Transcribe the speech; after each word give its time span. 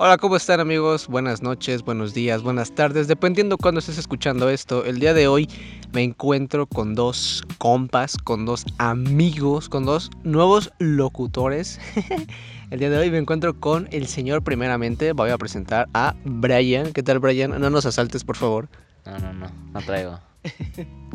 Hola, 0.00 0.16
¿cómo 0.16 0.36
están 0.36 0.60
amigos? 0.60 1.08
Buenas 1.08 1.42
noches, 1.42 1.82
buenos 1.82 2.14
días, 2.14 2.44
buenas 2.44 2.72
tardes, 2.72 3.08
dependiendo 3.08 3.58
cuando 3.58 3.80
estés 3.80 3.98
escuchando 3.98 4.48
esto. 4.48 4.84
El 4.84 5.00
día 5.00 5.12
de 5.12 5.26
hoy 5.26 5.48
me 5.92 6.04
encuentro 6.04 6.68
con 6.68 6.94
dos 6.94 7.42
compas, 7.58 8.16
con 8.16 8.46
dos 8.46 8.64
amigos, 8.78 9.68
con 9.68 9.84
dos 9.84 10.12
nuevos 10.22 10.72
locutores. 10.78 11.80
el 12.70 12.78
día 12.78 12.90
de 12.90 12.98
hoy 12.98 13.10
me 13.10 13.18
encuentro 13.18 13.58
con 13.58 13.88
el 13.90 14.06
señor 14.06 14.44
primeramente. 14.44 15.14
Voy 15.14 15.30
a 15.30 15.36
presentar 15.36 15.88
a 15.94 16.14
Brian. 16.24 16.92
¿Qué 16.92 17.02
tal 17.02 17.18
Brian? 17.18 17.60
No 17.60 17.68
nos 17.68 17.84
asaltes, 17.84 18.22
por 18.22 18.36
favor. 18.36 18.68
No, 19.04 19.18
no, 19.18 19.32
no, 19.32 19.50
no 19.72 19.80
traigo. 19.82 20.20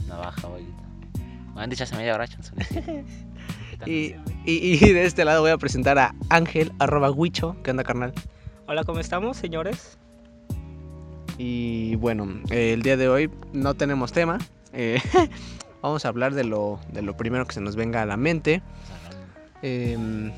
Navaja, 0.10 0.46
bolita. 0.46 0.84
Me 1.56 1.62
han 1.62 1.70
dicho 1.70 1.86
hace 1.86 1.96
media 1.96 2.16
hora, 2.16 2.26
y, 3.86 3.92
y, 3.94 4.16
y, 4.46 4.78
de 4.78 5.06
este 5.06 5.24
lado 5.24 5.40
voy 5.40 5.52
a 5.52 5.58
presentar 5.58 5.98
a 6.00 6.14
Ángel, 6.28 6.74
arroba 6.80 7.12
Huicho. 7.12 7.56
¿Qué 7.64 7.72
onda, 7.72 7.86
carnal? 7.86 8.14
Hola, 8.66 8.86
¿cómo 8.86 9.02
estamos, 9.02 9.36
señores? 9.36 9.98
Y 11.38 11.96
bueno, 11.98 12.30
el 12.50 12.82
día 12.82 12.96
de 12.96 13.10
hoy 13.10 13.30
no 13.52 13.74
tenemos 13.74 14.14
tema. 14.14 14.38
Eh, 14.72 15.02
vamos 15.82 16.06
a 16.06 16.08
hablar 16.08 16.34
de 16.34 16.46
lo, 16.46 16.80
de 16.94 17.02
lo 17.02 17.18
primero 17.18 17.46
que 17.46 17.54
se 17.54 17.60
nos 17.60 17.76
venga 17.76 18.02
a 18.02 18.06
la 18.06 18.16
mente. 18.16 18.62
Em, 19.62 20.32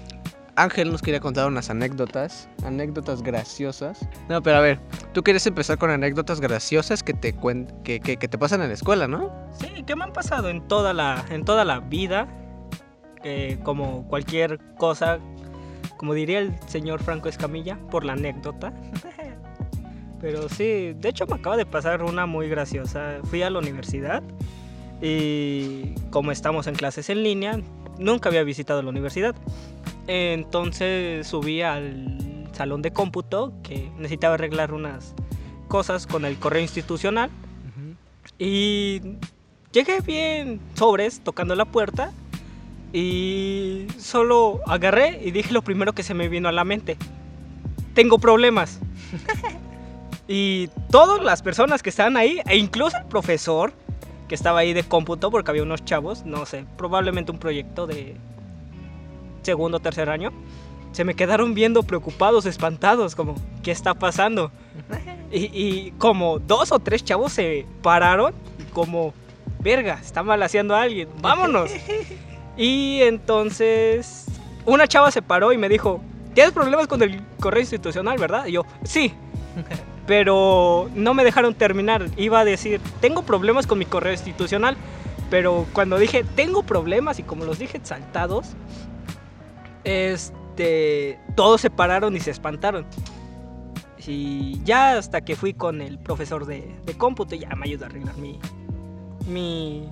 Ángel 0.56 0.92
nos 0.92 1.04
quería 1.04 1.20
contar 1.20 1.48
unas 1.48 1.70
anécdotas, 1.70 2.50
anécdotas 2.64 3.22
graciosas. 3.22 4.08
No, 4.28 4.42
pero 4.42 4.58
a 4.58 4.62
ver, 4.62 4.80
tú 5.14 5.22
quieres 5.22 5.46
empezar 5.46 5.78
con 5.78 5.92
anécdotas 5.92 6.42
graciosas 6.42 7.04
que 7.04 7.14
te 7.14 7.36
que, 7.84 8.00
que, 8.00 8.18
que, 8.18 8.28
te 8.28 8.38
pasan 8.40 8.62
en 8.64 8.70
la 8.70 8.74
escuela, 8.74 9.08
¿no? 9.08 9.32
Sí, 9.52 9.84
que 9.86 9.96
me 9.96 10.04
han 10.04 10.14
pasado 10.14 10.50
en 10.50 10.68
toda 10.68 10.94
la, 10.94 11.24
en 11.30 11.46
toda 11.46 11.64
la 11.64 11.80
vida. 11.80 12.28
como 13.64 14.08
cualquier 14.08 14.60
cosa 14.78 15.20
como 15.98 16.14
diría 16.14 16.40
el 16.40 16.54
señor 16.68 17.02
Franco 17.02 17.30
Escamilla, 17.30 17.78
por 17.92 18.06
la 18.06 18.14
anécdota. 18.14 18.74
Pero 20.22 20.50
sí, 20.50 20.94
de 20.94 21.10
hecho 21.10 21.28
me 21.28 21.36
acaba 21.36 21.58
de 21.58 21.66
pasar 21.66 22.04
una 22.04 22.26
muy 22.26 22.48
graciosa. 22.50 23.20
Fui 23.26 23.44
a 23.44 23.50
la 23.50 23.60
universidad 23.60 24.24
y 25.02 25.94
como 26.10 26.32
estamos 26.32 26.68
en 26.68 26.76
clases 26.76 27.10
en 27.10 27.24
línea, 27.24 27.60
nunca 28.00 28.30
había 28.30 28.44
visitado 28.44 28.82
la 28.82 28.90
universidad. 28.90 29.36
Entonces 30.08 31.28
subí 31.28 31.62
al 31.62 32.50
salón 32.54 32.82
de 32.82 32.92
cómputo 32.92 33.54
que 33.64 33.92
necesitaba 33.98 34.36
arreglar 34.36 34.74
unas 34.74 35.14
cosas 35.68 36.08
con 36.08 36.26
el 36.26 36.38
correo 36.38 36.62
institucional. 36.62 37.30
Y 38.38 39.02
llegué 39.72 40.02
bien 40.02 40.60
sobres 40.74 41.22
tocando 41.22 41.56
la 41.56 41.66
puerta 41.66 42.12
y 42.96 43.88
solo 43.98 44.62
agarré 44.66 45.20
y 45.22 45.32
dije 45.32 45.52
lo 45.52 45.62
primero 45.64 45.92
que 45.92 46.02
se 46.02 46.14
me 46.14 46.30
vino 46.30 46.48
a 46.48 46.54
la 46.54 46.64
mente. 46.64 46.96
Tengo 47.94 48.20
problemas. 48.20 48.80
y 50.30 50.70
todas 50.92 51.22
las 51.22 51.42
personas 51.42 51.84
que 51.84 51.90
estaban 51.90 52.16
ahí, 52.16 52.40
e 52.48 52.56
incluso 52.56 52.96
el 52.96 53.04
profesor 53.04 53.74
que 54.30 54.36
estaba 54.36 54.60
ahí 54.60 54.72
de 54.72 54.84
cómputo, 54.84 55.30
porque 55.30 55.52
había 55.52 55.64
unos 55.64 55.84
chavos, 55.84 56.26
no 56.26 56.46
sé, 56.46 56.66
probablemente 56.78 57.34
un 57.34 57.38
proyecto 57.38 57.86
de 57.86 58.16
segundo 59.42 59.76
o 59.76 59.82
tercer 59.82 60.10
año, 60.10 60.32
se 60.94 61.04
me 61.04 61.16
quedaron 61.16 61.54
viendo 61.54 61.84
preocupados, 61.84 62.46
espantados, 62.46 63.14
como, 63.14 63.36
¿qué 63.62 63.72
está 63.72 63.94
pasando? 63.94 64.52
Y, 65.32 65.50
y 65.52 65.92
como 65.98 66.40
dos 66.40 66.72
o 66.72 66.80
tres 66.80 67.04
chavos 67.04 67.34
se 67.34 67.66
pararon, 67.82 68.34
como, 68.72 69.14
verga, 69.60 70.00
está 70.02 70.24
mal 70.24 70.42
haciendo 70.44 70.76
a 70.76 70.84
alguien, 70.84 71.10
vámonos. 71.20 71.72
Y 72.58 73.02
entonces 73.02 74.26
una 74.66 74.88
chava 74.88 75.12
se 75.12 75.22
paró 75.22 75.54
y 75.54 75.58
me 75.58 75.70
dijo, 75.70 76.02
¿tienes 76.34 76.54
problemas 76.54 76.88
con 76.88 77.02
el 77.02 77.22
correo 77.40 77.62
institucional, 77.62 78.18
verdad? 78.18 78.46
Y 78.48 78.54
yo, 78.54 78.66
sí. 78.84 79.14
Pero 80.08 80.90
no 80.94 81.14
me 81.14 81.24
dejaron 81.24 81.56
terminar. 81.56 82.06
Iba 82.18 82.42
a 82.42 82.46
decir, 82.46 82.80
tengo 83.02 83.24
problemas 83.24 83.66
con 83.66 83.80
mi 83.80 83.86
correo 83.86 84.14
institucional. 84.14 84.78
Pero 85.32 85.66
cuando 85.74 85.98
dije, 85.98 86.24
tengo 86.36 86.62
problemas, 86.62 87.18
y 87.18 87.24
como 87.24 87.46
los 87.46 87.58
dije 87.58 87.80
saltados, 87.82 88.50
este, 89.84 91.20
todos 91.36 91.62
se 91.62 91.72
pararon 91.72 92.16
y 92.16 92.20
se 92.20 92.30
espantaron. 92.30 92.86
Y 94.06 94.62
ya 94.64 94.98
hasta 94.98 95.22
que 95.22 95.36
fui 95.36 95.56
con 95.56 95.82
el 95.82 95.98
profesor 95.98 96.46
de, 96.46 96.76
de 96.86 96.94
cómputo, 96.96 97.36
ya 97.36 97.50
me 97.56 97.66
ayudó 97.66 97.86
a 97.86 97.88
arreglar 97.88 98.16
mi, 98.18 98.40
mi, 99.28 99.90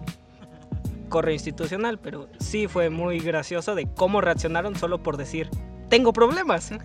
correo 1.14 1.36
institucional, 1.36 2.00
pero 2.00 2.28
sí 2.40 2.68
fue 2.68 2.90
muy 2.90 3.20
gracioso 3.20 3.76
de 3.76 3.86
cómo 3.86 4.20
reaccionaron 4.20 4.76
solo 4.76 5.04
por 5.04 5.16
decir, 5.16 5.48
tengo 5.90 6.12
problemas. 6.12 6.72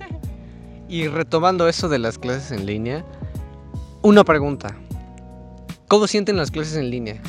Y 0.91 1.06
retomando 1.06 1.69
eso 1.69 1.91
de 1.91 1.99
las 1.99 2.19
clases 2.19 2.50
en 2.50 2.65
línea, 2.65 3.05
una 4.00 4.25
pregunta. 4.25 4.75
¿Cómo 5.87 6.06
sienten 6.06 6.39
las 6.39 6.50
clases 6.50 6.77
en 6.78 6.89
línea? 6.89 7.21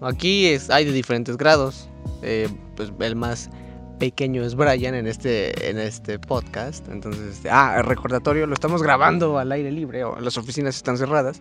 Aquí 0.00 0.46
es, 0.46 0.70
hay 0.70 0.86
de 0.86 0.92
diferentes 0.92 1.36
grados. 1.36 1.90
Eh, 2.22 2.48
pues 2.74 2.90
el 2.98 3.14
más 3.14 3.50
pequeño 3.98 4.42
es 4.42 4.54
Brian 4.54 4.94
en 4.94 5.06
este, 5.06 5.70
en 5.70 5.78
este 5.78 6.18
podcast. 6.18 6.86
Entonces, 6.88 7.36
este, 7.36 7.50
ah, 7.50 7.82
recordatorio, 7.82 8.46
lo 8.46 8.54
estamos 8.54 8.82
grabando 8.82 9.38
al 9.38 9.52
aire 9.52 9.70
libre 9.70 10.04
o 10.04 10.18
las 10.20 10.36
oficinas 10.36 10.76
están 10.76 10.98
cerradas. 10.98 11.40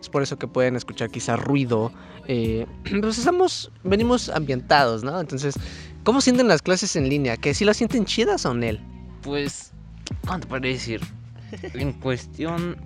Es 0.00 0.08
por 0.08 0.22
eso 0.22 0.38
que 0.38 0.46
pueden 0.46 0.76
escuchar 0.76 1.10
quizá 1.10 1.36
ruido. 1.36 1.92
Eh, 2.28 2.66
pues 3.00 3.18
estamos, 3.18 3.70
venimos 3.84 4.28
ambientados, 4.28 5.04
¿no? 5.04 5.20
Entonces, 5.20 5.54
¿cómo 6.04 6.20
sienten 6.20 6.48
las 6.48 6.62
clases 6.62 6.96
en 6.96 7.08
línea? 7.08 7.36
¿Que 7.36 7.54
si 7.54 7.64
las 7.64 7.76
sienten 7.76 8.04
chidas 8.04 8.46
o 8.46 8.52
él? 8.52 8.80
Pues, 9.22 9.72
¿cuánto 10.26 10.48
puede 10.48 10.68
decir? 10.68 11.00
En 11.74 11.92
cuestión 11.92 12.76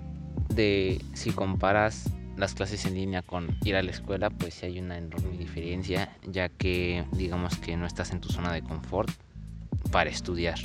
de 0.49 1.03
si 1.13 1.31
comparas 1.31 2.05
las 2.41 2.55
clases 2.55 2.85
en 2.85 2.95
línea 2.95 3.21
con 3.21 3.55
ir 3.63 3.75
a 3.75 3.83
la 3.83 3.91
escuela, 3.91 4.31
pues 4.31 4.55
sí 4.55 4.65
hay 4.65 4.79
una 4.79 4.97
enorme 4.97 5.37
diferencia, 5.37 6.17
ya 6.23 6.49
que 6.49 7.05
digamos 7.11 7.55
que 7.57 7.77
no 7.77 7.85
estás 7.85 8.11
en 8.11 8.19
tu 8.19 8.29
zona 8.29 8.51
de 8.51 8.63
confort 8.63 9.11
para 9.91 10.09
estudiar. 10.09 10.57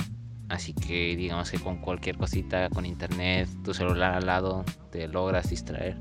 Así 0.49 0.73
que 0.73 1.15
digamos 1.15 1.51
que 1.51 1.59
con 1.59 1.77
cualquier 1.77 2.17
cosita, 2.17 2.69
con 2.69 2.85
internet, 2.85 3.47
tu 3.63 3.75
celular 3.75 4.15
al 4.15 4.25
lado, 4.25 4.65
te 4.91 5.07
logras 5.07 5.51
distraer 5.51 5.97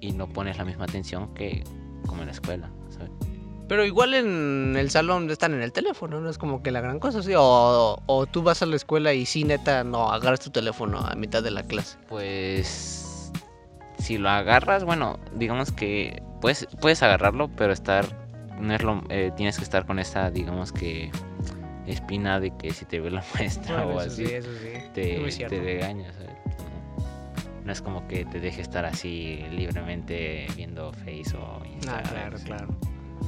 y 0.00 0.12
no 0.12 0.28
pones 0.28 0.56
la 0.56 0.64
misma 0.64 0.84
atención 0.84 1.34
que 1.34 1.64
como 2.06 2.22
en 2.22 2.26
la 2.26 2.32
escuela, 2.32 2.70
¿sabes? 2.90 3.10
Pero 3.66 3.84
igual 3.84 4.14
en 4.14 4.76
el 4.76 4.90
salón 4.90 5.28
están 5.28 5.52
en 5.52 5.62
el 5.62 5.72
teléfono, 5.72 6.20
no 6.20 6.30
es 6.30 6.38
como 6.38 6.62
que 6.62 6.70
la 6.70 6.80
gran 6.80 7.00
cosa, 7.00 7.24
¿sí? 7.24 7.32
O, 7.36 8.00
o 8.06 8.26
tú 8.26 8.44
vas 8.44 8.62
a 8.62 8.66
la 8.66 8.76
escuela 8.76 9.12
y 9.14 9.26
sí, 9.26 9.42
neta, 9.42 9.82
no 9.82 10.12
agarras 10.12 10.38
tu 10.38 10.50
teléfono 10.50 11.00
a 11.00 11.16
mitad 11.16 11.42
de 11.42 11.50
la 11.50 11.64
clase. 11.64 11.98
Pues 12.08 13.05
si 13.98 14.18
lo 14.18 14.28
agarras, 14.28 14.84
bueno, 14.84 15.18
digamos 15.34 15.72
que 15.72 16.22
puedes, 16.40 16.66
puedes 16.80 17.02
agarrarlo, 17.02 17.48
pero 17.48 17.72
estar, 17.72 18.06
no 18.60 18.74
es 18.74 18.82
lo, 18.82 19.02
eh, 19.08 19.32
tienes 19.36 19.56
que 19.56 19.64
estar 19.64 19.86
con 19.86 19.98
esa, 19.98 20.30
digamos 20.30 20.72
que, 20.72 21.10
espina 21.86 22.40
de 22.40 22.50
que 22.56 22.72
si 22.72 22.84
te 22.84 23.00
ve 23.00 23.10
la 23.10 23.24
maestra 23.34 23.86
o 23.86 24.00
así, 24.00 24.24
te, 24.94 25.18
te 25.48 25.60
regañas. 25.60 26.14
No 27.64 27.72
es 27.72 27.82
como 27.82 28.06
que 28.06 28.24
te 28.24 28.38
deje 28.38 28.62
estar 28.62 28.84
así 28.84 29.44
libremente 29.50 30.46
viendo 30.54 30.92
Face 30.92 31.36
o 31.36 31.64
Instagram. 31.64 32.04
Ah, 32.04 32.08
claro, 32.08 32.38
claro. 32.44 32.68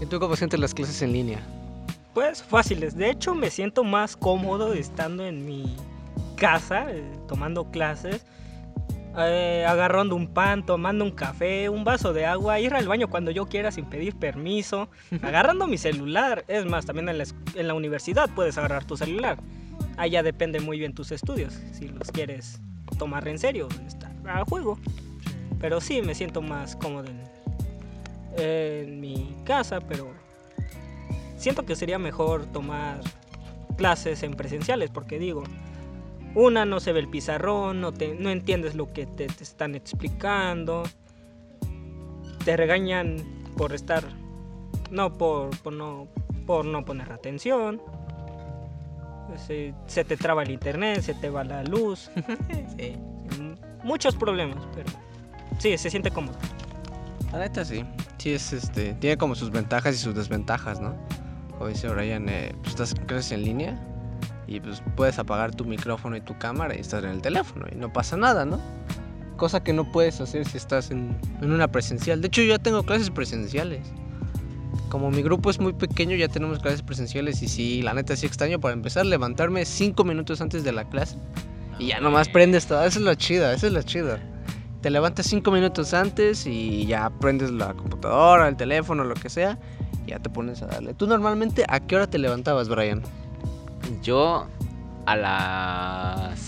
¿Y 0.00 0.06
tú 0.06 0.20
cómo 0.20 0.36
sientes 0.36 0.60
las 0.60 0.74
clases 0.74 1.02
en 1.02 1.12
línea? 1.12 1.40
Pues 2.14 2.40
fáciles. 2.42 2.96
De 2.96 3.10
hecho, 3.10 3.34
me 3.34 3.50
siento 3.50 3.82
más 3.82 4.16
cómodo 4.16 4.74
estando 4.74 5.26
en 5.26 5.44
mi 5.44 5.76
casa, 6.36 6.88
eh, 6.88 7.02
tomando 7.26 7.68
clases 7.72 8.24
eh, 9.20 9.64
agarrando 9.66 10.14
un 10.14 10.28
pan, 10.28 10.64
tomando 10.64 11.04
un 11.04 11.10
café, 11.10 11.68
un 11.68 11.84
vaso 11.84 12.12
de 12.12 12.26
agua, 12.26 12.60
ir 12.60 12.74
al 12.74 12.86
baño 12.86 13.08
cuando 13.08 13.30
yo 13.30 13.46
quiera 13.46 13.72
sin 13.72 13.86
pedir 13.86 14.16
permiso, 14.16 14.88
agarrando 15.22 15.66
mi 15.66 15.78
celular. 15.78 16.44
Es 16.48 16.66
más, 16.66 16.86
también 16.86 17.08
en 17.08 17.66
la, 17.66 17.74
universidad 17.74 18.30
puedes 18.34 18.56
agarrar 18.58 18.84
tu 18.84 18.96
celular. 18.96 19.38
Allá 19.96 20.22
depende 20.22 20.60
muy 20.60 20.78
bien 20.78 20.94
tus 20.94 21.10
estudios, 21.10 21.60
si 21.72 21.88
los 21.88 22.10
quieres 22.12 22.60
tomar 22.98 23.26
en 23.28 23.38
serio, 23.38 23.68
estar 23.86 24.12
a 24.26 24.44
juego. 24.44 24.78
Pero 25.60 25.80
sí, 25.80 26.02
me 26.02 26.14
siento 26.14 26.40
más 26.40 26.76
cómodo 26.76 27.08
en 28.36 29.00
mi 29.00 29.34
casa, 29.44 29.80
pero 29.80 30.12
siento 31.36 31.64
que 31.66 31.74
sería 31.74 31.98
mejor 31.98 32.46
tomar 32.46 33.00
clases 33.76 34.22
en 34.22 34.34
presenciales, 34.34 34.90
porque 34.90 35.18
digo, 35.18 35.44
una, 36.34 36.64
no 36.64 36.80
se 36.80 36.92
ve 36.92 37.00
el 37.00 37.08
pizarrón, 37.08 37.80
no, 37.80 37.92
te, 37.92 38.14
no 38.14 38.30
entiendes 38.30 38.74
lo 38.74 38.92
que 38.92 39.06
te, 39.06 39.26
están 39.40 39.74
explicando. 39.74 40.84
Te 42.44 42.56
regañan 42.56 43.16
por 43.56 43.74
estar, 43.74 44.04
no 44.90 45.12
por, 45.12 45.50
no, 45.72 46.08
por 46.46 46.64
no 46.64 46.84
poner 46.84 47.12
atención. 47.12 47.80
Se, 49.36 49.74
te 50.04 50.16
traba 50.16 50.42
el 50.42 50.50
internet, 50.50 51.02
se 51.02 51.14
te 51.14 51.28
va 51.30 51.44
la 51.44 51.62
luz. 51.64 52.10
Muchos 53.84 54.16
problemas, 54.16 54.66
pero 54.74 54.88
sí, 55.58 55.76
se 55.76 55.90
siente 55.90 56.10
cómodo. 56.10 56.36
La 57.32 57.40
neta 57.40 57.64
sí. 57.64 57.84
Sí, 58.16 58.32
es 58.32 58.52
este. 58.52 58.94
Tiene 58.94 59.16
como 59.16 59.34
sus 59.34 59.50
ventajas 59.50 59.94
y 59.94 59.98
sus 59.98 60.14
desventajas, 60.14 60.80
¿no? 60.80 60.96
Como 61.52 61.68
dice 61.68 61.88
Brian, 61.88 62.28
eh, 62.28 62.54
pues 62.62 62.80
estás 62.80 63.32
en 63.32 63.42
línea 63.42 63.78
Y 64.48 64.60
pues 64.60 64.82
puedes 64.96 65.18
apagar 65.18 65.54
tu 65.54 65.64
micrófono 65.64 66.16
y 66.16 66.20
tu 66.20 66.36
cámara 66.38 66.74
y 66.74 66.80
estar 66.80 67.04
en 67.04 67.10
el 67.10 67.22
teléfono 67.22 67.66
y 67.70 67.76
no 67.76 67.92
pasa 67.92 68.16
nada, 68.16 68.44
¿no? 68.44 68.58
Cosa 69.36 69.62
que 69.62 69.72
no 69.72 69.84
puedes 69.92 70.20
hacer 70.20 70.46
si 70.46 70.56
estás 70.56 70.90
en, 70.90 71.16
en 71.40 71.52
una 71.52 71.68
presencial. 71.68 72.20
De 72.20 72.28
hecho, 72.28 72.42
yo 72.42 72.48
ya 72.48 72.58
tengo 72.58 72.82
clases 72.82 73.10
presenciales. 73.10 73.86
Como 74.88 75.10
mi 75.10 75.22
grupo 75.22 75.50
es 75.50 75.60
muy 75.60 75.74
pequeño, 75.74 76.16
ya 76.16 76.28
tenemos 76.28 76.58
clases 76.60 76.82
presenciales 76.82 77.42
y 77.42 77.48
sí, 77.48 77.82
la 77.82 77.92
neta 77.92 78.16
sí 78.16 78.26
extraño 78.26 78.58
para 78.58 78.72
empezar 78.72 79.04
levantarme 79.04 79.64
cinco 79.66 80.02
minutos 80.02 80.40
antes 80.40 80.64
de 80.64 80.72
la 80.72 80.88
clase 80.88 81.18
y 81.78 81.88
ya 81.88 82.00
nomás 82.00 82.28
prendes 82.28 82.66
todo. 82.66 82.84
Esa 82.84 82.98
es 82.98 83.04
la 83.04 83.16
chida, 83.16 83.52
esa 83.52 83.66
es 83.68 83.72
la 83.72 83.82
chida. 83.82 84.18
Te 84.80 84.90
levantas 84.90 85.26
cinco 85.26 85.50
minutos 85.50 85.94
antes 85.94 86.46
y 86.46 86.86
ya 86.86 87.10
prendes 87.20 87.50
la 87.50 87.74
computadora, 87.74 88.48
el 88.48 88.56
teléfono, 88.56 89.04
lo 89.04 89.14
que 89.14 89.28
sea, 89.28 89.58
y 90.06 90.10
ya 90.10 90.18
te 90.18 90.30
pones 90.30 90.62
a 90.62 90.66
darle. 90.66 90.94
¿Tú 90.94 91.06
normalmente 91.06 91.64
a 91.68 91.80
qué 91.80 91.96
hora 91.96 92.06
te 92.06 92.18
levantabas, 92.18 92.68
Brian? 92.68 93.02
Yo 94.02 94.46
a 95.06 95.16
las 95.16 96.38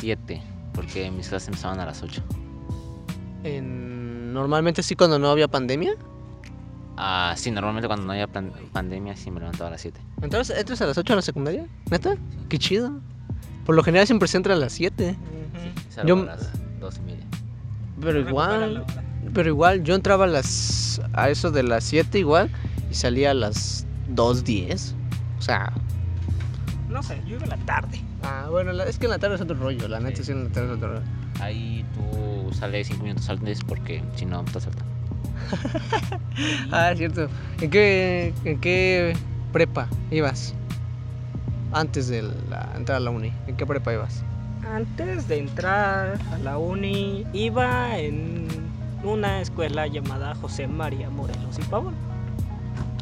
7, 0.00 0.42
porque 0.72 1.10
mis 1.10 1.28
clases 1.28 1.48
empezaban 1.48 1.80
a 1.80 1.86
las 1.86 2.02
8. 2.02 2.22
En... 3.44 4.32
Normalmente 4.32 4.82
sí 4.82 4.94
cuando 4.96 5.18
no 5.18 5.28
había 5.30 5.48
pandemia. 5.48 5.94
Ah, 6.96 7.34
sí, 7.36 7.50
normalmente 7.50 7.86
cuando 7.88 8.06
no 8.06 8.12
había 8.12 8.28
pandemia 8.28 9.16
sí 9.16 9.30
me 9.30 9.40
levantaba 9.40 9.68
a 9.68 9.70
las 9.72 9.80
7. 9.80 9.98
¿Entras, 10.22 10.50
entras 10.50 10.80
a 10.82 10.86
las 10.86 10.98
8 10.98 11.12
a 11.12 11.16
la 11.16 11.22
secundaria? 11.22 11.66
¿Neta? 11.90 12.16
Qué 12.48 12.58
chido. 12.58 12.92
Por 13.64 13.74
lo 13.74 13.82
general 13.82 14.06
siempre 14.06 14.28
se 14.28 14.36
entra 14.36 14.54
a 14.54 14.56
las 14.56 14.72
7. 14.72 15.16
Salgo 15.88 16.08
Yo- 16.08 16.22
a 16.22 16.26
las 16.26 16.50
2 16.80 16.98
y 16.98 17.00
media. 17.02 17.24
Pero 18.00 18.20
igual, 18.20 18.84
pero 19.34 19.48
igual, 19.48 19.82
yo 19.82 19.94
entraba 19.94 20.24
a 20.24 20.28
las 20.28 21.00
a 21.12 21.28
eso 21.28 21.50
de 21.50 21.62
las 21.62 21.84
7 21.84 22.18
igual 22.18 22.50
y 22.90 22.94
salía 22.94 23.32
a 23.32 23.34
las 23.34 23.86
2.10. 24.14 24.94
O 25.38 25.42
sea, 25.42 25.72
No 26.90 27.02
sé, 27.02 27.20
yo 27.26 27.36
iba 27.36 27.44
en 27.44 27.50
la 27.50 27.56
tarde. 27.58 28.00
ah, 28.22 28.46
bueno, 28.50 28.72
la- 28.72 28.84
es 28.84 28.98
que 28.98 29.06
en 29.06 29.10
la 29.12 29.18
tarde 29.18 29.36
es 29.36 29.40
otro 29.40 29.56
rollo, 29.56 29.86
la 29.88 30.00
neta 30.00 30.16
Sí. 30.18 30.24
sí 30.24 30.32
en 30.32 30.44
la 30.44 30.50
tarde 30.50 30.68
es 30.70 30.76
otro 30.76 30.88
rollo. 30.94 31.04
Ahí 31.40 31.84
tú 31.94 32.52
sales 32.52 32.88
5 32.88 33.02
minutos 33.04 33.28
antes 33.30 33.62
porque 33.64 34.02
si 34.16 34.26
no 34.26 34.40
estás 34.42 34.64
saltando. 34.64 34.90
Ah, 36.72 36.92
es 36.92 36.98
cierto. 36.98 37.28
¿En 37.60 37.70
qué, 37.70 38.32
en 38.44 38.60
qué 38.60 39.14
prepa 39.52 39.88
ibas? 40.10 40.54
Antes 41.72 42.08
de 42.08 42.22
la, 42.48 42.68
entrar 42.76 42.96
a 42.96 43.00
la 43.00 43.10
uni. 43.10 43.32
¿En 43.46 43.56
qué 43.56 43.66
prepa 43.66 43.92
ibas? 43.92 44.22
Antes 44.74 45.28
de 45.28 45.38
entrar 45.38 46.18
a 46.32 46.38
la 46.38 46.58
uni, 46.58 47.24
iba 47.32 47.98
en 47.98 48.48
una 49.04 49.40
escuela 49.40 49.86
llamada 49.86 50.34
José 50.36 50.66
María 50.66 51.10
Morelos 51.10 51.58
y 51.58 51.62
Pavón. 51.62 51.94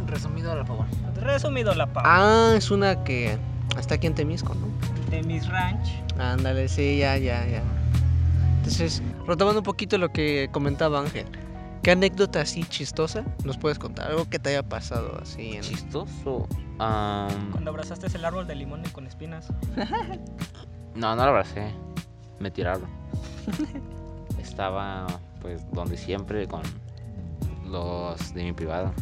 Resumido, 0.06 0.54
por 0.56 0.66
favor. 0.66 0.86
Resumido 1.22 1.74
la 1.74 1.86
Pavón. 1.86 2.10
Ah, 2.12 2.54
es 2.56 2.70
una 2.70 3.04
que 3.04 3.36
está 3.80 3.96
aquí 3.96 4.06
en 4.06 4.14
Temisco, 4.14 4.54
¿no? 4.54 4.66
De 5.10 5.22
mis 5.22 5.46
ranch. 5.48 5.88
Ándale, 6.18 6.68
sí, 6.68 6.98
ya, 6.98 7.16
ya, 7.16 7.46
ya. 7.46 7.62
Entonces, 8.58 9.02
retomando 9.26 9.60
un 9.60 9.64
poquito 9.64 9.98
lo 9.98 10.10
que 10.10 10.48
comentaba 10.52 11.00
Ángel. 11.00 11.26
¿Qué 11.82 11.92
anécdota 11.92 12.40
así 12.40 12.64
chistosa 12.64 13.24
nos 13.44 13.56
puedes 13.56 13.78
contar? 13.78 14.10
Algo 14.10 14.28
que 14.28 14.38
te 14.38 14.50
haya 14.50 14.62
pasado 14.62 15.18
así 15.22 15.52
en... 15.54 15.62
Chistoso. 15.62 16.46
Cuando 16.76 17.70
abrazaste 17.70 18.08
el 18.14 18.24
árbol 18.24 18.46
de 18.46 18.56
limón 18.56 18.82
con 18.92 19.06
espinas. 19.06 19.48
no, 20.94 21.16
no 21.16 21.16
lo 21.16 21.22
abracé. 21.22 21.72
Me 22.40 22.50
tiraron. 22.50 22.88
Estaba, 24.38 25.06
pues, 25.40 25.62
donde 25.72 25.96
siempre 25.96 26.46
con 26.46 26.62
los 27.64 28.34
de 28.34 28.44
mi 28.44 28.52
privado. 28.52 28.92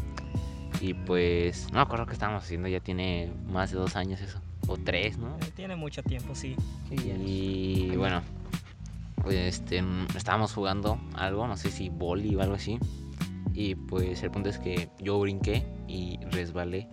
Y 0.80 0.94
pues, 0.94 1.66
no 1.72 1.78
me 1.78 1.82
acuerdo 1.82 2.06
qué 2.06 2.12
estábamos 2.12 2.44
haciendo. 2.44 2.68
Ya 2.68 2.80
tiene 2.80 3.32
más 3.46 3.70
de 3.70 3.78
dos 3.78 3.96
años 3.96 4.20
eso. 4.20 4.40
O 4.68 4.76
tres, 4.76 5.18
¿no? 5.18 5.36
Eh, 5.36 5.52
Tiene 5.54 5.76
mucho 5.76 6.02
tiempo, 6.02 6.34
sí. 6.34 6.56
Y 6.90 7.94
bueno, 7.96 8.22
pues 9.22 9.36
este, 9.36 9.82
estábamos 10.16 10.52
jugando 10.52 11.00
algo, 11.14 11.46
no 11.46 11.56
sé 11.56 11.70
si 11.70 11.88
boli 11.88 12.34
o 12.34 12.42
algo 12.42 12.54
así. 12.54 12.78
Y 13.54 13.74
pues 13.74 14.22
el 14.22 14.30
punto 14.30 14.50
es 14.50 14.58
que 14.58 14.90
yo 15.00 15.18
brinqué 15.18 15.64
y 15.88 16.18
resbalé. 16.30 16.88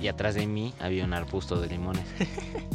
Y 0.00 0.08
atrás 0.08 0.34
de 0.34 0.46
mí 0.46 0.72
había 0.80 1.04
un 1.04 1.12
arbusto 1.12 1.60
de 1.60 1.68
limones. 1.68 2.06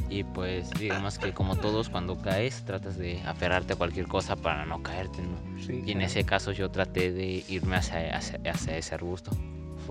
Y 0.09 0.23
pues 0.23 0.69
digamos 0.71 1.17
que 1.17 1.33
como 1.33 1.55
todos 1.55 1.89
cuando 1.89 2.17
caes 2.17 2.65
tratas 2.65 2.97
de 2.97 3.21
aferrarte 3.21 3.73
a 3.73 3.75
cualquier 3.77 4.07
cosa 4.07 4.35
para 4.35 4.65
no 4.65 4.83
caerte, 4.83 5.21
¿no? 5.21 5.37
Sí, 5.65 5.81
Y 5.85 5.93
en 5.93 6.01
ese 6.01 6.25
caso 6.25 6.51
yo 6.51 6.69
traté 6.69 7.11
de 7.11 7.45
irme 7.47 7.77
hacia, 7.77 8.17
hacia, 8.17 8.39
hacia 8.51 8.77
ese 8.77 8.93
arbusto. 8.93 9.31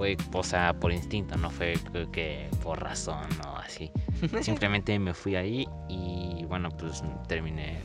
Fue, 0.01 0.17
o 0.33 0.43
sea, 0.43 0.73
por 0.73 0.93
instinto, 0.93 1.37
no 1.37 1.51
fue 1.51 1.75
que, 1.93 2.09
que 2.11 2.49
por 2.63 2.81
razón 2.83 3.29
o 3.47 3.57
así. 3.59 3.93
Simplemente 4.41 4.99
me 4.99 5.13
fui 5.13 5.37
ahí 5.37 5.69
y 5.91 6.43
bueno, 6.49 6.71
pues 6.71 7.03
terminé 7.29 7.79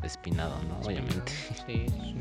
pues, 0.00 0.12
espinado, 0.12 0.54
¿no? 0.68 0.78
Obviamente. 0.86 1.32
Sí, 1.66 1.86
sí. 1.88 2.14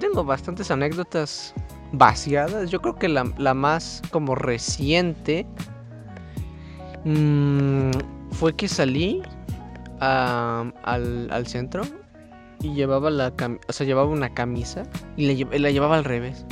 Tengo 0.00 0.24
bastantes 0.24 0.72
anécdotas 0.72 1.54
vaciadas. 1.92 2.68
Yo 2.68 2.80
creo 2.82 2.96
que 2.96 3.06
la, 3.08 3.32
la 3.38 3.54
más 3.54 4.02
como 4.10 4.34
reciente 4.34 5.46
mm, 7.04 7.92
fue 8.32 8.56
que 8.56 8.66
salí 8.66 9.22
a- 10.00 10.64
al, 10.82 11.28
al 11.30 11.46
centro 11.46 11.82
y 12.60 12.74
llevaba 12.74 13.08
la 13.10 13.36
cam- 13.36 13.60
o 13.68 13.72
sea, 13.72 13.86
llevaba 13.86 14.08
una 14.08 14.34
camisa 14.34 14.82
y 15.16 15.26
la, 15.28 15.32
lle- 15.34 15.58
la 15.60 15.70
llevaba 15.70 15.96
al 15.96 16.04
revés. 16.04 16.44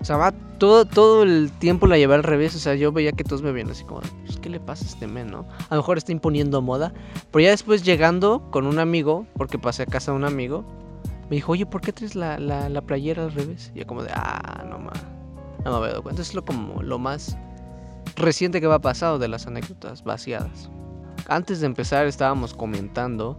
O 0.00 0.04
sea, 0.04 0.16
va 0.16 0.32
todo, 0.62 0.84
todo 0.84 1.24
el 1.24 1.50
tiempo 1.50 1.88
la 1.88 1.98
llevé 1.98 2.14
al 2.14 2.22
revés. 2.22 2.54
O 2.54 2.58
sea, 2.60 2.76
yo 2.76 2.92
veía 2.92 3.10
que 3.10 3.24
todos 3.24 3.42
me 3.42 3.50
veían 3.50 3.68
así 3.70 3.82
como, 3.82 4.00
pues, 4.24 4.38
¿qué 4.38 4.48
le 4.48 4.60
pasa 4.60 4.84
a 4.84 4.88
este 4.88 5.08
men, 5.08 5.28
no? 5.28 5.44
A 5.68 5.74
lo 5.74 5.80
mejor 5.80 5.98
está 5.98 6.12
imponiendo 6.12 6.62
moda. 6.62 6.94
Pero 7.32 7.42
ya 7.42 7.50
después 7.50 7.82
llegando 7.82 8.48
con 8.52 8.68
un 8.68 8.78
amigo, 8.78 9.26
porque 9.34 9.58
pasé 9.58 9.82
a 9.82 9.86
casa 9.86 10.12
de 10.12 10.18
un 10.18 10.24
amigo, 10.24 10.64
me 11.28 11.34
dijo, 11.34 11.50
oye, 11.50 11.66
¿por 11.66 11.80
qué 11.80 11.92
traes 11.92 12.14
la, 12.14 12.38
la, 12.38 12.68
la 12.68 12.80
playera 12.80 13.24
al 13.24 13.32
revés? 13.32 13.72
Y 13.74 13.80
yo 13.80 13.88
como 13.88 14.04
de, 14.04 14.12
ah, 14.14 14.64
no 14.70 14.78
ma, 14.78 14.92
no 15.64 15.70
me 15.72 15.76
había 15.78 15.88
dado 15.88 16.04
cuenta. 16.04 16.22
Es 16.22 16.32
lo, 16.32 16.44
como 16.44 16.80
lo 16.80 16.96
más 16.96 17.36
reciente 18.14 18.60
que 18.60 18.68
me 18.68 18.74
ha 18.74 18.78
pasado 18.78 19.18
de 19.18 19.26
las 19.26 19.48
anécdotas 19.48 20.04
vaciadas. 20.04 20.70
Antes 21.26 21.58
de 21.58 21.66
empezar 21.66 22.06
estábamos 22.06 22.54
comentando 22.54 23.36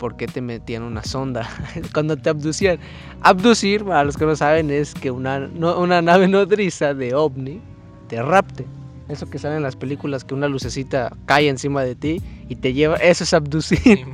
por 0.00 0.16
qué 0.16 0.26
te 0.26 0.40
metían 0.40 0.82
una 0.82 1.04
sonda 1.04 1.48
cuando 1.94 2.16
te 2.16 2.30
abducían. 2.30 2.78
Abducir, 3.22 3.84
para 3.84 4.02
los 4.02 4.16
que 4.16 4.24
no 4.26 4.34
saben, 4.34 4.70
es 4.72 4.94
que 4.94 5.12
una, 5.12 5.38
no- 5.38 5.78
una 5.78 6.02
nave 6.02 6.26
nodriza 6.36 6.94
de 6.94 7.14
ovni 7.14 7.60
te 8.08 8.20
rapte. 8.20 8.66
Eso 9.08 9.28
que 9.28 9.38
sale 9.40 9.56
en 9.56 9.62
las 9.64 9.74
películas, 9.76 10.22
que 10.24 10.34
una 10.34 10.46
lucecita 10.46 11.12
cae 11.26 11.48
encima 11.48 11.82
de 11.82 11.96
ti 11.96 12.22
y 12.48 12.54
te 12.56 12.72
lleva, 12.72 12.94
eso 12.96 13.24
es 13.24 13.34
abducir. 13.34 13.80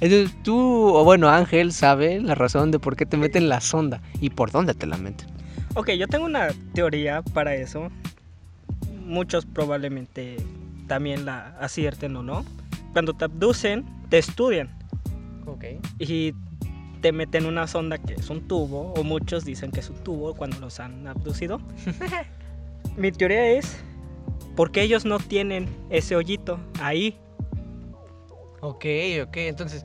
Entonces 0.00 0.34
tú, 0.42 0.56
o 0.94 1.04
bueno, 1.04 1.28
Ángel 1.28 1.72
sabe 1.72 2.20
la 2.20 2.34
razón 2.34 2.70
de 2.70 2.78
por 2.78 2.96
qué 2.96 3.04
te 3.06 3.16
meten 3.16 3.48
la 3.48 3.60
sonda 3.60 4.00
y 4.20 4.30
por 4.30 4.50
dónde 4.50 4.74
te 4.74 4.86
la 4.86 4.96
meten. 4.96 5.28
Ok, 5.74 5.90
yo 5.90 6.08
tengo 6.08 6.24
una 6.24 6.48
teoría 6.72 7.20
para 7.22 7.54
eso. 7.54 7.88
Muchos 9.04 9.44
probablemente 9.46 10.36
también 10.86 11.24
la 11.26 11.48
acierten 11.60 12.16
o 12.16 12.22
no. 12.22 12.44
Cuando 12.94 13.12
te 13.12 13.26
abducen, 13.26 13.84
te 14.08 14.18
estudian 14.18 14.76
Ok. 15.46 15.64
y 15.98 16.34
te 17.00 17.12
meten 17.12 17.46
una 17.46 17.66
sonda 17.66 17.98
que 17.98 18.14
es 18.14 18.28
un 18.28 18.48
tubo, 18.48 18.92
o 18.94 19.04
muchos 19.04 19.44
dicen 19.44 19.70
que 19.70 19.80
es 19.80 19.88
un 19.90 19.96
tubo 20.02 20.34
cuando 20.34 20.58
los 20.58 20.80
han 20.80 21.06
abducido. 21.06 21.60
Mi 22.96 23.12
teoría 23.12 23.46
es 23.52 23.76
porque 24.56 24.82
ellos 24.82 25.04
no 25.04 25.18
tienen 25.20 25.68
ese 25.90 26.16
hoyito 26.16 26.58
ahí. 26.80 27.16
Ok, 28.60 28.84
ok, 29.22 29.36
entonces, 29.36 29.84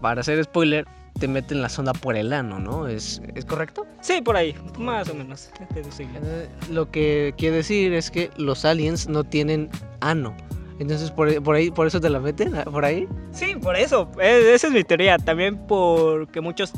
para 0.00 0.22
hacer 0.22 0.42
spoiler, 0.42 0.84
te 1.20 1.28
meten 1.28 1.62
la 1.62 1.68
sonda 1.68 1.92
por 1.92 2.16
el 2.16 2.32
ano, 2.32 2.58
¿no? 2.58 2.88
¿Es, 2.88 3.22
¿es 3.36 3.44
correcto? 3.44 3.86
Sí, 4.00 4.20
por 4.20 4.36
ahí, 4.36 4.56
más 4.76 5.08
o 5.08 5.14
menos. 5.14 5.50
Eh, 5.70 6.48
lo 6.72 6.90
que 6.90 7.32
quiere 7.38 7.58
decir 7.58 7.92
es 7.92 8.10
que 8.10 8.30
los 8.36 8.64
aliens 8.64 9.08
no 9.08 9.22
tienen 9.22 9.70
ano. 10.00 10.34
Entonces, 10.78 11.10
por, 11.10 11.42
por 11.42 11.54
ahí, 11.54 11.70
por 11.70 11.86
eso 11.86 12.00
te 12.00 12.10
la 12.10 12.18
meten, 12.20 12.54
ah, 12.56 12.64
por 12.64 12.84
ahí. 12.84 13.06
Sí, 13.32 13.54
por 13.56 13.76
eso. 13.76 14.10
eh, 14.20 14.52
Esa 14.54 14.66
es 14.66 14.72
mi 14.72 14.82
teoría. 14.84 15.18
También 15.18 15.56
porque 15.66 16.40
muchos, 16.40 16.72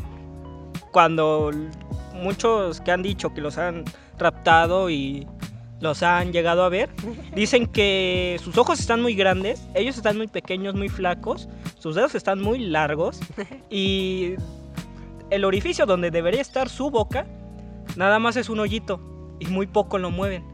cuando 0.92 1.50
muchos 2.14 2.80
que 2.80 2.92
han 2.92 3.02
dicho 3.02 3.32
que 3.32 3.40
los 3.40 3.58
han 3.58 3.84
raptado 4.18 4.90
y 4.90 5.26
los 5.80 6.02
han 6.02 6.32
llegado 6.32 6.64
a 6.64 6.68
ver, 6.68 6.90
dicen 7.34 7.66
que 7.66 8.38
sus 8.42 8.56
ojos 8.58 8.80
están 8.80 9.02
muy 9.02 9.14
grandes, 9.14 9.66
ellos 9.74 9.96
están 9.96 10.16
muy 10.16 10.26
pequeños, 10.26 10.74
muy 10.74 10.88
flacos, 10.88 11.48
sus 11.78 11.94
dedos 11.94 12.14
están 12.14 12.40
muy 12.40 12.58
largos 12.58 13.20
y 13.70 14.34
el 15.30 15.44
orificio 15.44 15.84
donde 15.86 16.10
debería 16.10 16.40
estar 16.40 16.68
su 16.68 16.90
boca 16.90 17.26
nada 17.96 18.18
más 18.18 18.36
es 18.36 18.48
un 18.48 18.60
hoyito 18.60 19.00
y 19.38 19.46
muy 19.46 19.66
poco 19.66 19.98
lo 19.98 20.10
mueven. 20.10 20.44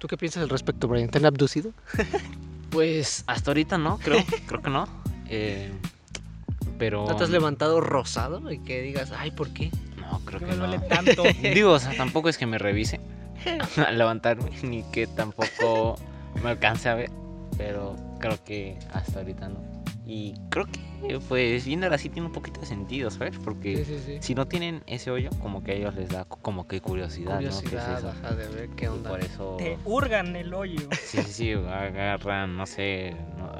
¿Tú 0.00 0.08
qué 0.08 0.16
piensas 0.16 0.42
al 0.42 0.48
respecto, 0.48 0.88
Brian? 0.88 1.08
¿Te 1.10 1.18
han 1.18 1.26
abducido? 1.26 1.72
Pues 2.70 3.24
hasta 3.26 3.50
ahorita 3.50 3.78
no, 3.78 3.98
creo, 3.98 4.24
creo 4.46 4.62
que 4.62 4.70
no. 4.70 4.86
Eh, 5.28 5.72
pero. 6.78 7.04
¿No 7.04 7.16
te 7.16 7.24
has 7.24 7.30
levantado 7.30 7.80
rosado 7.80 8.48
y 8.52 8.58
que 8.60 8.80
digas, 8.80 9.12
ay, 9.18 9.32
¿por 9.32 9.52
qué? 9.52 9.72
No, 10.00 10.20
creo 10.24 10.38
Que 10.38 10.46
que 10.46 10.52
me 10.52 10.56
no. 10.56 10.68
duele 10.68 10.78
tanto. 10.88 11.24
Digo, 11.42 11.72
o 11.72 11.78
sea, 11.80 11.96
tampoco 11.96 12.28
es 12.28 12.38
que 12.38 12.46
me 12.46 12.58
revise. 12.58 13.00
a 13.76 13.90
levantarme, 13.90 14.50
ni 14.62 14.84
que 14.92 15.08
tampoco 15.08 15.96
me 16.44 16.50
alcance 16.50 16.88
a 16.88 16.94
ver, 16.94 17.10
pero 17.58 17.96
creo 18.20 18.38
que 18.44 18.78
hasta 18.92 19.18
ahorita 19.18 19.48
no. 19.48 19.60
Y 20.06 20.34
creo 20.48 20.66
que, 20.66 20.78
pues, 21.28 21.64
viéndola 21.64 21.94
así 21.96 22.08
tiene 22.08 22.26
un 22.26 22.32
poquito 22.32 22.60
de 22.60 22.66
sentido, 22.66 23.10
¿sabes? 23.10 23.38
Porque 23.42 23.84
Sí, 23.84 23.96
sí, 23.96 24.02
sí. 24.04 24.18
si 24.20 24.34
no 24.34 24.46
tienen 24.46 24.82
ese 24.86 25.10
hoyo, 25.10 25.30
como 25.40 25.62
que 25.62 25.72
a 25.72 25.74
ellos 25.74 25.94
les 25.94 26.08
da 26.08 26.24
co- 26.24 26.38
como 26.40 26.66
que 26.66 26.80
curiosidad, 26.80 27.40
¿no? 27.40 27.40
¿Qué 27.40 27.46
es 27.48 27.62
Curiosidad, 27.62 27.98
eso? 27.98 28.08
ajá, 28.08 28.34
de 28.34 28.48
ver 28.48 28.68
qué 28.70 28.84
Y 28.84 28.88
onda. 28.88 29.10
por 29.10 29.20
eso, 29.20 29.56
Te 29.58 29.78
hurgan 29.84 30.36
el 30.36 30.52
hoyo. 30.54 30.88
sí, 31.02 31.22
sí, 31.22 31.32
sí, 31.32 31.52
agarran, 31.52 32.56
no 32.56 32.66
sé, 32.66 33.16
no, 33.38 33.50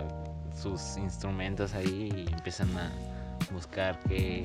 sus 0.56 0.96
instrumentos 0.98 1.74
ahí 1.74 2.26
y 2.28 2.32
empiezan 2.32 2.76
a 2.76 2.90
buscar 3.52 3.98
qué 4.08 4.44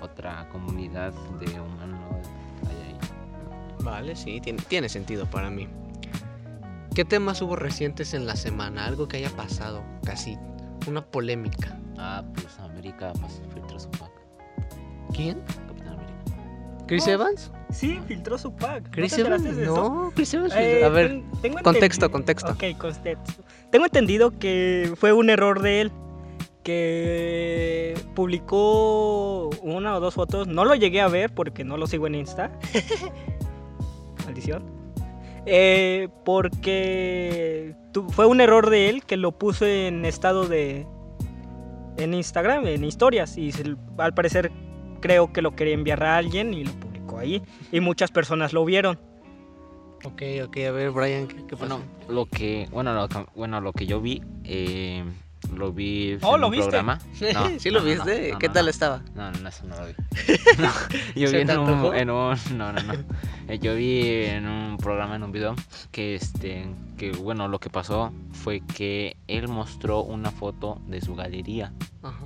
otra 0.00 0.48
comunidad 0.50 1.12
de 1.40 1.60
humanos 1.60 2.26
hay 2.68 2.76
ahí. 2.76 2.98
Vale, 3.84 4.16
sí, 4.16 4.40
tiene, 4.40 4.60
tiene 4.68 4.88
sentido 4.88 5.26
para 5.26 5.50
mí. 5.50 5.68
¿Qué 6.94 7.04
temas 7.04 7.42
hubo 7.42 7.56
recientes 7.56 8.14
en 8.14 8.26
la 8.26 8.36
semana? 8.36 8.86
Algo 8.86 9.08
que 9.08 9.16
haya 9.18 9.30
pasado, 9.30 9.82
casi 10.04 10.36
una 10.86 11.04
polémica. 11.04 11.78
Ah, 11.98 12.22
pues 12.34 12.58
América 12.58 13.12
pues, 13.20 13.40
filtró 13.52 13.78
su 13.78 13.88
pack. 13.90 14.10
¿Quién? 15.14 15.40
Capitán 15.66 15.94
América. 15.94 16.84
¿Chris 16.86 17.06
No. 17.06 17.12
Evans? 17.12 17.50
Sí, 17.70 18.00
filtró 18.06 18.36
su 18.38 18.52
pack. 18.54 18.90
¿Chris 18.90 19.12
¿No 19.12 19.16
te 19.16 19.28
Evans? 19.28 19.56
No, 19.58 20.12
Chris 20.14 20.34
Evans. 20.34 20.54
Eh, 20.56 20.84
a 20.84 20.88
ver, 20.88 21.08
ten- 21.08 21.24
tengo 21.42 21.58
contexto, 21.62 22.10
contexto. 22.10 22.52
Ok, 22.52 22.64
contexto. 22.78 23.42
Tengo 23.70 23.84
entendido 23.86 24.38
que 24.38 24.92
fue 24.96 25.12
un 25.12 25.30
error 25.30 25.60
de 25.62 25.80
él. 25.82 25.92
Que 26.62 27.94
publicó 28.14 29.50
una 29.62 29.96
o 29.96 30.00
dos 30.00 30.14
fotos. 30.14 30.46
No 30.48 30.64
lo 30.64 30.74
llegué 30.74 31.00
a 31.02 31.08
ver 31.08 31.32
porque 31.34 31.62
no 31.62 31.76
lo 31.76 31.86
sigo 31.86 32.06
en 32.06 32.14
Insta. 32.14 32.50
Maldición. 34.24 34.64
Eh, 35.46 36.08
porque 36.24 37.74
tu- 37.92 38.08
fue 38.10 38.26
un 38.26 38.40
error 38.40 38.70
de 38.70 38.88
él 38.88 39.04
que 39.04 39.16
lo 39.16 39.32
puso 39.32 39.66
en 39.66 40.04
estado 40.04 40.46
de. 40.46 40.86
En 41.96 42.14
Instagram, 42.14 42.66
en 42.66 42.84
historias. 42.84 43.36
Y 43.38 43.52
se- 43.52 43.76
al 43.98 44.14
parecer 44.14 44.50
creo 45.00 45.32
que 45.32 45.42
lo 45.42 45.54
quería 45.54 45.74
enviar 45.74 46.02
a 46.02 46.16
alguien 46.16 46.54
y 46.54 46.64
lo 46.64 46.72
publicó 46.72 47.18
ahí. 47.18 47.42
Y 47.70 47.80
muchas 47.80 48.10
personas 48.10 48.52
lo 48.52 48.64
vieron. 48.64 48.98
ok, 50.04 50.22
ok, 50.46 50.56
a 50.68 50.70
ver, 50.72 50.90
Brian, 50.90 51.26
¿qué, 51.28 51.36
qué 51.46 51.56
pasó? 51.56 51.78
Bueno, 51.78 51.80
lo 52.08 52.26
que, 52.26 52.66
bueno, 52.70 52.92
lo 52.94 53.08
que, 53.08 53.24
bueno, 53.34 53.60
lo 53.60 53.72
que 53.72 53.86
yo 53.86 54.00
vi, 54.00 54.22
eh, 54.44 55.02
lo 55.54 55.72
vi 55.72 56.18
Oh, 56.22 56.34
en 56.34 56.40
¿lo 56.40 56.46
un 56.48 56.52
viste? 56.52 56.64
programa. 56.64 56.98
No, 57.34 57.58
¿Sí 57.58 57.70
lo 57.70 57.80
no, 57.80 57.86
viste? 57.86 58.32
no, 58.32 58.38
¿Qué 58.38 58.46
no, 58.48 58.52
tal 58.54 58.64
no. 58.66 58.70
estaba? 58.70 59.02
No, 59.14 59.30
no, 59.32 59.48
eso 59.48 59.64
no 59.66 59.76
lo 59.76 59.86
vi. 59.86 59.92
No, 60.58 60.70
yo 61.14 61.28
¿Se 61.28 61.36
vi 61.36 61.42
en 61.42 61.58
un, 61.58 61.94
en 61.96 62.10
un, 62.10 62.36
no, 62.56 62.72
no, 62.72 62.82
no. 62.82 62.94
Eh, 63.48 63.58
Yo 63.58 63.74
vi 63.74 64.00
en 64.24 64.46
un 64.48 64.78
programa, 64.78 65.16
en 65.16 65.22
un 65.22 65.30
video, 65.32 65.54
que 65.92 66.14
este, 66.14 66.66
que 66.96 67.12
bueno, 67.12 67.46
lo 67.48 67.58
que 67.60 67.68
pasó 67.70 68.12
fue 68.32 68.60
que 68.60 69.16
él 69.28 69.48
mostró 69.48 70.02
una 70.02 70.30
foto 70.30 70.80
de 70.86 71.00
su 71.02 71.14
galería. 71.14 71.72
Ajá. 72.02 72.24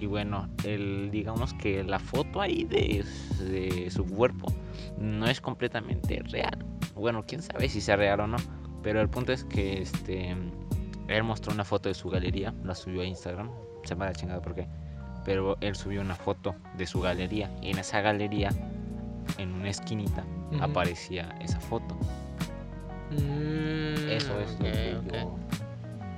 Y 0.00 0.06
bueno, 0.06 0.48
el, 0.64 1.10
digamos 1.10 1.54
que 1.54 1.82
la 1.84 1.98
foto 1.98 2.40
ahí 2.40 2.64
de, 2.64 3.04
de 3.40 3.90
su 3.90 4.04
cuerpo 4.04 4.52
no 4.98 5.26
es 5.26 5.40
completamente 5.40 6.22
real. 6.30 6.64
Bueno, 6.94 7.24
quién 7.26 7.42
sabe 7.42 7.68
si 7.68 7.80
sea 7.80 7.96
real 7.96 8.20
o 8.20 8.26
no. 8.26 8.36
Pero 8.82 9.00
el 9.00 9.08
punto 9.08 9.32
es 9.32 9.44
que 9.44 9.80
este 9.82 10.34
él 11.08 11.22
mostró 11.24 11.52
una 11.52 11.64
foto 11.64 11.88
de 11.88 11.94
su 11.94 12.08
galería, 12.10 12.52
la 12.64 12.74
subió 12.74 13.02
a 13.02 13.04
Instagram. 13.04 13.50
Se 13.84 13.94
me 13.94 14.04
da 14.06 14.12
chingada 14.12 14.40
por 14.42 14.54
qué. 14.54 14.66
Pero 15.24 15.56
él 15.60 15.74
subió 15.76 16.00
una 16.00 16.14
foto 16.14 16.54
de 16.76 16.86
su 16.86 17.00
galería. 17.00 17.50
Y 17.62 17.70
en 17.70 17.78
esa 17.78 18.00
galería, 18.00 18.50
en 19.38 19.52
una 19.52 19.68
esquinita, 19.70 20.24
aparecía 20.60 21.34
esa 21.40 21.58
foto. 21.60 21.96
Mm, 23.10 24.08
Eso 24.10 24.38
es 24.40 24.50
ok, 24.52 24.58
lo 24.60 24.64
que 24.64 24.96
ok. 24.96 25.12
yo. 25.12 25.12
lo 25.20 25.38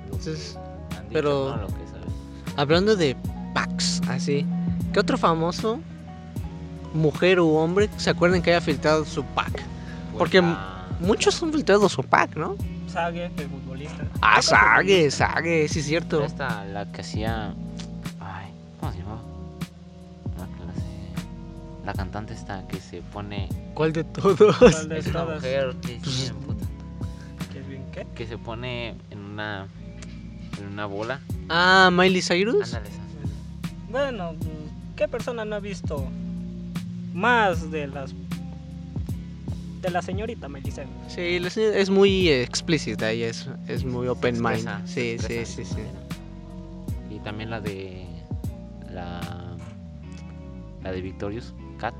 Entonces, 0.05 0.59
que 0.89 0.95
han 0.95 1.03
dicho, 1.03 1.13
pero- 1.13 1.49
¿no? 1.55 1.61
Lo 1.61 1.67
que 1.67 1.87
sabes. 1.87 2.09
Hablando 2.57 2.95
de 2.95 3.15
packs, 3.53 4.01
así. 4.09 4.45
¿Qué 4.93 4.99
otro 4.99 5.17
famoso, 5.17 5.79
mujer 6.93 7.39
u 7.39 7.55
hombre, 7.55 7.89
se 7.97 8.09
acuerdan 8.09 8.41
que 8.41 8.51
haya 8.51 8.61
filtrado 8.61 9.05
su 9.05 9.23
pack? 9.23 9.51
Pues 9.53 9.63
Porque 10.17 10.41
la- 10.41 10.75
Muchos 10.99 11.41
han 11.41 11.53
filtrado 11.53 11.87
su 11.87 12.03
pack, 12.03 12.35
¿no? 12.35 12.55
Sague, 12.91 13.25
el 13.37 13.49
futbolista. 13.49 14.03
Ah, 14.21 14.41
Sague. 14.41 15.11
Sague, 15.11 15.67
sí 15.67 15.79
es 15.79 15.85
cierto. 15.85 16.23
Esta, 16.23 16.65
la 16.65 16.91
que 16.91 17.01
hacía. 17.01 17.53
Ay, 18.19 18.51
¿cómo 18.79 18.91
se 18.91 18.97
llamaba? 18.99 19.21
La 20.37 20.45
clase. 20.57 20.85
La 21.85 21.93
cantante 21.93 22.33
esta 22.33 22.67
que 22.67 22.79
se 22.79 23.01
pone. 23.01 23.47
¿Cuál 23.73 23.93
de 23.93 24.03
todos? 24.03 24.57
¿Cuál 24.57 24.89
de 24.89 24.97
Es 24.99 25.07
una 25.07 25.19
todas? 25.21 25.35
mujer 25.37 25.75
que 25.81 25.95
es 25.95 26.01
bien 26.23 26.35
puta, 26.45 26.65
¿Qué 27.53 27.59
es 27.59 27.67
bien 27.67 27.83
qué? 27.91 28.07
Que 28.15 28.27
se 28.27 28.37
pone 28.37 28.95
en 29.11 29.19
una. 29.19 29.67
En 30.59 30.67
una 30.67 30.85
bola. 30.85 31.19
Ah, 31.49 31.89
Miley 31.91 32.21
Cyrus. 32.21 32.73
Ándale, 32.73 32.89
esa. 32.89 32.99
Bueno, 33.89 34.35
¿qué 34.95 35.07
persona 35.07 35.45
no 35.45 35.55
ha 35.55 35.59
visto 35.59 36.05
más 37.13 37.71
de 37.71 37.87
las 37.87 38.13
de 39.81 39.89
la 39.91 40.01
señorita 40.01 40.47
Melissa? 40.49 40.83
Sí, 41.07 41.39
la 41.39 41.49
señora 41.49 41.77
es 41.77 41.89
muy 41.89 42.29
explícita, 42.29 43.09
ella 43.11 43.27
es, 43.27 43.47
es 43.67 43.83
muy 43.85 44.07
open 44.07 44.35
mind. 44.41 44.67
expresa- 44.67 44.81
Sí, 44.85 45.17
sí, 45.19 45.45
sí, 45.45 45.65
sí. 45.65 45.81
Y 47.09 47.19
también 47.19 47.49
la 47.49 47.59
de. 47.61 48.05
La. 48.91 49.19
La 50.83 50.91
de 50.91 51.01
Victorious, 51.01 51.53
Cat. 51.77 51.93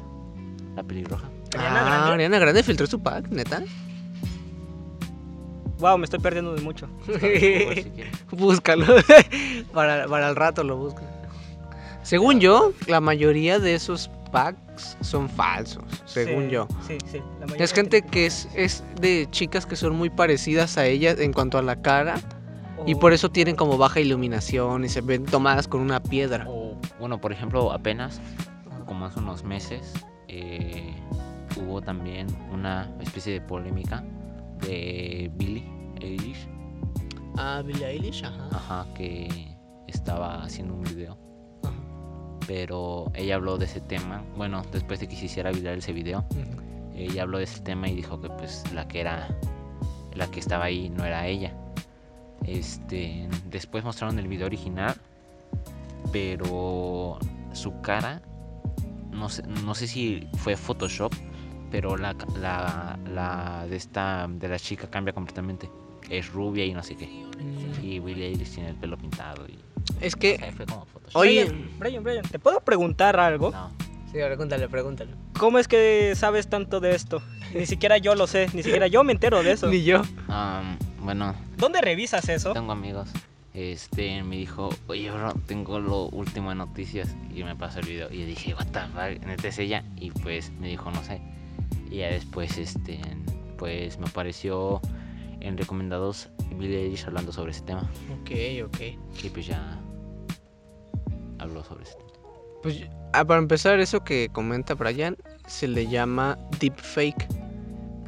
La 0.75 0.83
pelirroja. 0.83 1.27
Ariana 1.53 1.79
Ah, 1.81 1.85
Grande. 1.85 2.13
Ariana 2.13 2.39
Grande 2.39 2.63
filtró 2.63 2.87
su 2.87 2.99
pack, 3.01 3.27
neta. 3.29 3.63
Wow, 5.79 5.97
me 5.97 6.03
estoy 6.05 6.19
perdiendo 6.19 6.53
de 6.55 6.61
mucho. 6.61 6.87
Búscalo. 8.31 8.85
para, 9.73 10.07
para 10.07 10.29
el 10.29 10.35
rato 10.35 10.63
lo 10.63 10.77
busco. 10.77 11.01
Según 12.03 12.39
yo, 12.39 12.73
la 12.87 13.01
mayoría 13.01 13.59
de 13.59 13.75
esos 13.75 14.09
packs 14.31 14.57
son 15.01 15.29
falsos, 15.29 15.83
según 16.05 16.45
Sí, 16.45 16.49
yo. 16.51 16.67
Sí, 16.87 16.97
sí. 17.05 17.17
la 17.39 17.45
mayoría 17.45 17.65
Es 17.65 17.73
gente 17.73 18.01
que 18.01 18.25
es, 18.25 18.47
es 18.55 18.83
de 18.99 19.27
chicas 19.31 19.65
que 19.65 19.75
son 19.75 19.95
muy 19.95 20.09
parecidas 20.09 20.77
a 20.77 20.85
ellas 20.85 21.19
en 21.19 21.33
cuanto 21.33 21.57
a 21.57 21.61
la 21.61 21.81
cara 21.81 22.15
y 22.85 22.95
por 22.95 23.11
eso 23.13 23.29
tienen 23.29 23.55
como 23.55 23.77
baja 23.77 23.99
iluminación 23.99 24.85
y 24.85 24.89
se 24.89 25.01
ven 25.01 25.25
tomadas 25.25 25.67
con 25.67 25.81
una 25.81 26.01
piedra. 26.01 26.47
Bueno, 26.99 27.19
por 27.19 27.31
ejemplo, 27.31 27.71
apenas, 27.71 28.21
como 28.85 29.05
hace 29.05 29.19
unos 29.19 29.43
meses, 29.43 29.93
eh, 30.27 30.93
hubo 31.57 31.81
también 31.81 32.27
una 32.51 32.89
especie 33.01 33.33
de 33.33 33.41
polémica 33.41 34.03
de 34.61 35.29
Billie 35.35 35.65
Eilish, 36.01 36.47
Ah, 37.37 37.61
Billie 37.65 37.85
Eilish, 37.85 38.23
ajá. 38.25 38.47
ajá, 38.51 38.87
que 38.95 39.55
estaba 39.87 40.43
haciendo 40.43 40.73
un 40.73 40.83
video. 40.83 41.17
Pero 42.49 43.11
ella 43.13 43.35
habló 43.35 43.59
de 43.59 43.65
ese 43.65 43.79
tema, 43.79 44.23
bueno, 44.35 44.63
después 44.71 44.99
de 44.99 45.07
que 45.07 45.15
se 45.15 45.25
hiciera 45.25 45.51
viral 45.51 45.77
ese 45.77 45.93
video, 45.93 46.25
ella 46.95 47.21
habló 47.21 47.37
de 47.37 47.43
ese 47.43 47.59
tema 47.59 47.87
y 47.87 47.93
dijo 47.93 48.19
que 48.19 48.27
pues 48.27 48.63
la 48.73 48.87
que 48.87 49.01
era, 49.01 49.27
la 50.15 50.25
que 50.31 50.39
estaba 50.39 50.65
ahí 50.65 50.89
no 50.89 51.05
era 51.05 51.27
ella. 51.27 51.53
Este, 52.47 53.29
después 53.51 53.83
mostraron 53.83 54.17
el 54.17 54.27
video 54.27 54.47
original, 54.47 54.95
pero 56.11 57.19
su 57.53 57.79
cara, 57.81 58.19
no 59.11 59.29
sé, 59.29 59.43
no 59.43 59.75
sé 59.75 59.85
si 59.85 60.27
fue 60.37 60.57
Photoshop, 60.57 61.13
pero 61.69 61.97
la, 61.97 62.15
la, 62.41 62.97
la 63.13 63.67
de 63.69 63.75
esta, 63.75 64.27
de 64.27 64.47
la 64.47 64.57
chica 64.57 64.89
cambia 64.89 65.13
completamente. 65.13 65.69
Es 66.09 66.33
rubia 66.33 66.65
y 66.65 66.73
no 66.73 66.81
sé 66.81 66.95
qué. 66.95 67.05
Mm. 67.05 67.85
Y 67.85 67.99
Billie 67.99 68.25
Eilish 68.25 68.55
tiene 68.55 68.69
el 68.69 68.75
pelo 68.75 68.97
pintado 68.97 69.45
y 69.47 69.68
Es 70.01 70.15
que, 70.15 70.37
como 70.67 70.85
Photoshop. 70.85 71.21
oye, 71.21 71.45
Brian, 71.45 71.69
Brian, 71.79 72.03
Brian, 72.03 72.25
¿te 72.25 72.39
puedo 72.39 72.61
preguntar 72.61 73.19
algo? 73.19 73.51
No, 73.51 73.71
sí, 74.11 74.13
pregúntale, 74.13 74.69
pregúntale. 74.69 75.11
¿Cómo 75.37 75.59
es 75.59 75.67
que 75.67 76.13
sabes 76.15 76.47
tanto 76.49 76.79
de 76.79 76.95
esto? 76.95 77.21
Ni 77.53 77.65
siquiera 77.65 77.97
yo 77.97 78.15
lo 78.15 78.27
sé, 78.27 78.47
ni 78.53 78.63
siquiera 78.63 78.87
yo 78.87 79.03
me 79.03 79.11
entero 79.13 79.41
de 79.43 79.51
eso. 79.53 79.67
Ni 79.71 79.83
yo. 79.83 80.01
bueno, 81.01 81.35
¿Dónde 81.57 81.81
revisas 81.81 82.29
eso? 82.29 82.53
tengo 82.53 82.71
amigos. 82.71 83.09
Este 83.53 84.21
me 84.23 84.37
dijo, 84.37 84.69
oye, 84.87 85.09
bro, 85.09 85.33
tengo 85.47 85.79
lo 85.79 86.03
último 86.09 86.49
de 86.49 86.55
noticias. 86.55 87.15
Y 87.33 87.43
me 87.43 87.55
pasó 87.55 87.79
el 87.79 87.87
video. 87.87 88.07
Y 88.11 88.19
yo 88.19 88.25
dije, 88.27 88.53
what 88.53 88.67
the 88.67 88.79
fuck, 88.93 89.25
neta 89.25 89.47
es 89.47 89.57
ella. 89.57 89.83
Y 89.97 90.11
pues 90.11 90.51
me 90.59 90.67
dijo, 90.67 90.91
no 90.91 91.03
sé. 91.03 91.19
Y 91.89 91.97
ya 91.97 92.07
después, 92.09 92.57
este, 92.57 93.01
pues 93.57 93.97
me 93.97 94.05
apareció 94.05 94.79
en 95.41 95.57
recomendados 95.57 96.29
Billie 96.57 96.79
Eilish 96.83 97.05
hablando 97.05 97.31
sobre 97.31 97.51
ese 97.51 97.61
tema. 97.61 97.89
Ok, 98.21 98.31
ok. 98.65 98.79
Y 99.23 99.29
pues 99.29 99.47
ya 99.47 99.79
habló 101.39 101.63
sobre 101.63 101.83
ese 101.83 101.93
tema. 101.95 102.09
Pues 102.61 102.81
ah, 103.13 103.23
para 103.25 103.39
empezar, 103.39 103.79
eso 103.79 104.03
que 104.03 104.29
comenta 104.31 104.73
Brian 104.73 105.15
se 105.47 105.67
le 105.67 105.87
llama 105.87 106.37
deepfake. 106.59 107.27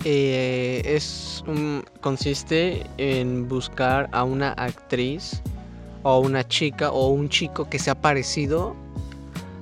Eh, 0.04 0.82
es 0.84 1.44
un- 1.48 1.84
consiste 2.02 2.84
en 2.98 3.48
buscar 3.48 4.10
a 4.12 4.24
una 4.24 4.52
actriz 4.54 5.42
o 6.04 6.20
una 6.20 6.46
chica 6.48 6.92
o 6.92 7.10
un 7.10 7.30
chico 7.30 7.70
que 7.70 7.78
sea 7.80 7.96
parecido. 7.96 8.76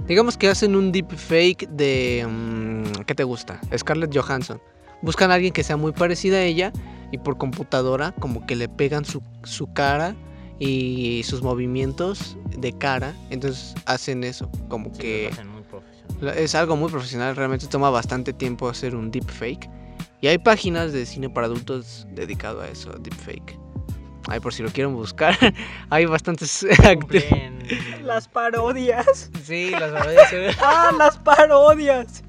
Digamos 0.07 0.37
que 0.37 0.47
hacen 0.47 0.75
un 0.75 0.91
deepfake 0.91 1.67
de 1.69 2.25
mm, 2.27 3.01
¿qué 3.05 3.13
te 3.13 3.23
gusta? 3.23 3.59
Scarlett 3.77 4.15
Johansson. 4.17 4.59
buscan 5.01 5.29
a 5.31 5.35
alguien 5.35 5.53
que 5.53 5.63
sea 5.63 5.77
muy 5.77 5.91
parecida 5.91 6.37
a 6.37 6.41
ella 6.43 6.71
y 7.11 7.17
por 7.17 7.37
computadora 7.37 8.11
como 8.13 8.45
que 8.45 8.55
le 8.55 8.69
pegan 8.69 9.05
su, 9.05 9.21
su 9.43 9.71
cara 9.73 10.15
y 10.59 11.21
sus 11.23 11.41
movimientos 11.41 12.37
de 12.57 12.71
cara. 12.73 13.15
Entonces 13.29 13.75
hacen 13.85 14.23
eso, 14.23 14.51
como 14.67 14.93
Sí, 14.93 14.99
que 14.99 15.23
lo 15.23 15.33
hacen 15.33 15.47
muy 15.47 15.63
es 16.35 16.55
algo 16.55 16.75
muy 16.75 16.89
profesional, 16.89 17.35
realmente 17.35 17.67
toma 17.67 17.89
bastante 17.89 18.33
tiempo 18.33 18.67
hacer 18.67 18.95
un 18.95 19.11
deepfake. 19.11 19.69
Y 20.21 20.27
hay 20.27 20.37
páginas 20.37 20.91
de 20.91 21.05
cine 21.05 21.29
para 21.29 21.47
adultos 21.47 22.05
dedicado 22.11 22.61
a 22.61 22.67
eso, 22.67 22.91
deepfake. 22.91 23.57
Ay, 24.27 24.39
por 24.41 24.53
si 24.53 24.61
lo 24.61 24.69
quieren 24.69 24.93
buscar, 24.93 25.35
hay 25.89 26.05
bastantes 26.05 26.65
Las 28.03 28.27
parodias. 28.27 29.31
Sí, 29.43 29.71
las 29.71 29.91
parodias. 29.91 30.57
¡Ah, 30.61 30.91
las 30.97 31.17
parodias! 31.17 32.23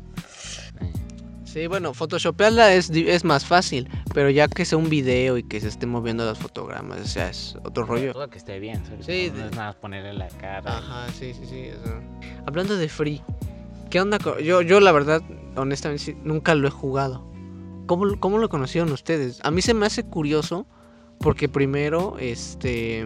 Sí, 1.44 1.66
bueno, 1.66 1.92
photoshopearla 1.92 2.74
es, 2.74 2.90
es 2.90 3.24
más 3.24 3.44
fácil, 3.44 3.88
pero 4.14 4.30
ya 4.30 4.48
que 4.48 4.64
sea 4.64 4.78
un 4.78 4.88
video 4.88 5.38
y 5.38 5.42
que 5.42 5.60
se 5.60 5.68
estén 5.68 5.88
moviendo 5.88 6.24
los 6.24 6.38
fotogramas, 6.38 7.00
o 7.00 7.04
sea, 7.06 7.30
es 7.30 7.56
otro 7.64 7.84
rollo. 7.84 8.12
Todo 8.12 8.28
que 8.30 8.38
esté 8.38 8.58
bien, 8.58 8.84
¿sabes? 8.86 9.06
Sí, 9.06 9.30
no, 9.32 9.38
de- 9.38 9.46
es 9.46 9.50
nada 9.56 9.66
más 9.68 9.76
ponerle 9.76 10.12
la 10.14 10.28
cara. 10.28 10.78
Ajá, 10.78 11.06
sí, 11.12 11.32
sí, 11.34 11.46
sí. 11.46 11.68
o 11.80 11.84
sea. 11.84 12.00
Hablando 12.46 12.76
de 12.76 12.88
Free, 12.88 13.22
¿qué 13.90 14.00
onda? 14.00 14.18
con- 14.18 14.38
Yo, 14.38 14.62
yo 14.62 14.80
la 14.80 14.92
verdad, 14.92 15.22
honestamente, 15.56 16.04
sí, 16.04 16.16
nunca 16.24 16.54
lo 16.54 16.68
he 16.68 16.70
jugado. 16.70 17.24
¿Cómo, 17.86 18.18
¿Cómo 18.20 18.38
lo 18.38 18.48
conocieron 18.48 18.92
ustedes? 18.92 19.40
A 19.42 19.50
mí 19.50 19.62
se 19.62 19.74
me 19.74 19.86
hace 19.86 20.04
curioso 20.04 20.66
porque 21.18 21.48
primero, 21.48 22.16
este... 22.20 23.04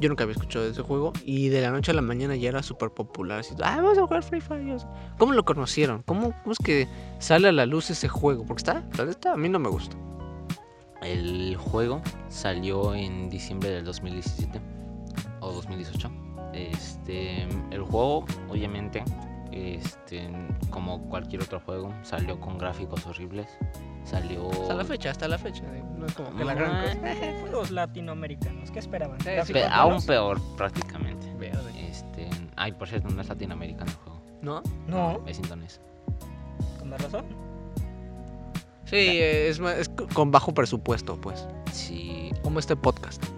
Yo 0.00 0.08
nunca 0.08 0.24
había 0.24 0.34
escuchado 0.34 0.64
de 0.64 0.72
ese 0.72 0.82
juego 0.82 1.12
y 1.24 1.48
de 1.48 1.62
la 1.62 1.70
noche 1.70 1.92
a 1.92 1.94
la 1.94 2.02
mañana 2.02 2.34
ya 2.34 2.48
era 2.48 2.62
súper 2.62 2.90
popular. 2.90 3.44
Ah, 3.62 3.76
vamos 3.76 3.96
a 3.96 4.02
jugar 4.02 4.22
Free 4.22 4.40
Fire. 4.40 4.78
¿Cómo 5.18 5.32
lo 5.32 5.44
conocieron? 5.44 6.02
¿Cómo, 6.02 6.32
¿Cómo 6.42 6.52
es 6.52 6.58
que 6.58 6.88
sale 7.20 7.48
a 7.48 7.52
la 7.52 7.66
luz 7.66 7.90
ese 7.90 8.08
juego? 8.08 8.44
Porque 8.44 8.60
está, 8.60 8.84
neta, 9.04 9.32
a 9.32 9.36
mí 9.36 9.48
no 9.48 9.58
me 9.58 9.68
gusta. 9.68 9.96
El 11.02 11.56
juego 11.56 12.02
salió 12.28 12.94
en 12.94 13.30
diciembre 13.30 13.70
del 13.70 13.84
2017 13.84 14.60
o 15.40 15.52
2018. 15.52 16.10
Este, 16.54 17.42
el 17.70 17.82
juego, 17.82 18.24
obviamente, 18.48 19.04
este, 19.54 20.28
como 20.70 21.08
cualquier 21.08 21.42
otro 21.42 21.60
juego, 21.60 21.92
salió 22.02 22.40
con 22.40 22.58
gráficos 22.58 23.06
horribles. 23.06 23.46
Salió. 24.04 24.50
Hasta 24.50 24.74
la 24.74 24.84
fecha, 24.84 25.10
hasta 25.10 25.28
la 25.28 25.38
fecha. 25.38 25.62
eh, 25.74 25.82
No 25.96 26.06
es 26.06 26.12
como 26.14 26.34
que 26.36 26.44
la 26.44 26.54
gran 26.54 26.98
cosa. 26.98 27.40
Juegos 27.40 27.70
latinoamericanos, 27.70 28.70
¿qué 28.70 28.78
esperaban? 28.80 29.18
¿Gráficos 29.18 29.62
Pe- 29.62 29.68
aún 29.68 29.84
buenos? 29.86 30.04
peor, 30.06 30.40
prácticamente. 30.56 31.32
Verde. 31.36 31.88
Este, 31.88 32.28
ay, 32.56 32.72
por 32.72 32.88
cierto, 32.88 33.08
no 33.08 33.20
es 33.22 33.28
latinoamericano 33.28 33.90
el 33.90 33.96
juego. 33.96 34.20
¿No? 34.42 34.62
No, 34.86 35.22
Es 35.26 35.38
indonés. 35.38 35.80
con 36.78 36.90
más 36.90 37.00
razón. 37.02 37.24
Sí, 38.84 38.96
eh, 38.96 39.48
es, 39.48 39.58
es 39.60 39.88
co- 39.88 40.06
con 40.12 40.30
bajo 40.30 40.52
presupuesto, 40.52 41.18
pues. 41.20 41.46
Sí, 41.72 42.30
Como 42.42 42.58
este 42.58 42.76
podcast. 42.76 43.24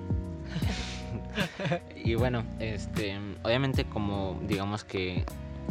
Y 1.96 2.14
bueno, 2.14 2.44
este, 2.60 3.18
obviamente 3.42 3.84
como 3.84 4.38
digamos 4.46 4.84
que 4.84 5.24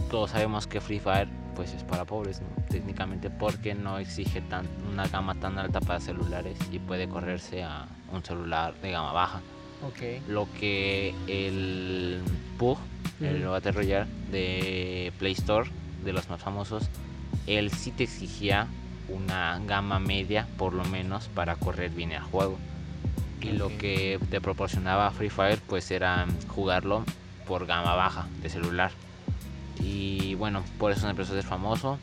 todos 0.10 0.32
sabemos 0.32 0.68
que 0.68 0.82
Free 0.82 1.00
Fire 1.00 1.28
pues 1.56 1.74
es 1.74 1.84
para 1.84 2.06
pobres, 2.06 2.42
¿no? 2.42 2.48
técnicamente 2.70 3.30
porque 3.30 3.74
no 3.74 3.98
exige 3.98 4.42
tan, 4.42 4.68
una 4.92 5.08
gama 5.08 5.36
tan 5.36 5.58
alta 5.58 5.80
para 5.80 6.00
celulares 6.00 6.58
y 6.72 6.80
puede 6.80 7.08
correrse 7.08 7.64
a 7.64 7.88
un 8.12 8.24
celular 8.24 8.74
de 8.82 8.92
gama 8.92 9.14
baja. 9.14 9.42
Ok. 9.88 10.22
Lo 10.28 10.48
que 10.60 11.14
el 11.28 12.22
PUG, 12.58 12.78
el. 13.22 13.46
Battle 13.46 13.72
Royale 13.72 14.08
de 14.32 15.14
Play 15.20 15.34
Store, 15.34 15.70
de 16.04 16.14
los 16.14 16.30
más 16.30 16.42
famosos, 16.42 16.90
él 17.48 17.72
sí 17.72 17.92
te 17.92 18.04
exigía 18.04 18.68
una 19.08 19.60
gama 19.66 20.00
media 20.00 20.48
por 20.58 20.74
lo 20.74 20.84
menos 20.86 21.30
para 21.30 21.56
correr 21.56 21.92
bien 21.92 22.12
el 22.12 22.22
juego. 22.22 22.58
Y 23.42 23.52
lo 23.52 23.70
que 23.78 24.20
te 24.32 24.42
proporcionaba 24.42 25.12
Free 25.12 25.30
Fire 25.30 25.60
pues 25.68 25.92
era 25.92 26.26
jugarlo 26.48 27.04
por 27.48 27.68
gama 27.68 27.94
baja 27.94 28.28
de 28.42 28.50
celular. 28.50 28.92
Y 29.80 30.36
bueno, 30.36 30.64
por 30.80 30.92
eso 30.92 31.10
empezó 31.10 31.34
a 31.34 31.36
ser 31.36 31.46
famoso. 31.46 31.98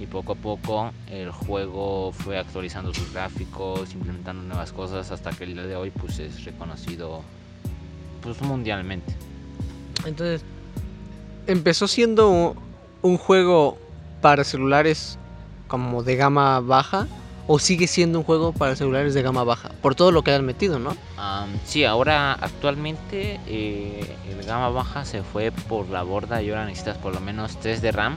Y 0.00 0.06
poco 0.06 0.32
a 0.32 0.36
poco 0.36 0.92
el 1.10 1.32
juego 1.32 2.12
fue 2.12 2.38
actualizando 2.38 2.94
sus 2.94 3.12
gráficos, 3.12 3.92
implementando 3.94 4.42
nuevas 4.44 4.72
cosas 4.72 5.10
hasta 5.10 5.30
que 5.30 5.44
el 5.44 5.54
día 5.54 5.64
de 5.64 5.74
hoy 5.74 5.90
pues 5.90 6.20
es 6.20 6.44
reconocido 6.44 7.22
pues 8.22 8.40
mundialmente. 8.40 9.12
Entonces, 10.06 10.42
empezó 11.48 11.88
siendo 11.88 12.30
un, 12.30 12.54
un 13.02 13.18
juego 13.18 13.76
para 14.20 14.44
celulares 14.44 15.18
como 15.66 16.02
de 16.04 16.14
gama 16.14 16.60
baja 16.60 17.08
o 17.48 17.58
sigue 17.58 17.86
siendo 17.86 18.18
un 18.18 18.24
juego 18.24 18.52
para 18.52 18.76
celulares 18.76 19.14
de 19.14 19.22
gama 19.22 19.42
baja 19.42 19.70
por 19.80 19.94
todo 19.94 20.12
lo 20.12 20.22
que 20.22 20.32
han 20.32 20.44
metido, 20.44 20.78
¿no? 20.78 20.94
Am, 21.16 21.48
sí, 21.64 21.82
ahora 21.82 22.34
actualmente 22.34 23.40
eh, 23.46 24.16
el 24.30 24.46
gama 24.46 24.68
baja 24.68 25.06
se 25.06 25.22
fue 25.22 25.50
por 25.50 25.88
la 25.88 26.02
borda 26.02 26.42
y 26.42 26.50
ahora 26.50 26.66
necesitas 26.66 26.98
por 26.98 27.14
lo 27.14 27.20
menos 27.20 27.58
3 27.58 27.80
de 27.80 27.90
RAM 27.90 28.16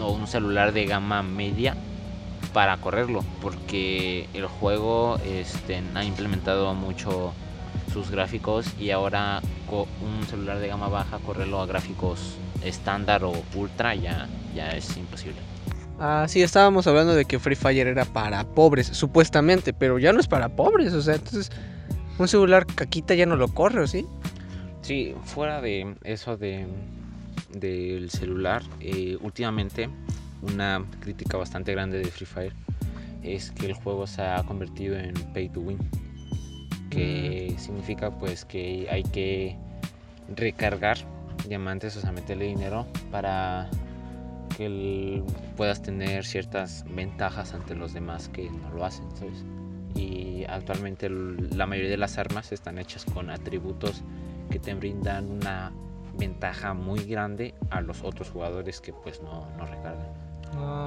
o 0.00 0.10
un 0.10 0.26
celular 0.26 0.72
de 0.72 0.86
gama 0.86 1.22
media 1.22 1.76
para 2.52 2.76
correrlo 2.78 3.24
porque 3.40 4.28
el 4.34 4.46
juego 4.46 5.18
este, 5.24 5.80
ha 5.94 6.04
implementado 6.04 6.74
mucho 6.74 7.32
sus 7.92 8.10
gráficos 8.10 8.66
y 8.78 8.90
ahora 8.90 9.40
un 9.70 10.26
celular 10.26 10.58
de 10.58 10.66
gama 10.66 10.88
baja 10.88 11.18
correrlo 11.18 11.60
a 11.60 11.66
gráficos 11.66 12.34
estándar 12.64 13.22
o 13.22 13.32
ultra 13.54 13.94
ya, 13.94 14.26
ya 14.52 14.70
es 14.70 14.96
imposible. 14.96 15.49
Ah, 16.02 16.24
sí, 16.28 16.42
estábamos 16.42 16.86
hablando 16.86 17.14
de 17.14 17.26
que 17.26 17.38
Free 17.38 17.54
Fire 17.54 17.86
era 17.86 18.06
para 18.06 18.42
pobres, 18.44 18.86
supuestamente, 18.86 19.74
pero 19.74 19.98
ya 19.98 20.14
no 20.14 20.20
es 20.20 20.28
para 20.28 20.48
pobres, 20.48 20.94
o 20.94 21.02
sea, 21.02 21.16
entonces 21.16 21.50
un 22.18 22.26
celular 22.26 22.64
caquita 22.66 23.14
ya 23.14 23.26
no 23.26 23.36
lo 23.36 23.48
corre, 23.48 23.82
¿o 23.82 23.86
sí? 23.86 24.06
Sí, 24.80 25.14
fuera 25.24 25.60
de 25.60 25.94
eso 26.04 26.38
de 26.38 26.66
del 27.52 28.08
celular, 28.10 28.62
eh, 28.80 29.18
últimamente 29.20 29.90
una 30.40 30.82
crítica 31.00 31.36
bastante 31.36 31.72
grande 31.72 31.98
de 31.98 32.06
Free 32.06 32.26
Fire 32.26 32.54
es 33.22 33.50
que 33.50 33.66
el 33.66 33.74
juego 33.74 34.06
se 34.06 34.22
ha 34.22 34.42
convertido 34.44 34.96
en 34.96 35.12
pay 35.34 35.50
to 35.50 35.60
win, 35.60 35.78
que 36.88 37.54
significa 37.58 38.10
pues 38.10 38.46
que 38.46 38.88
hay 38.90 39.02
que 39.02 39.54
recargar 40.34 40.96
diamantes, 41.46 41.94
o 41.98 42.00
sea, 42.00 42.10
meterle 42.10 42.46
dinero 42.46 42.86
para 43.10 43.68
que 44.60 44.66
el- 44.66 45.24
puedas 45.56 45.80
tener 45.80 46.22
ciertas 46.26 46.84
ventajas 46.94 47.54
ante 47.54 47.74
los 47.74 47.94
demás 47.94 48.28
que 48.28 48.50
no 48.50 48.68
lo 48.74 48.84
hacen, 48.84 49.06
¿sabes? 49.16 49.42
Y 49.94 50.44
actualmente 50.44 51.06
el- 51.06 51.56
la 51.56 51.64
mayoría 51.66 51.90
de 51.90 51.96
las 51.96 52.18
armas 52.18 52.52
están 52.52 52.76
hechas 52.78 53.06
con 53.06 53.30
atributos 53.30 54.02
que 54.50 54.58
te 54.58 54.74
brindan 54.74 55.30
una 55.30 55.72
ventaja 56.18 56.74
muy 56.74 57.04
grande 57.04 57.54
a 57.70 57.80
los 57.80 58.04
otros 58.04 58.28
jugadores 58.28 58.82
que 58.82 58.92
pues 58.92 59.22
no, 59.22 59.46
no 59.56 59.64
recargan. 59.64 60.08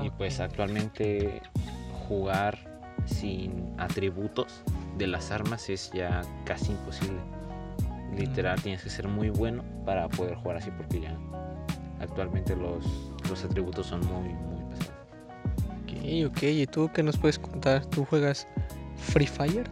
Y 0.06 0.10
pues 0.12 0.40
actualmente 0.40 1.42
jugar 2.08 2.60
sin 3.08 3.74
atributos 3.80 4.62
de 5.00 5.08
las 5.08 5.32
armas 5.32 5.68
es 5.70 5.90
ya 5.94 6.22
casi 6.46 6.74
imposible. 6.74 7.18
Literal 8.16 8.62
tienes 8.62 8.84
que 8.84 8.92
ser 8.92 9.08
muy 9.08 9.32
bueno 9.32 9.64
para 9.84 10.08
poder 10.10 10.36
jugar 10.36 10.58
así 10.58 10.70
porque 10.70 11.00
ya 11.02 11.18
actualmente 12.04 12.56
los, 12.56 12.86
los 13.30 13.44
atributos 13.44 13.88
son 13.88 14.02
muy 14.06 14.30
muy 14.34 14.64
pesados. 14.70 14.94
Ok, 15.82 16.32
ok, 16.32 16.44
¿y 16.44 16.68
tú 16.68 16.90
qué 16.94 17.04
nos 17.04 17.18
puedes 17.18 17.40
contar? 17.40 17.86
¿Tú 17.88 18.06
juegas 18.06 18.48
Free 18.98 19.28
Fire? 19.28 19.70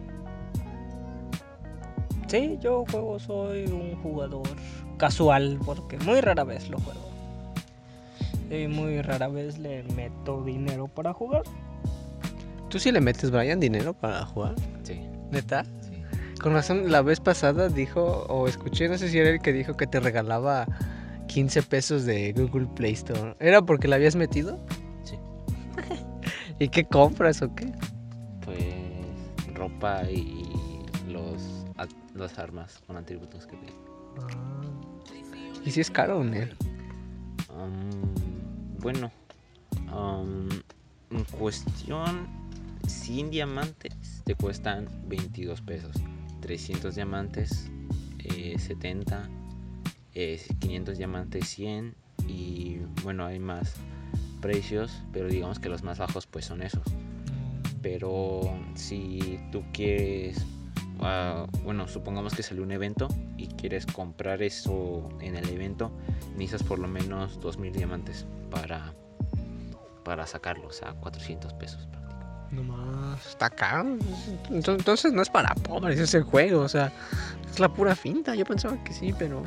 Sí, 2.28 2.58
yo 2.60 2.84
juego, 2.90 3.18
soy 3.18 3.66
un 3.66 3.94
jugador 4.02 4.48
casual 4.96 5.58
porque 5.64 5.98
muy 5.98 6.20
rara 6.20 6.44
vez 6.44 6.70
lo 6.70 6.78
juego. 6.78 7.00
Y 8.50 8.68
muy 8.68 9.00
rara 9.02 9.28
vez 9.28 9.58
le 9.58 9.82
meto 9.94 10.42
dinero 10.42 10.88
para 10.88 11.12
jugar. 11.12 11.42
¿Tú 12.68 12.78
sí 12.78 12.90
le 12.90 13.00
metes, 13.00 13.30
Brian, 13.30 13.60
dinero 13.60 13.92
para 13.92 14.24
jugar? 14.24 14.54
Sí, 14.82 15.00
¿Neta? 15.30 15.64
sí. 15.82 16.02
Con 16.42 16.54
razón, 16.54 16.90
la 16.90 17.02
vez 17.02 17.20
pasada 17.20 17.68
dijo, 17.68 18.26
o 18.28 18.48
escuché, 18.48 18.88
no 18.88 18.96
sé 18.96 19.08
si 19.08 19.18
era 19.18 19.30
el 19.30 19.40
que 19.40 19.52
dijo 19.52 19.76
que 19.76 19.86
te 19.86 20.00
regalaba 20.00 20.66
15 21.32 21.62
pesos 21.62 22.04
de 22.04 22.32
Google 22.34 22.66
Play 22.74 22.92
Store. 22.92 23.34
¿Era 23.40 23.62
porque 23.62 23.88
la 23.88 23.96
habías 23.96 24.16
metido? 24.16 24.58
Sí. 25.02 25.16
¿Y 26.58 26.68
qué 26.68 26.84
compras 26.84 27.40
o 27.40 27.54
qué? 27.54 27.72
Pues 28.44 29.54
ropa 29.54 30.02
y 30.10 30.44
los, 31.08 31.64
las 32.14 32.38
armas 32.38 32.82
con 32.86 32.96
atributos 32.96 33.46
que 33.46 33.56
te 33.56 33.66
¿Y 35.64 35.70
si 35.70 35.80
es 35.80 35.90
caro 35.90 36.18
o 36.18 36.24
no? 36.24 36.36
Um, 37.56 38.14
bueno, 38.80 39.10
um, 39.94 40.48
en 41.10 41.24
cuestión 41.38 42.26
100 42.86 43.30
diamantes 43.30 44.22
te 44.24 44.34
cuestan 44.34 44.86
22 45.06 45.62
pesos. 45.62 45.96
300 46.40 46.94
diamantes 46.94 47.70
eh, 48.18 48.58
70. 48.58 49.30
Eh, 50.14 50.40
500 50.60 50.98
diamantes 50.98 51.48
100. 51.48 51.94
Y 52.28 52.78
bueno, 53.02 53.26
hay 53.26 53.38
más 53.38 53.74
precios, 54.40 55.02
pero 55.12 55.28
digamos 55.28 55.58
que 55.58 55.68
los 55.68 55.82
más 55.82 55.98
bajos 55.98 56.26
pues 56.26 56.44
son 56.44 56.62
esos. 56.62 56.82
Pero 57.82 58.42
si 58.74 59.40
tú 59.50 59.62
quieres, 59.72 60.44
ah, 61.00 61.46
bueno, 61.64 61.88
supongamos 61.88 62.34
que 62.34 62.42
salió 62.42 62.62
un 62.62 62.70
evento 62.72 63.08
y 63.36 63.48
quieres 63.48 63.86
comprar 63.86 64.42
eso 64.42 65.08
en 65.20 65.36
el 65.36 65.48
evento, 65.48 65.90
necesitas 66.36 66.62
por 66.62 66.78
lo 66.78 66.86
menos 66.86 67.40
2.000 67.40 67.72
diamantes 67.72 68.24
para, 68.50 68.92
para 70.04 70.26
sacarlo, 70.28 70.68
o 70.68 70.72
sea, 70.72 70.92
400 70.94 71.52
pesos. 71.54 71.88
No 72.52 72.62
más, 72.62 73.26
está 73.26 73.50
caro. 73.50 73.96
Ento- 74.50 74.74
Entonces 74.76 75.12
no 75.12 75.22
es 75.22 75.30
para 75.30 75.54
pobres 75.54 75.98
ese 75.98 76.20
juego, 76.20 76.60
o 76.60 76.68
sea, 76.68 76.92
es 77.50 77.58
la 77.58 77.72
pura 77.72 77.96
finta. 77.96 78.34
Yo 78.36 78.44
pensaba 78.44 78.82
que 78.84 78.92
sí, 78.92 79.12
pero 79.18 79.42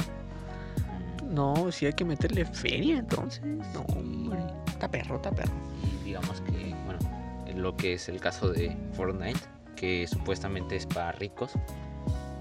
no, 1.25 1.71
sí 1.71 1.85
hay 1.85 1.93
que 1.93 2.05
meterle 2.05 2.45
feria 2.45 2.97
entonces. 2.97 3.41
No, 3.43 3.81
hombre, 3.95 4.39
está 4.67 4.89
perro, 4.89 5.15
está 5.17 5.31
perro. 5.31 5.53
Y 6.01 6.05
digamos 6.05 6.41
que, 6.41 6.73
bueno, 6.85 6.99
en 7.45 7.61
lo 7.61 7.75
que 7.75 7.93
es 7.93 8.09
el 8.09 8.19
caso 8.19 8.49
de 8.51 8.75
Fortnite, 8.93 9.39
que 9.75 10.07
supuestamente 10.07 10.75
es 10.75 10.85
para 10.85 11.11
ricos, 11.13 11.51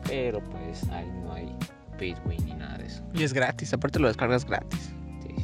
pero 0.07 0.41
pues 0.45 0.89
ahí 0.91 1.11
no 1.23 1.33
hay 1.33 1.55
pay 1.99 2.15
to 2.15 2.21
win 2.27 2.45
ni 2.45 2.55
nada 2.55 2.79
de 2.79 2.87
eso. 2.87 3.03
Y 3.15 3.23
es 3.23 3.33
gratis, 3.33 3.73
aparte 3.73 3.99
lo 3.99 4.09
descargas 4.09 4.45
gratis. 4.45 4.93
Sí. 5.23 5.35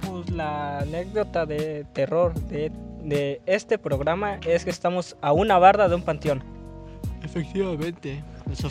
Pues 0.00 0.30
la 0.30 0.80
anécdota 0.80 1.46
de 1.46 1.84
terror 1.92 2.34
de, 2.48 2.72
de 3.04 3.40
este 3.46 3.78
programa 3.78 4.38
es 4.46 4.64
que 4.64 4.70
estamos 4.70 5.16
a 5.20 5.32
una 5.32 5.58
barda 5.58 5.88
de 5.88 5.94
un 5.94 6.02
panteón. 6.02 6.42
Efectivamente. 7.22 8.22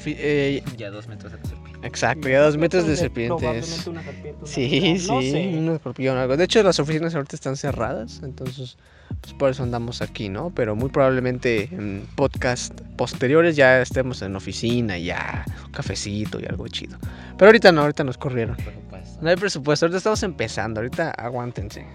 eh, 0.06 0.64
Ya 0.78 0.90
dos 0.90 1.08
metros 1.08 1.32
de. 1.32 1.40
Exacto, 1.88 2.30
ya 2.30 2.42
dos 2.42 2.58
metros 2.58 2.86
de 2.86 2.96
serpientes. 2.96 3.88
una 3.88 4.04
serpiente, 4.04 4.40
una 4.40 4.48
Sí, 4.48 4.98
sí, 5.00 5.08
no 5.08 5.22
sé. 5.22 5.54
un 5.58 5.70
escorpión 5.70 6.18
o 6.18 6.22
algo. 6.22 6.38
De 6.38 6.44
hecho, 6.44 6.62
las 6.64 6.80
oficinas 6.80 7.16
ahorita 7.16 7.36
están 7.36 7.56
cerradas, 7.56 8.22
entonces 8.24 8.78
pues 9.22 9.34
por 9.34 9.50
eso 9.50 9.64
andamos 9.64 10.02
aquí, 10.02 10.30
¿no? 10.30 10.52
Pero 10.54 10.76
muy 10.76 10.90
probablemente 10.90 11.70
en 11.72 12.06
podcast 12.16 12.80
posteriores 12.98 13.56
ya 13.56 13.82
estemos 13.82 14.22
en 14.22 14.36
oficina, 14.36 14.98
ya 14.98 15.46
un 15.66 15.72
cafecito 15.72 16.40
y 16.40 16.46
algo 16.46 16.68
chido. 16.68 16.98
Pero 17.38 17.50
ahorita 17.50 17.72
no, 17.72 17.82
ahorita 17.82 18.04
nos 18.04 18.18
corrieron. 18.18 18.56
Pero 18.58 18.80
pues, 18.90 19.18
No 19.22 19.30
hay 19.30 19.36
presupuesto, 19.36 19.86
ahorita 19.86 19.98
estamos 19.98 20.24
empezando, 20.24 20.82
ahorita 20.82 21.12
aguántense. 21.12 21.86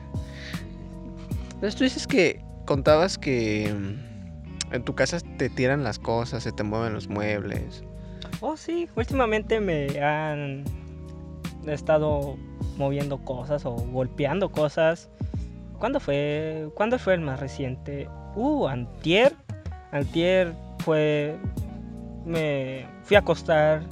Entonces 1.55 1.77
tú 1.77 1.85
dices 1.85 2.07
que 2.07 2.43
contabas 2.65 3.19
que 3.19 3.73
mm, 3.73 4.75
en 4.75 4.85
tu 4.85 4.95
casa 4.95 5.19
te 5.39 5.51
tiran 5.51 5.85
las 5.85 5.99
cosas, 5.99 6.43
se 6.43 6.53
te 6.53 6.63
mueven 6.63 6.95
los 6.95 7.09
muebles. 7.09 7.85
Oh, 8.41 8.57
sí, 8.57 8.89
últimamente 8.97 9.61
me 9.61 10.01
han 10.01 10.65
estado 11.67 12.37
moviendo 12.77 13.19
cosas 13.25 13.65
o 13.65 13.73
golpeando 13.73 14.51
cosas. 14.51 15.09
¿Cuándo 15.79 16.01
fue? 16.01 16.71
¿Cuándo 16.75 16.99
fue 16.99 17.15
el 17.15 17.21
más 17.21 17.41
reciente? 17.41 18.09
Uh, 18.35 18.67
antier. 18.67 19.35
Antier 19.91 20.55
fue... 20.79 21.37
Me 22.25 22.87
fui 23.03 23.17
a 23.17 23.21
acostar. 23.21 23.83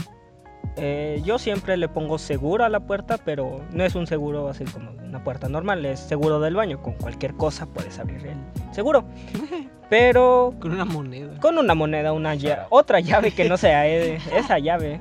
Eh, 0.77 1.21
yo 1.25 1.39
siempre 1.39 1.77
le 1.77 1.89
pongo 1.89 2.19
seguro 2.19 2.65
a 2.65 2.69
la 2.69 2.81
puerta, 2.81 3.19
pero 3.19 3.61
no 3.73 3.85
es 3.85 3.95
un 3.95 4.07
seguro 4.07 4.49
así 4.49 4.65
como 4.65 4.93
una 4.93 5.23
puerta 5.25 5.49
normal, 5.49 5.85
es 5.85 6.01
seguro 6.01 6.41
del 6.41 6.55
baño. 6.55 6.81
Con 6.83 6.95
cualquier 6.95 7.35
cosa 7.35 7.67
puedes 7.67 7.99
abrir 7.99 8.27
el 8.27 8.37
seguro. 8.73 9.05
Pero 9.91 10.55
Con 10.61 10.71
una 10.71 10.85
moneda. 10.85 11.41
con 11.41 11.59
una 11.59 11.75
moneda, 11.75 12.13
una 12.13 12.37
llave, 12.37 12.63
otra 12.71 13.01
llave 13.01 13.33
que 13.33 13.49
no 13.49 13.57
sea 13.57 13.89
eh, 13.89 14.21
esa 14.33 14.61
llave, 14.61 15.01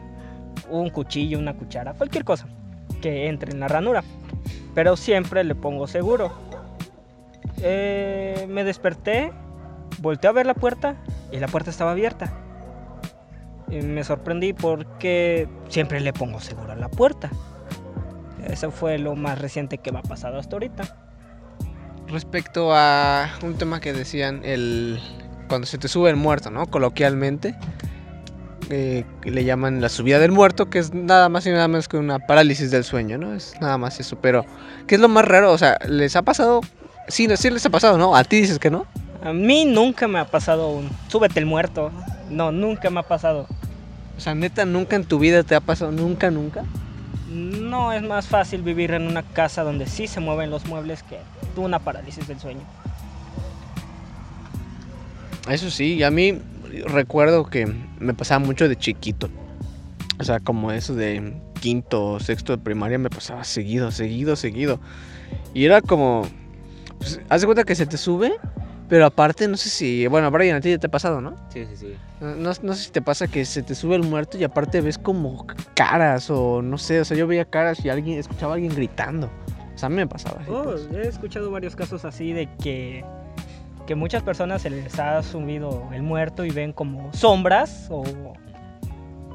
un 0.68 0.90
cuchillo, 0.90 1.38
una 1.38 1.54
cuchara, 1.56 1.94
cualquier 1.94 2.24
cosa 2.26 2.48
que 3.00 3.28
entre 3.28 3.52
en 3.52 3.60
la 3.60 3.68
ranura. 3.68 4.04
Pero 4.74 4.98
siempre 4.98 5.44
le 5.44 5.54
pongo 5.54 5.86
seguro. 5.86 6.32
Eh, 7.62 8.48
me 8.50 8.64
desperté, 8.64 9.32
volteé 10.00 10.28
a 10.30 10.34
ver 10.34 10.48
la 10.48 10.56
puerta 10.56 10.96
y 11.32 11.38
la 11.38 11.48
puerta 11.48 11.70
estaba 11.70 11.92
abierta. 11.92 12.34
Y 13.72 13.82
me 13.82 14.04
sorprendí 14.04 14.54
porque 14.54 15.48
siempre 15.68 16.00
le 16.00 16.14
pongo 16.14 16.40
seguro 16.40 16.72
a 16.72 16.76
la 16.76 16.90
puerta. 16.90 17.30
Eso 18.48 18.72
fue 18.72 18.98
lo 18.98 19.16
más 19.16 19.40
reciente 19.40 19.78
que 19.78 19.92
me 19.92 20.00
ha 20.00 20.04
pasado 20.04 20.40
hasta 20.40 20.56
ahorita. 20.56 20.96
Respecto 22.08 22.74
a 22.74 23.30
un 23.44 23.56
tema 23.58 23.80
que 23.80 23.94
decían, 23.94 24.42
el 24.44 25.00
cuando 25.50 25.68
se 25.68 25.78
te 25.78 25.88
sube 25.88 26.10
el 26.10 26.16
muerto, 26.16 26.50
¿no? 26.50 26.68
Coloquialmente, 26.68 27.56
eh, 28.70 29.04
le 29.24 29.44
llaman 29.44 29.82
la 29.82 29.90
subida 29.90 30.20
del 30.20 30.32
muerto, 30.32 30.70
que 30.70 30.80
es 30.80 30.94
nada 30.94 31.28
más 31.28 31.46
y 31.46 31.50
nada 31.50 31.68
menos 31.68 31.88
que 31.88 31.98
una 31.98 32.20
parálisis 32.20 32.72
del 32.72 32.84
sueño, 32.84 33.18
¿no? 33.18 33.34
Es 33.34 33.56
nada 33.60 33.78
más 33.78 34.00
eso. 34.00 34.18
Pero, 34.22 34.46
¿qué 34.88 34.96
es 34.96 35.02
lo 35.02 35.10
más 35.10 35.26
raro? 35.26 35.52
O 35.52 35.58
sea, 35.58 35.78
¿les 35.88 36.16
ha 36.16 36.22
pasado? 36.22 36.62
Sí, 37.08 37.28
sí 37.36 37.50
les 37.50 37.66
ha 37.66 37.70
pasado, 37.70 37.98
¿no? 37.98 38.16
A 38.16 38.24
ti 38.24 38.42
dices 38.42 38.60
que 38.60 38.70
no. 38.70 38.86
A 39.24 39.34
mí 39.34 39.66
nunca 39.66 40.08
me 40.08 40.20
ha 40.20 40.26
pasado 40.26 40.70
un 40.70 40.90
súbete 41.10 41.40
el 41.40 41.46
muerto. 41.46 41.92
No, 42.30 42.52
nunca 42.52 42.90
me 42.90 43.00
ha 43.00 43.04
pasado. 43.04 43.48
O 44.20 44.22
sea, 44.22 44.36
neta, 44.36 44.66
nunca 44.66 44.98
en 44.98 45.06
tu 45.06 45.18
vida 45.18 45.44
te 45.44 45.56
ha 45.56 45.62
pasado, 45.62 45.94
nunca, 45.94 46.30
nunca. 46.30 46.66
No 47.32 47.94
es 47.94 48.04
más 48.04 48.28
fácil 48.28 48.62
vivir 48.62 48.92
en 48.92 49.08
una 49.08 49.24
casa 49.24 49.64
donde 49.64 49.88
sí 49.88 50.08
se 50.08 50.20
mueven 50.20 50.50
los 50.50 50.66
muebles 50.66 51.04
que 51.04 51.20
una 51.56 51.80
parálisis 51.80 52.28
del 52.28 52.38
sueño. 52.38 52.60
Eso 55.50 55.72
sí, 55.72 55.94
y 55.94 56.04
a 56.04 56.12
mí 56.12 56.38
recuerdo 56.88 57.46
que 57.46 57.74
me 57.98 58.14
pasaba 58.14 58.44
mucho 58.44 58.68
de 58.68 58.76
chiquito. 58.76 59.30
O 60.20 60.26
sea, 60.26 60.42
como 60.42 60.74
eso 60.74 60.96
de 60.96 61.36
quinto 61.62 62.06
o 62.06 62.20
sexto 62.20 62.52
de 62.52 62.62
primaria 62.62 62.98
me 62.98 63.10
pasaba 63.10 63.46
seguido, 63.46 63.90
seguido, 63.90 64.36
seguido. 64.36 64.82
Y 65.54 65.64
era 65.64 65.80
como, 65.80 66.28
pues, 66.98 67.22
haz 67.30 67.40
de 67.40 67.48
cuenta 67.48 67.64
que 67.64 67.76
se 67.76 67.86
te 67.86 67.96
sube, 67.96 68.34
pero 68.90 69.06
aparte 69.06 69.48
no 69.48 69.56
sé 69.56 69.70
si, 69.70 70.08
bueno, 70.08 70.30
Brian, 70.32 70.58
a 70.58 70.62
ti 70.62 70.72
ya 70.72 70.78
te 70.80 70.88
ha 70.88 70.92
pasado, 70.92 71.22
¿no? 71.22 71.36
Sí, 71.54 71.66
sí, 71.68 71.78
sí. 71.78 71.96
No, 72.20 72.36
no- 72.36 72.52
no 72.64 72.74
sé 72.74 72.84
si 72.86 72.92
te 72.92 73.02
pasa 73.02 73.28
que 73.28 73.46
se 73.46 73.62
te 73.64 73.76
sube 73.76 73.96
el 73.96 74.04
muerto 74.04 74.38
y 74.38 74.44
aparte 74.44 74.82
ves 74.82 74.98
como 74.98 75.46
caras 75.76 76.30
o 76.30 76.62
no 76.62 76.78
sé, 76.78 77.00
o 77.00 77.06
sea, 77.06 77.16
yo 77.16 77.28
veía 77.28 77.46
caras 77.46 77.86
y 77.86 77.90
alguien, 77.90 78.20
escuchaba 78.20 78.54
a 78.54 78.56
alguien 78.56 78.74
gritando. 78.76 79.30
O 79.74 79.78
sea, 79.78 79.88
a 79.88 79.90
mí 79.90 79.96
me 79.96 80.08
pasaba 80.08 80.42
así. 80.42 80.50
Oh, 80.52 80.64
pues. 80.64 80.90
he 80.92 81.08
escuchado 81.08 81.50
varios 81.52 81.76
casos 81.76 82.04
así 82.04 82.34
de 82.34 82.50
que, 82.62 83.06
que 83.88 83.96
muchas 83.96 84.24
personas 84.24 84.62
se 84.64 84.70
les 84.70 85.00
ha 85.00 85.24
subido 85.24 85.88
el 85.94 86.02
muerto 86.04 86.44
y 86.44 86.50
ven 86.52 86.74
como 86.74 87.14
sombras 87.14 87.88
o, 87.90 88.04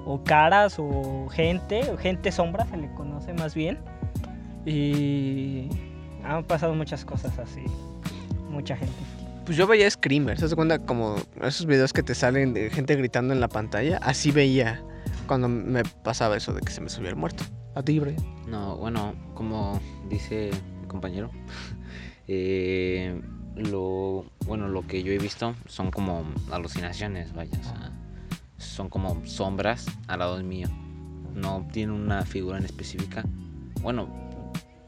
o 0.05 0.23
caras 0.25 0.77
o 0.79 1.29
gente, 1.31 1.89
o 1.91 1.97
gente 1.97 2.31
sombra 2.33 2.67
se 2.67 2.77
le 2.77 2.93
conoce 2.95 3.33
más 3.33 3.55
bien. 3.55 3.79
Y 4.67 5.69
han 6.25 6.45
pasado 6.45 6.75
muchas 6.75 7.05
cosas 7.05 7.39
así. 7.39 7.63
Mucha 8.51 8.77
gente. 8.77 8.93
Pues 9.45 9.59
yo 9.59 9.67
veía 9.67 9.91
screamers, 9.91 10.41
¿te 10.41 10.47
das 10.47 10.55
cuenta? 10.55 10.79
Como 10.79 11.17
esos 11.43 11.67
videos 11.67 11.93
que 11.93 12.03
te 12.03 12.15
salen 12.15 12.55
de 12.55 12.71
gente 12.71 12.97
gritando 12.97 13.35
en 13.35 13.41
la 13.41 13.49
pantalla. 13.49 13.99
Así 13.99 14.31
veía 14.31 14.83
cuando 15.27 15.49
me 15.49 15.83
pasaba 15.85 16.37
eso 16.37 16.55
de 16.55 16.63
que 16.63 16.73
se 16.73 16.81
me 16.81 16.89
subía 16.89 17.11
el 17.11 17.17
muerto. 17.17 17.45
A 17.75 17.83
ti, 17.83 17.99
Brian. 17.99 18.17
No, 18.49 18.77
bueno, 18.79 19.15
como 19.35 19.81
dice 20.09 20.51
mi 20.81 20.87
compañero, 20.87 21.31
eh, 22.27 23.21
lo 23.57 24.25
bueno 24.47 24.69
lo 24.69 24.87
que 24.87 25.03
yo 25.03 25.13
he 25.13 25.19
visto 25.19 25.55
son 25.67 25.91
como 25.91 26.25
alucinaciones, 26.51 27.35
vaya, 27.35 27.59
o 27.61 27.65
sea, 27.65 27.93
son 28.57 28.89
como 28.89 29.27
sombras 29.27 29.85
al 30.09 30.21
lado 30.21 30.43
mío. 30.43 30.69
No 31.35 31.69
tienen 31.71 31.97
una 31.97 32.23
figura 32.23 32.57
en 32.57 32.65
específica. 32.65 33.25
Bueno, 33.83 34.09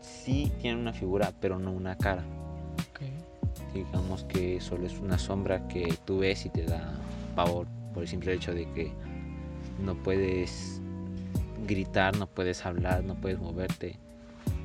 sí 0.01 0.51
tienen 0.63 0.81
una 0.81 0.95
figura, 0.95 1.33
pero 1.41 1.59
no 1.59 1.73
una 1.73 1.97
cara. 1.97 2.25
Digamos 3.77 4.25
que 4.25 4.59
solo 4.61 4.87
es 4.87 4.99
una 4.99 5.19
sombra 5.19 5.69
que 5.69 5.99
tú 6.07 6.21
ves 6.21 6.47
y 6.47 6.49
te 6.49 6.65
da 6.65 6.95
pavor 7.35 7.67
por 7.93 8.05
el 8.05 8.09
simple 8.09 8.33
hecho 8.33 8.55
de 8.55 8.71
que 8.73 8.91
no 9.85 9.95
puedes 10.03 10.81
gritar, 11.67 12.17
no 12.17 12.27
puedes 12.27 12.65
hablar, 12.65 13.05
no 13.05 13.15
puedes 13.15 13.39
moverte. 13.39 13.99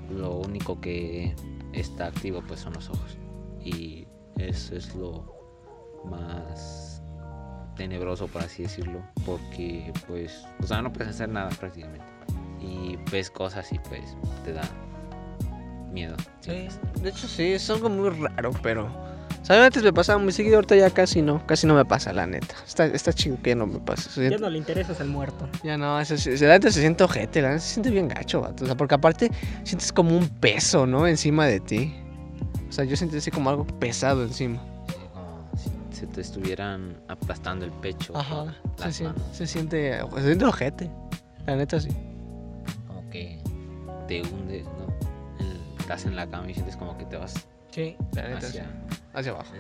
Lo 0.10 0.38
único 0.38 0.80
que 0.80 1.36
está 1.74 2.08
activo 2.08 2.42
pues 2.48 2.62
son 2.62 2.74
los 2.74 2.90
ojos. 2.90 3.18
Y 3.62 4.08
eso 4.38 4.76
es 4.76 4.96
lo 4.96 5.26
más 6.06 7.02
tenebroso 7.76 8.28
por 8.28 8.44
así 8.44 8.64
decirlo. 8.64 9.02
Porque 9.26 9.92
pues, 10.08 10.46
o 10.62 10.68
sea, 10.68 10.82
no 10.82 10.94
puedes 10.94 11.10
hacer 11.10 11.28
nada 11.28 11.50
prácticamente. 11.50 12.06
Y 12.62 12.98
ves 13.12 13.30
cosas 13.30 13.74
y 13.74 13.80
pues 13.80 14.16
te 14.46 14.54
da 14.54 14.64
miedo. 15.92 16.16
Sí, 16.42 16.68
de 17.02 17.10
hecho 17.10 17.28
sí, 17.28 17.54
es 17.54 17.70
algo 17.70 17.90
muy 17.90 18.10
raro, 18.10 18.52
pero... 18.64 18.90
O 19.42 19.46
sea, 19.46 19.66
antes 19.66 19.82
me 19.82 19.92
pasaba 19.92 20.20
muy 20.20 20.32
seguido, 20.32 20.56
ahorita 20.58 20.76
ya 20.76 20.92
casi 20.92 21.22
no, 21.22 21.46
casi 21.48 21.66
no 21.66 21.74
me 21.74 21.84
pasa, 21.84 22.14
la 22.14 22.28
neta. 22.28 22.56
Está, 22.66 22.86
está 22.86 23.12
chido 23.12 23.42
que 23.42 23.50
ya 23.50 23.56
no 23.56 23.66
me. 23.66 23.78
O 23.78 23.98
sea, 23.98 24.30
Ya 24.30 24.38
no 24.38 24.50
le 24.50 24.60
interesas 24.60 25.00
el 25.00 25.08
muerto. 25.08 25.50
Ya 25.64 25.78
no, 25.78 26.04
sí, 26.06 26.30
la 26.38 26.50
neta 26.50 26.72
se 26.72 26.80
siente 26.80 27.04
ojete, 27.04 27.42
la 27.42 27.50
neta 27.50 27.60
se 27.60 27.74
siente 27.74 27.90
bien 27.90 28.08
gacho, 28.08 28.42
vato. 28.42 28.66
O 28.66 28.68
sea, 28.68 28.78
porque 28.78 28.94
aparte 28.94 29.32
sientes 29.64 29.92
como 29.92 30.16
un 30.16 30.30
peso, 30.30 30.86
¿no? 30.86 31.08
Encima 31.08 31.48
de 31.48 31.60
ti. 31.60 31.92
O 32.70 32.72
sea, 32.72 32.86
yo 32.86 32.96
sentí 32.96 33.18
así 33.18 33.32
como 33.32 33.50
algo 33.50 33.66
pesado 33.66 34.24
encima. 34.24 34.62
Sí, 34.88 34.96
como 35.12 35.50
si 35.58 35.98
se 35.98 36.08
te 36.08 36.22
estuvieran 36.22 36.96
aplastando 37.08 37.66
el 37.66 37.72
pecho. 37.72 38.16
Ajá. 38.16 38.56
Se, 38.78 38.94
siente, 38.94 39.22
se 39.34 39.48
siente, 39.48 40.00
se 40.16 40.24
siente 40.24 40.46
ojete. 40.46 40.92
La 41.48 41.56
neta 41.56 41.80
sí. 41.80 41.90
como 42.88 43.10
que 43.10 43.42
te 44.08 44.22
hundes, 44.22 44.66
¿no? 44.66 44.81
En- 45.92 45.98
estás 45.98 46.06
en 46.10 46.16
la 46.16 46.28
cama 46.28 46.50
y 46.50 46.54
sientes 46.54 46.76
como 46.78 46.98
que 46.98 47.06
te 47.06 47.18
vas 47.18 47.34
Sí, 47.72 47.96
hacia, 49.14 49.32
abajo. 49.32 49.54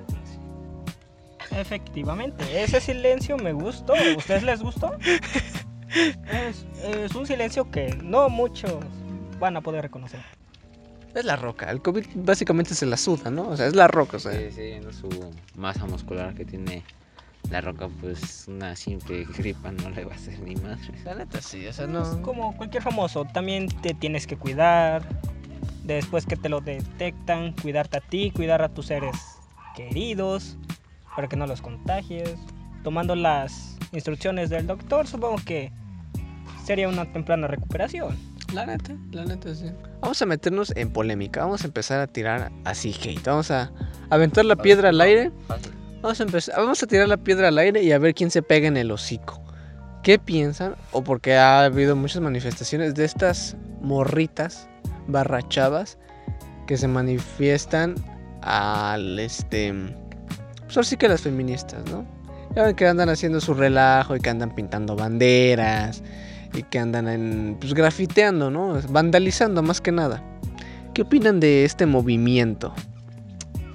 Efectivamente, 1.51 2.63
ese 2.63 2.79
silencio 2.81 3.37
me 3.37 3.51
gustó. 3.53 3.93
¿A 3.93 4.17
ustedes 4.17 4.43
les 4.43 4.61
gustó? 4.61 4.93
Es, 6.31 6.65
es 6.85 7.15
un 7.15 7.25
silencio 7.27 7.69
que 7.69 7.93
no 8.01 8.29
muchos 8.29 8.73
van 9.39 9.57
a 9.57 9.61
poder 9.61 9.81
reconocer. 9.81 10.21
Es 11.13 11.25
la 11.25 11.35
roca. 11.35 11.69
El 11.69 11.81
COVID 11.81 12.05
básicamente 12.15 12.73
se 12.73 12.85
la 12.85 12.95
suda, 12.95 13.29
¿no? 13.29 13.49
O 13.49 13.57
sea, 13.57 13.67
es 13.67 13.75
la 13.75 13.87
roca, 13.89 14.17
o 14.17 14.19
sea. 14.19 14.31
Sí, 14.31 14.51
sí, 14.51 14.61
viendo 14.61 14.93
su 14.93 15.09
masa 15.55 15.85
muscular 15.85 16.33
que 16.33 16.45
tiene 16.45 16.83
la 17.49 17.59
roca, 17.59 17.89
pues 17.99 18.45
una 18.47 18.75
simple 18.77 19.25
gripa 19.37 19.71
no 19.73 19.89
le 19.89 20.05
va 20.05 20.13
a 20.13 20.15
hacer 20.15 20.39
ni 20.39 20.55
madre. 20.55 20.93
La 21.03 21.15
neta 21.15 21.41
sí, 21.41 21.67
o 21.67 21.73
sea, 21.73 21.83
Es 21.85 21.91
no. 21.91 22.21
como 22.21 22.55
cualquier 22.55 22.81
famoso, 22.83 23.25
también 23.25 23.67
te 23.81 23.93
tienes 23.93 24.25
que 24.27 24.37
cuidar. 24.37 25.03
Después 25.83 26.25
que 26.25 26.35
te 26.35 26.49
lo 26.49 26.61
detectan, 26.61 27.53
cuidarte 27.53 27.97
a 27.97 28.01
ti, 28.01 28.31
cuidar 28.31 28.61
a 28.61 28.69
tus 28.69 28.87
seres 28.87 29.15
queridos 29.75 30.57
para 31.15 31.27
que 31.27 31.35
no 31.35 31.47
los 31.47 31.61
contagies. 31.61 32.35
Tomando 32.83 33.15
las 33.15 33.77
instrucciones 33.91 34.49
del 34.49 34.67
doctor, 34.67 35.07
supongo 35.07 35.37
que 35.45 35.71
sería 36.63 36.87
una 36.87 37.11
temprana 37.11 37.47
recuperación. 37.47 38.17
La 38.53 38.65
neta, 38.65 38.95
la 39.11 39.25
neta 39.25 39.55
sí. 39.55 39.71
Vamos 40.01 40.21
a 40.21 40.25
meternos 40.25 40.73
en 40.75 40.91
polémica. 40.91 41.41
Vamos 41.41 41.63
a 41.63 41.67
empezar 41.67 41.99
a 41.99 42.07
tirar 42.07 42.51
así 42.65 42.93
hate. 42.93 43.25
Vamos 43.25 43.49
a 43.49 43.71
aventar 44.09 44.45
la 44.45 44.55
piedra 44.55 44.89
al 44.89 44.99
aire. 44.99 45.31
Vamos 46.01 46.19
a 46.19 46.23
empezar, 46.23 46.55
vamos 46.57 46.81
a 46.83 46.87
tirar 46.87 47.07
la 47.07 47.17
piedra 47.17 47.47
al 47.47 47.57
aire 47.57 47.83
y 47.83 47.91
a 47.91 47.99
ver 47.99 48.13
quién 48.13 48.31
se 48.31 48.41
pega 48.41 48.67
en 48.67 48.77
el 48.77 48.91
hocico. 48.91 49.41
¿Qué 50.03 50.17
piensan? 50.17 50.75
O 50.91 51.03
porque 51.03 51.35
ha 51.35 51.63
habido 51.63 51.95
muchas 51.95 52.21
manifestaciones 52.21 52.95
de 52.95 53.05
estas 53.05 53.55
morritas 53.81 54.67
barrachadas 55.07 55.97
que 56.67 56.77
se 56.77 56.87
manifiestan 56.87 57.95
al 58.41 59.19
este. 59.19 59.73
Pues 60.63 60.77
ahora 60.77 60.87
sí 60.87 60.97
que 60.97 61.07
las 61.07 61.21
feministas, 61.21 61.83
¿no? 61.91 62.05
Ya 62.55 62.63
ven 62.63 62.75
que 62.75 62.87
andan 62.87 63.09
haciendo 63.09 63.39
su 63.39 63.53
relajo 63.53 64.15
y 64.15 64.19
que 64.19 64.29
andan 64.29 64.53
pintando 64.53 64.95
banderas 64.95 66.03
y 66.53 66.63
que 66.63 66.79
andan 66.79 67.07
en, 67.07 67.57
pues 67.59 67.73
grafiteando, 67.73 68.51
¿no? 68.51 68.79
Vandalizando 68.89 69.63
más 69.63 69.79
que 69.79 69.91
nada. 69.91 70.21
¿Qué 70.93 71.03
opinan 71.03 71.39
de 71.39 71.63
este 71.63 71.85
movimiento? 71.85 72.73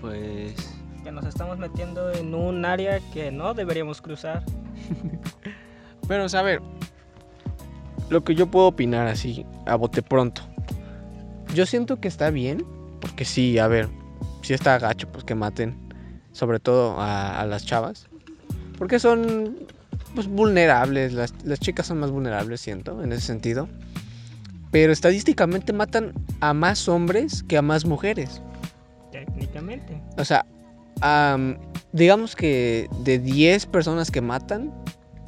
Pues 0.02 0.54
Que 1.02 1.10
nos 1.10 1.24
estamos 1.24 1.58
metiendo 1.58 2.12
en 2.12 2.34
un 2.34 2.64
área 2.66 3.00
que 3.14 3.30
no 3.30 3.54
deberíamos 3.54 4.02
cruzar. 4.02 4.42
Pero, 6.08 6.24
o 6.26 6.28
sea, 6.28 6.40
a 6.40 6.42
ver, 6.42 6.60
lo 8.10 8.22
que 8.22 8.34
yo 8.34 8.50
puedo 8.50 8.66
opinar 8.66 9.06
así, 9.06 9.46
a 9.64 9.74
bote 9.76 10.02
pronto. 10.02 10.42
Yo 11.56 11.64
siento 11.64 11.98
que 12.02 12.06
está 12.06 12.28
bien, 12.28 12.66
porque 13.00 13.24
sí, 13.24 13.58
a 13.58 13.66
ver, 13.66 13.88
sí 14.42 14.52
está 14.52 14.78
gacho, 14.78 15.10
pues 15.10 15.24
que 15.24 15.34
maten, 15.34 15.74
sobre 16.32 16.60
todo 16.60 17.00
a, 17.00 17.40
a 17.40 17.46
las 17.46 17.64
chavas. 17.64 18.08
Porque 18.76 18.98
son, 18.98 19.56
pues, 20.14 20.26
vulnerables, 20.26 21.14
las, 21.14 21.32
las 21.46 21.58
chicas 21.58 21.86
son 21.86 22.00
más 22.00 22.10
vulnerables, 22.10 22.60
siento, 22.60 23.02
en 23.02 23.10
ese 23.10 23.22
sentido. 23.22 23.70
Pero 24.70 24.92
estadísticamente 24.92 25.72
matan 25.72 26.12
a 26.40 26.52
más 26.52 26.90
hombres 26.90 27.42
que 27.44 27.56
a 27.56 27.62
más 27.62 27.86
mujeres. 27.86 28.42
Técnicamente. 29.10 29.98
O 30.18 30.26
sea, 30.26 30.44
am, 31.00 31.56
digamos 31.92 32.36
que 32.36 32.90
de 33.02 33.18
10 33.18 33.64
personas 33.64 34.10
que 34.10 34.20
matan, 34.20 34.74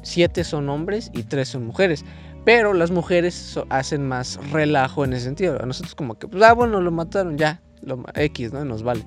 7 0.03 0.43
son 0.43 0.69
hombres 0.69 1.09
y 1.11 1.23
3 1.23 1.47
son 1.47 1.65
mujeres. 1.65 2.05
Pero 2.49 2.73
las 2.73 2.89
mujeres 2.89 3.59
hacen 3.69 4.07
más 4.07 4.39
relajo 4.51 5.05
en 5.05 5.13
ese 5.13 5.25
sentido. 5.25 5.61
A 5.61 5.67
nosotros 5.67 5.93
como 5.93 6.17
que, 6.17 6.27
pues, 6.27 6.41
ah, 6.41 6.53
bueno, 6.53 6.81
lo 6.81 6.89
mataron, 6.89 7.37
ya, 7.37 7.61
lo, 7.83 8.03
X, 8.15 8.53
¿no? 8.53 8.65
Nos 8.65 8.81
vale. 8.81 9.05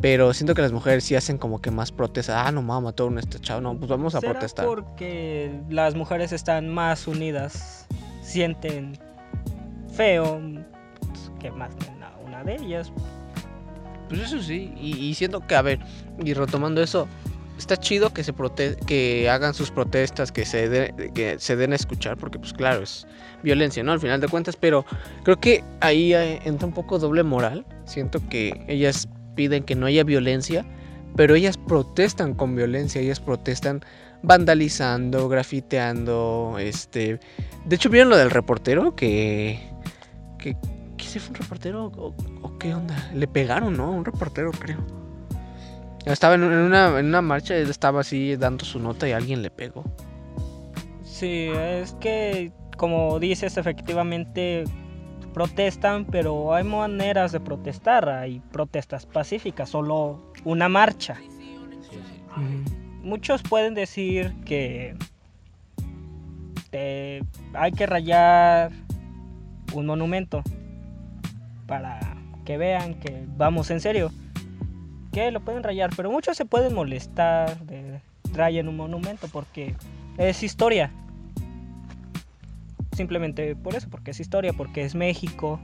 Pero 0.00 0.32
siento 0.32 0.54
que 0.54 0.62
las 0.62 0.72
mujeres 0.72 1.04
sí 1.04 1.14
hacen 1.14 1.36
como 1.36 1.60
que 1.60 1.70
más 1.70 1.92
protesta. 1.92 2.46
Ah, 2.46 2.50
no, 2.50 2.62
mamá, 2.62 2.80
mataron 2.80 3.18
a 3.18 3.20
este 3.20 3.40
chavo. 3.40 3.60
No, 3.60 3.76
pues 3.76 3.90
vamos 3.90 4.14
a 4.14 4.20
¿Será 4.20 4.32
protestar. 4.32 4.64
porque 4.64 5.52
las 5.68 5.96
mujeres 5.96 6.32
están 6.32 6.70
más 6.70 7.06
unidas, 7.06 7.86
sienten 8.22 8.98
feo 9.92 10.40
pues, 10.98 11.30
que 11.40 11.50
más 11.50 11.72
a 12.00 12.26
una 12.26 12.42
de 12.42 12.54
ellas. 12.54 12.90
Pues 14.08 14.22
eso 14.22 14.40
sí, 14.40 14.72
y, 14.80 14.96
y 14.96 15.12
siento 15.12 15.46
que, 15.46 15.54
a 15.56 15.60
ver, 15.60 15.78
y 16.24 16.32
retomando 16.32 16.80
eso, 16.80 17.06
está 17.58 17.76
chido 17.76 18.10
que 18.12 18.24
se 18.24 18.32
prote 18.32 18.76
que 18.86 19.28
hagan 19.28 19.52
sus 19.52 19.70
protestas, 19.70 20.32
que 20.32 20.44
se, 20.44 20.68
de- 20.68 21.10
que 21.12 21.38
se 21.38 21.56
den 21.56 21.72
a 21.72 21.76
escuchar, 21.76 22.16
porque 22.16 22.38
pues 22.38 22.52
claro, 22.52 22.82
es 22.82 23.06
violencia, 23.42 23.82
¿no? 23.82 23.92
Al 23.92 24.00
final 24.00 24.20
de 24.20 24.28
cuentas, 24.28 24.56
pero 24.56 24.84
creo 25.24 25.38
que 25.38 25.62
ahí 25.80 26.14
eh, 26.14 26.40
entra 26.44 26.66
un 26.66 26.74
poco 26.74 26.98
doble 26.98 27.22
moral. 27.22 27.66
Siento 27.84 28.20
que 28.28 28.64
ellas 28.68 29.08
piden 29.34 29.64
que 29.64 29.74
no 29.74 29.86
haya 29.86 30.04
violencia, 30.04 30.64
pero 31.16 31.34
ellas 31.34 31.56
protestan 31.56 32.34
con 32.34 32.54
violencia, 32.56 33.00
ellas 33.00 33.20
protestan 33.20 33.84
vandalizando, 34.22 35.28
grafiteando, 35.28 36.56
este... 36.58 37.20
De 37.66 37.76
hecho, 37.76 37.88
¿vieron 37.90 38.08
lo 38.10 38.16
del 38.16 38.30
reportero? 38.30 38.96
Que... 38.96 39.60
que 40.38 40.56
¿Qué 40.96 41.04
se 41.04 41.20
fue 41.20 41.30
un 41.30 41.34
reportero 41.36 41.86
o, 41.86 42.14
o 42.42 42.58
qué 42.58 42.74
onda? 42.74 43.10
Le 43.14 43.28
pegaron, 43.28 43.76
¿no? 43.76 43.92
Un 43.92 44.04
reportero, 44.04 44.50
creo. 44.50 44.84
Estaba 46.04 46.34
en, 46.34 46.42
en 46.44 46.52
una, 46.52 46.98
en 46.98 47.06
una 47.06 47.20
marcha, 47.22 47.54
él 47.56 47.68
estaba 47.70 48.00
así 48.00 48.36
dando 48.36 48.64
su 48.64 48.78
nota 48.78 49.08
y 49.08 49.12
alguien 49.12 49.42
le 49.42 49.50
pegó. 49.50 49.84
Sí, 51.04 51.48
es 51.54 51.92
que 51.94 52.52
como 52.76 53.18
dices, 53.18 53.56
efectivamente 53.56 54.64
protestan, 55.34 56.04
pero 56.04 56.54
hay 56.54 56.64
maneras 56.64 57.32
de 57.32 57.40
protestar, 57.40 58.08
hay 58.08 58.40
protestas 58.52 59.04
pacíficas, 59.04 59.68
solo 59.70 60.32
una 60.44 60.68
marcha. 60.68 61.16
sí, 61.16 61.56
sí. 61.90 62.72
Muchos 63.02 63.42
pueden 63.42 63.74
decir 63.74 64.34
que 64.44 64.94
te- 66.70 67.22
hay 67.54 67.72
que 67.72 67.86
rayar 67.86 68.70
un 69.74 69.86
monumento 69.86 70.42
para 71.66 71.98
que 72.44 72.56
vean 72.56 72.94
que 72.94 73.24
vamos 73.36 73.70
en 73.70 73.80
serio. 73.80 74.10
Que 75.18 75.32
lo 75.32 75.40
pueden 75.40 75.64
rayar, 75.64 75.90
pero 75.96 76.12
muchos 76.12 76.36
se 76.36 76.44
pueden 76.44 76.74
molestar 76.74 77.58
de 77.66 78.00
rayen 78.34 78.68
un 78.68 78.76
monumento 78.76 79.26
porque 79.32 79.74
es 80.16 80.44
historia. 80.44 80.92
Simplemente 82.96 83.56
por 83.56 83.74
eso, 83.74 83.88
porque 83.90 84.12
es 84.12 84.20
historia, 84.20 84.52
porque 84.52 84.84
es 84.84 84.94
México. 84.94 85.58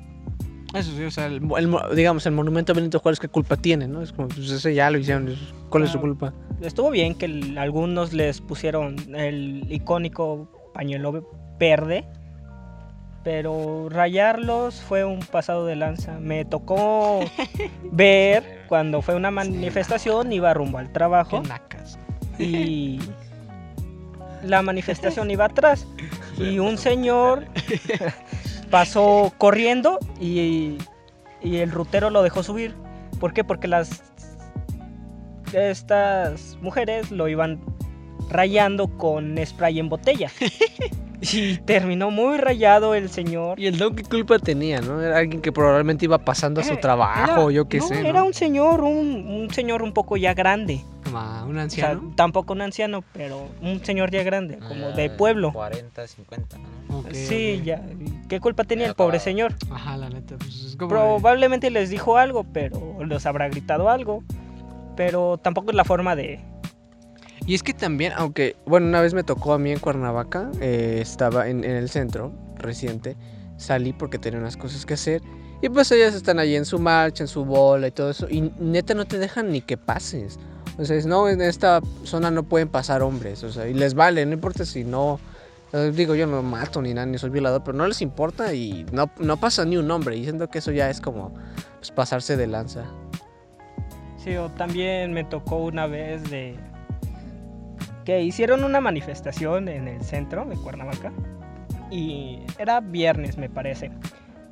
Eso 0.75 0.90
sí, 0.97 1.05
o 1.05 1.11
sea, 1.12 1.27
el, 1.27 1.35
el 1.57 1.69
mo- 1.69 1.88
digamos, 1.95 2.27
el 2.27 2.33
monumento 2.33 2.73
a 2.73 2.75
Benito 2.75 2.99
Juárez, 2.99 3.21
¿qué 3.21 3.29
culpa 3.29 3.57
tiene, 3.57 3.87
no? 3.87 4.03
Es 4.03 4.12
como, 4.12 4.27
pues 4.27 4.51
ese 4.51 4.75
ya 4.75 4.90
lo 4.90 4.99
hicieron, 4.99 5.33
¿cuál 5.71 5.85
es 5.85 5.90
su 5.90 6.01
culpa? 6.01 6.33
Estuvo 6.61 6.90
bien 6.90 7.14
que 7.14 7.27
el- 7.27 7.57
algunos 7.57 8.12
les 8.12 8.40
pusieron 8.40 8.97
el 9.14 9.67
icónico 9.71 10.49
pañuelo 10.75 11.29
verde, 11.61 12.05
pero 13.23 13.88
rayarlos 13.88 14.83
fue 14.83 15.05
un 15.05 15.21
pasado 15.21 15.64
de 15.64 15.77
lanza. 15.77 16.19
Me 16.19 16.45
tocó 16.45 17.21
ver 17.93 18.54
cuando 18.75 19.03
fue 19.03 19.15
una 19.15 19.31
manifestación, 19.31 20.33
iba 20.33 20.53
rumbo 20.53 20.79
al 20.79 20.91
trabajo 20.91 21.41
Qué 21.41 21.49
nacas. 21.49 21.97
y 22.41 22.99
la 24.43 24.63
manifestación 24.63 25.31
iba 25.31 25.45
atrás 25.45 25.87
y 26.39 26.59
un 26.59 26.77
señor 26.77 27.45
pasó 28.73 29.33
corriendo 29.39 30.01
y, 30.21 30.79
y 31.41 31.59
el 31.59 31.71
rutero 31.71 32.11
lo 32.11 32.25
dejó 32.25 32.43
subir. 32.43 32.75
¿Por 33.21 33.33
qué? 33.33 33.45
Porque 33.45 33.69
las 33.69 34.03
estas 35.53 36.59
mujeres 36.61 37.13
lo 37.13 37.29
iban 37.29 37.61
rayando 38.31 38.89
con 38.89 39.37
spray 39.45 39.79
en 39.79 39.89
botella. 39.89 40.31
Y 41.33 41.57
terminó 41.59 42.11
muy 42.11 42.37
rayado 42.37 42.95
el 42.95 43.09
señor. 43.09 43.59
Y 43.59 43.67
el 43.67 43.79
don, 43.79 43.97
¿qué 43.97 44.03
culpa 44.03 44.39
tenía, 44.39 44.83
no? 44.83 45.01
Era 45.01 45.17
alguien 45.17 45.41
que 45.41 45.53
probablemente 45.53 46.05
iba 46.05 46.19
pasando 46.19 46.61
a 46.61 46.65
su 46.65 46.73
Era- 46.73 46.81
trabajo, 46.83 47.43
era- 47.49 47.51
yo 47.51 47.67
qué 47.67 47.79
no, 47.79 47.87
sé, 47.89 48.03
¿no? 48.03 48.09
Era 48.11 48.23
un 48.25 48.35
señor, 48.35 48.83
un, 48.83 49.27
un 49.27 49.49
señor 49.51 49.83
un 49.83 49.95
poco 49.95 50.19
ya 50.19 50.35
grande. 50.35 50.83
Un 51.07 51.15
O 51.17 51.55
sea, 51.55 51.63
anciano. 51.63 52.13
tampoco 52.15 52.53
un 52.53 52.61
anciano, 52.61 53.03
pero 53.15 53.49
un 53.63 53.83
señor 53.83 54.11
ya 54.11 54.23
grande, 54.23 54.59
como 54.59 54.91
de 54.91 55.07
Ah, 55.07 55.17
pueblo. 55.17 55.51
40, 55.55 56.07
50, 56.07 56.59
¿no? 56.59 57.05
Sí, 57.13 57.63
ya. 57.65 57.81
¿Qué 58.29 58.39
culpa 58.41 58.65
tenía 58.65 58.85
Ya 58.87 58.91
el 58.91 58.95
pobre 58.97 59.19
señor? 59.19 59.55
Ajá, 59.71 59.97
la 59.97 60.11
neta, 60.11 60.37
pues 60.37 60.63
es 60.63 60.77
como... 60.77 60.91
de- 60.93 61.01
Probablemente 61.01 61.71
les 61.71 61.89
dijo 61.89 62.19
algo, 62.19 62.45
pero 62.53 62.99
les 63.03 63.25
habrá 63.25 63.49
gritado 63.49 63.89
algo. 63.89 64.23
Pero 64.95 65.39
tampoco 65.39 65.71
es 65.71 65.77
la 65.77 65.85
forma 65.85 66.15
de... 66.17 66.41
Y 67.47 67.55
es 67.55 67.63
que 67.63 67.75
también, 67.75 68.13
aunque, 68.17 68.57
bueno, 68.65 68.87
una 68.87 69.01
vez 69.03 69.13
me 69.13 69.23
tocó 69.23 69.53
a 69.53 69.59
mí 69.59 69.71
en 69.71 69.79
Cuernavaca, 69.79 70.51
eh, 70.61 70.99
estaba 71.03 71.49
en, 71.49 71.63
el 71.63 71.91
centro 71.91 72.33
reciente, 72.57 73.17
salí 73.59 73.93
porque 73.93 74.19
tenía 74.19 74.39
unas 74.39 74.57
cosas 74.57 74.87
que 74.87 74.95
hacer, 74.95 75.21
y 75.61 75.69
pues 75.69 75.93
ellas 75.93 76.15
están 76.15 76.39
ahí 76.39 76.57
en 76.57 76.65
su 76.65 76.79
marcha, 76.79 77.23
en 77.23 77.29
su 77.29 77.45
bola 77.45 77.89
y 77.89 77.91
todo 77.91 78.11
eso, 78.11 78.29
y 78.31 78.53
neta 78.59 78.95
no 78.95 79.05
te 79.05 79.19
dejan 79.19 79.53
ni 79.53 79.61
que 79.61 79.77
pases. 79.77 80.39
O 80.79 80.85
sea, 80.85 80.97
es, 80.97 81.07
no, 81.07 81.29
en 81.29 81.41
esta 81.43 81.81
zona 82.03 82.31
no 82.31 82.45
pueden 82.45 82.69
pasar 82.69 83.03
hombres, 83.03 83.45
o 83.45 83.53
sea, 83.53 83.69
y 83.69 83.75
les 83.75 83.95
vale, 83.95 84.25
no 84.25 84.33
importa 84.33 84.65
si 84.65 84.83
no, 84.83 85.21
digo 85.93 86.15
yo 86.15 86.27
no 86.27 86.43
mato 86.43 86.81
ni 86.81 86.95
nada, 86.95 87.07
ni 87.07 87.19
soy 87.19 87.31
violador, 87.31 87.63
pero 87.63 87.77
no 87.77 87.87
les 87.87 88.01
importa 88.01 88.55
y 88.55 88.87
no, 88.91 89.11
no 89.19 89.37
pasa 89.37 89.67
ni 89.67 89.77
un 89.77 89.91
hombre, 89.91 90.17
y 90.17 90.25
siento 90.25 90.49
que 90.49 90.59
eso 90.59 90.73
ya 90.73 90.89
es 90.89 91.01
como, 91.01 91.35
pues 91.79 91.91
pasarse 91.91 92.39
de 92.39 92.47
lanza. 92.47 92.85
Sí, 94.17 94.35
o 94.37 94.49
también 94.49 95.13
me 95.13 95.25
tocó 95.25 95.59
una 95.59 95.87
vez 95.87 96.31
de 96.31 96.57
que 98.05 98.23
hicieron 98.23 98.64
una 98.64 98.81
manifestación 98.81 99.69
en 99.69 99.88
el 99.88 100.03
centro 100.03 100.45
de 100.45 100.57
Cuernavaca 100.57 101.12
y 101.90 102.40
era 102.59 102.81
viernes 102.81 103.37
me 103.38 103.49
parece. 103.49 103.90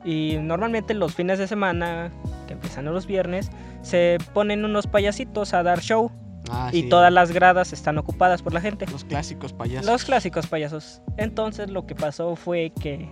Y 0.04 0.38
normalmente 0.40 0.94
los 0.94 1.14
fines 1.14 1.38
de 1.38 1.46
semana, 1.46 2.10
que 2.46 2.54
empiezan 2.54 2.86
los 2.86 3.06
viernes, 3.06 3.50
se 3.82 4.18
ponen 4.34 4.64
unos 4.64 4.86
payasitos 4.86 5.54
a 5.54 5.62
dar 5.62 5.80
show 5.80 6.10
Ah, 6.50 6.70
y 6.72 6.82
sí, 6.82 6.88
todas 6.88 7.12
las 7.12 7.30
gradas 7.30 7.72
están 7.72 7.98
ocupadas 7.98 8.42
por 8.42 8.52
la 8.52 8.60
gente. 8.60 8.86
Los 8.90 9.04
clásicos 9.04 9.52
payasos. 9.52 9.86
Los 9.86 10.04
clásicos 10.04 10.46
payasos. 10.46 11.00
Entonces 11.16 11.70
lo 11.70 11.86
que 11.86 11.94
pasó 11.94 12.36
fue 12.36 12.72
que 12.80 13.08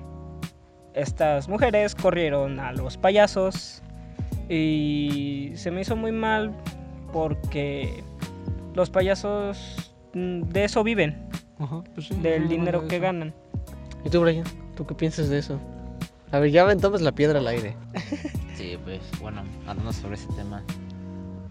estas 0.94 1.48
mujeres 1.48 1.94
corrieron 1.94 2.58
a 2.58 2.72
los 2.72 2.96
payasos 2.96 3.82
y 4.48 5.52
se 5.54 5.70
me 5.70 5.82
hizo 5.82 5.96
muy 5.96 6.12
mal 6.12 6.52
porque 7.12 8.02
los 8.74 8.90
payasos 8.90 9.89
de 10.14 10.64
eso 10.64 10.82
viven, 10.84 11.28
Ajá, 11.58 11.82
pues 11.94 12.08
sí, 12.08 12.14
del 12.16 12.44
no, 12.44 12.48
dinero 12.48 12.88
que 12.88 12.98
ganan. 12.98 13.34
¿Y 14.04 14.10
tú, 14.10 14.20
Brian? 14.20 14.44
¿Tú 14.76 14.86
qué 14.86 14.94
piensas 14.94 15.28
de 15.28 15.38
eso? 15.38 15.60
A 16.32 16.38
ver, 16.38 16.50
ya 16.50 16.62
aventamos 16.62 17.00
la 17.02 17.12
piedra 17.12 17.38
al 17.38 17.46
aire. 17.48 17.76
Sí, 18.56 18.76
pues 18.84 19.00
bueno, 19.22 19.42
hablando 19.66 19.90
sobre 19.90 20.16
ese 20.16 20.26
tema, 20.34 20.62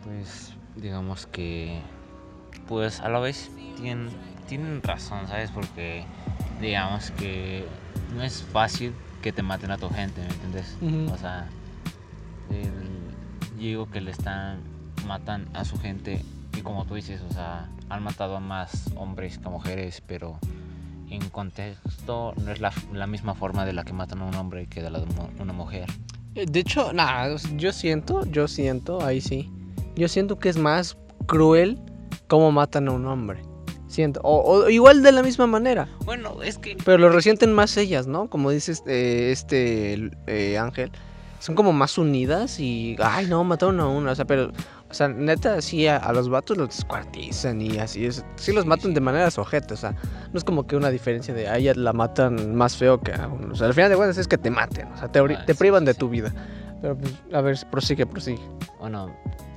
pues 0.04 0.54
digamos 0.76 1.26
que, 1.26 1.80
pues 2.68 3.00
a 3.00 3.10
la 3.10 3.18
vez 3.18 3.50
tienen, 3.78 4.10
tienen 4.48 4.84
razón, 4.84 5.28
¿sabes? 5.28 5.50
Porque 5.50 6.04
digamos 6.62 7.10
que 7.12 7.66
no 8.16 8.22
es 8.22 8.44
fácil 8.44 8.94
que 9.24 9.32
te 9.32 9.42
maten 9.42 9.72
a 9.72 9.78
tu 9.80 9.90
gente, 9.90 10.22
¿me 10.22 10.28
entiendes? 10.28 10.78
O 11.12 11.18
sea, 11.18 11.48
el- 12.52 13.58
yo 13.58 13.64
digo 13.66 13.90
que 13.90 14.02
le 14.02 14.12
están, 14.12 14.60
matan 15.08 15.48
a 15.56 15.66
su 15.66 15.80
gente 15.80 16.22
y 16.60 16.62
como 16.62 16.86
tú 16.86 16.96
dices, 16.96 17.22
o 17.30 17.34
sea, 17.34 17.70
han 17.90 18.04
matado 18.04 18.36
a 18.36 18.40
más 18.42 18.92
hombres 18.98 19.38
que 19.38 19.48
a 19.48 19.50
mujeres, 19.50 20.04
pero 20.06 20.38
en 21.10 21.30
contexto 21.30 22.34
no 22.36 22.52
es 22.52 22.60
la, 22.60 22.74
la 22.94 23.08
misma 23.08 23.34
forma 23.34 23.66
de 23.66 23.74
la 23.74 23.86
que 23.86 23.94
matan 23.94 24.22
a 24.22 24.26
un 24.26 24.36
hombre 24.36 24.68
que 24.68 24.84
de 24.84 24.90
la 24.90 25.00
de 25.00 25.06
una 25.40 25.54
mujer. 25.54 25.90
Eh, 26.36 26.46
De 26.46 26.60
hecho, 26.60 26.92
nada, 26.92 27.38
yo 27.56 27.72
siento, 27.72 28.26
yo 28.26 28.48
siento, 28.48 29.04
ahí 29.06 29.22
sí. 29.22 29.50
Yo 29.96 30.08
siento 30.08 30.38
que 30.38 30.50
es 30.50 30.58
más 30.58 30.98
cruel 31.28 31.80
cómo 32.28 32.52
matan 32.52 32.90
a 32.90 32.92
un 32.92 33.06
hombre. 33.08 33.42
Siento. 33.88 34.20
O, 34.24 34.42
o 34.42 34.70
igual 34.70 35.02
de 35.02 35.12
la 35.14 35.24
misma 35.24 35.48
manera. 35.48 35.88
Bueno, 36.06 36.44
es 36.44 36.58
que 36.58 36.78
Pero 36.86 36.98
lo 36.98 37.10
resienten 37.10 37.54
más 37.54 37.76
ellas, 37.78 38.06
¿no? 38.06 38.30
Como 38.30 38.52
dices 38.52 38.80
este, 38.80 39.32
este 39.32 40.12
eh, 40.28 40.58
Ángel. 40.58 40.92
Son 41.40 41.56
como 41.56 41.72
más 41.72 41.98
unidas 41.98 42.60
y. 42.60 42.98
Ay, 43.02 43.28
no, 43.28 43.44
mataron 43.46 43.80
a 43.80 43.88
una. 43.88 44.12
O 44.12 44.16
sea, 44.16 44.26
pero. 44.26 44.52
O 44.90 44.94
sea, 44.94 45.08
neta, 45.08 45.62
sí, 45.62 45.86
a, 45.88 45.98
a 45.98 46.12
los 46.14 46.30
vatos 46.30 46.58
los 46.58 46.70
descuartizan 46.70 47.62
y 47.62 47.78
así. 47.78 48.06
Es, 48.08 48.26
sí 48.38 48.52
los 48.52 48.66
matan 48.66 48.94
de 48.96 49.02
manera 49.02 49.30
sujeta. 49.30 49.76
O 49.76 49.78
sea, 49.78 49.92
no 50.34 50.38
es 50.38 50.44
como 50.44 50.66
que 50.66 50.76
una 50.76 50.90
diferencia 50.90 51.32
de 51.34 51.48
a 51.48 51.58
ella 51.58 51.74
la 51.76 51.94
matan 51.94 52.56
más 52.56 52.76
feo 52.76 53.00
que 53.00 53.14
a 53.14 53.28
uno. 53.28 53.54
O 53.54 53.56
sea, 53.56 53.68
al 53.68 53.74
final 53.76 53.92
de 53.92 53.96
cuentas 53.98 54.18
es 54.18 54.28
que 54.28 54.38
te 54.40 54.50
maten. 54.50 54.88
O 54.94 54.98
sea, 54.98 55.12
te, 55.12 55.20
Ah, 55.20 55.46
te 55.46 55.54
sí, 55.54 55.60
privan 55.60 55.82
sí, 55.82 55.86
de 55.88 55.94
sí. 55.94 56.00
tu 56.00 56.10
vida. 56.10 56.34
Pero 56.82 56.98
pues, 56.98 57.14
a 57.34 57.42
ver, 57.42 57.58
prosigue, 57.70 58.06
prosigue. 58.08 58.42
Bueno, 58.80 59.08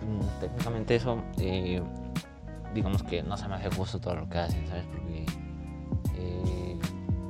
mm, 0.03 0.41
técnicamente 0.41 0.97
eso, 0.97 1.23
eh, 1.39 1.83
digamos 2.75 3.03
que 3.05 3.23
no 3.23 3.37
se 3.39 3.49
me 3.49 3.55
hace 3.55 3.71
justo 3.71 3.99
todo 4.01 4.17
lo 4.17 4.29
que 4.29 4.39
hacen, 4.39 4.67
¿sabes? 4.69 4.85
Porque 4.93 5.25
eh, 6.17 6.77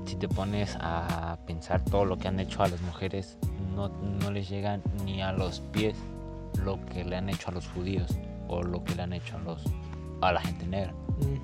si 0.06 0.16
te 0.16 0.28
pones 0.28 0.76
a 0.80 1.38
pensar 1.46 1.84
todo 1.84 2.04
lo 2.04 2.18
que 2.18 2.26
han 2.26 2.40
hecho 2.40 2.62
a 2.64 2.68
las 2.68 2.80
mujeres, 2.82 3.38
no, 3.76 3.88
no 3.88 4.30
les 4.32 4.48
llega 4.48 4.80
ni 5.04 5.22
a 5.22 5.32
los 5.32 5.60
pies 5.60 5.94
lo 6.64 6.84
que 6.86 7.04
le 7.04 7.16
han 7.16 7.28
hecho 7.28 7.48
a 7.50 7.52
los 7.52 7.66
judíos 7.68 8.16
o 8.48 8.62
lo 8.62 8.82
que 8.84 8.94
le 8.94 9.02
han 9.02 9.12
hecho 9.12 9.36
a 9.36 9.40
los 9.40 9.64
a 10.20 10.32
la 10.32 10.40
gente 10.40 10.66
negra. 10.66 10.94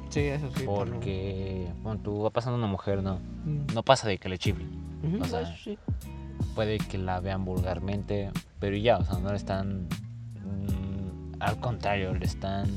Sí, 0.08 0.20
eso 0.20 0.48
sí. 0.56 0.64
Porque 0.64 1.68
cuando 1.82 2.02
tú 2.02 2.22
va 2.22 2.30
pasando 2.30 2.56
una 2.58 2.66
mujer, 2.68 3.02
no, 3.02 3.18
Mm. 3.44 3.66
no 3.74 3.82
pasa 3.82 4.06
de 4.08 4.18
que 4.18 4.28
le 4.28 4.38
chiflen. 4.38 4.68
Ujú, 5.02 5.22
o 5.22 5.26
sea, 5.26 5.46
sí. 5.56 5.78
puede 6.54 6.78
que 6.78 6.98
la 6.98 7.20
vean 7.20 7.44
vulgarmente, 7.44 8.30
pero 8.60 8.76
ya, 8.76 8.98
o 8.98 9.04
sea, 9.04 9.18
no 9.18 9.30
le 9.30 9.36
están. 9.36 9.88
mm, 10.44 11.40
al 11.40 11.58
contrario, 11.60 12.14
le 12.14 12.24
están 12.26 12.68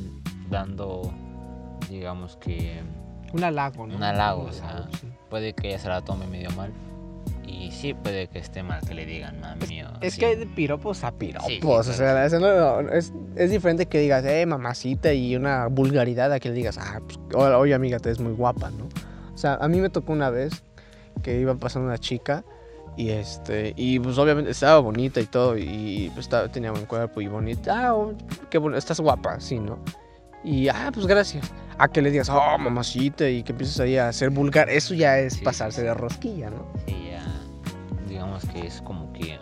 dando, 0.50 1.12
digamos 1.90 2.36
que. 2.38 2.82
Un 3.34 3.44
halago, 3.44 3.88
¿no? 3.88 3.96
Un 3.96 4.04
halago, 4.04 4.44
o 4.44 4.52
sea, 4.52 4.88
sí. 5.00 5.08
Puede 5.30 5.54
que 5.54 5.70
ella 5.70 5.80
se 5.80 5.88
la 5.90 6.02
tome 6.02 6.28
medio 6.28 6.50
mal. 6.52 6.72
Y 7.48 7.72
sí, 7.72 7.94
puede 7.94 8.28
que 8.28 8.40
esté 8.40 8.64
mal 8.64 8.82
que 8.88 8.94
le 8.94 9.06
digan, 9.06 9.40
mami. 9.42 9.84
o 9.84 9.90
Es 10.02 10.14
así. 10.14 10.20
que 10.20 10.26
hay 10.28 10.36
de 10.36 10.46
piropos 10.48 11.04
a 11.04 11.12
piropos. 11.12 11.48
Sí, 11.48 11.60
sí, 11.62 11.68
o 11.68 11.84
sea, 11.84 12.26
eso 12.26 12.40
no- 12.40 12.82
no, 12.82 12.90
es, 12.92 13.14
es 13.36 13.52
diferente 13.52 13.86
que 13.88 14.00
digas, 14.00 14.24
eh, 14.26 14.46
mamacita, 14.46 15.14
y 15.14 15.36
una 15.36 15.68
vulgaridad 15.68 16.32
a 16.32 16.40
que 16.40 16.50
le 16.50 16.56
digas, 16.56 16.78
ah, 16.80 17.00
pues, 17.06 17.20
oye, 17.36 17.74
amiga, 17.74 18.00
te 18.00 18.10
ves 18.10 18.20
muy 18.20 18.34
guapa, 18.34 18.72
¿no? 18.72 18.86
O 19.34 19.38
sea, 19.38 19.56
a 19.56 19.68
mí 19.68 19.80
me 19.80 19.90
tocó 19.90 20.14
una 20.14 20.30
vez 20.30 20.64
que 21.24 21.40
iba 21.40 21.54
pasando 21.56 21.88
una 21.88 21.98
chica 21.98 22.44
y 22.98 23.10
este, 23.10 23.74
y 23.78 24.00
pues 24.00 24.18
obviamente 24.18 24.52
estaba 24.52 24.80
bonita 24.80 25.20
y 25.22 25.26
todo, 25.26 25.58
y 25.58 26.10
pues 26.14 26.26
estaba, 26.26 26.50
tenía 26.52 26.72
buen 26.72 26.86
cuerpo 26.86 27.22
y 27.22 27.28
bonita, 27.28 27.88
ah, 27.88 27.96
oh, 27.96 28.14
qué 28.50 28.58
bueno, 28.58 28.78
estás 28.78 29.00
guapa, 29.00 29.40
sí, 29.40 29.60
¿no? 29.60 29.80
Y, 30.44 30.68
ah, 30.70 30.90
pues 30.94 31.06
gracias. 31.06 31.52
A 31.78 31.88
que 31.88 32.02
le 32.02 32.10
digas, 32.12 32.28
oh, 32.30 32.58
mamacita, 32.58 33.30
y 33.30 33.44
que 33.44 33.52
empieces 33.52 33.80
ahí 33.80 33.96
a 33.98 34.12
ser 34.12 34.30
vulgar, 34.32 34.70
eso 34.70 34.94
ya 34.96 35.20
es 35.20 35.34
Sí, 35.36 35.44
pasarse 35.44 35.84
de 35.84 35.94
rosquilla, 35.94 36.50
¿no? 36.50 36.66
Sí, 36.88 37.10
ya. 37.11 37.11
Digamos 38.32 38.54
que 38.54 38.66
es 38.66 38.82
como 38.84 39.12
que 39.12 39.38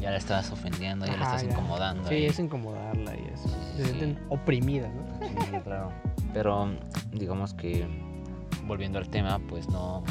ya 0.00 0.10
la 0.10 0.16
estás 0.16 0.50
ofendiendo, 0.50 1.06
ya 1.06 1.16
la 1.16 1.22
estás 1.26 1.42
ya. 1.44 1.50
incomodando. 1.50 2.08
Sí, 2.08 2.26
es 2.26 2.40
incomodarla 2.40 3.14
y 3.14 3.30
eso. 3.32 3.48
Sí, 3.48 3.54
sí, 3.54 3.76
Se 3.76 3.84
sí. 3.84 3.98
sienten 3.98 4.26
oprimidas, 4.30 4.90
¿no? 4.92 5.26
Sí, 5.28 5.58
claro. 5.62 5.92
Pero 6.34 6.70
digamos 7.12 7.54
que 7.54 7.86
volviendo 8.64 8.98
al 8.98 9.08
tema, 9.08 9.38
pues 9.48 9.68
no. 9.68 10.02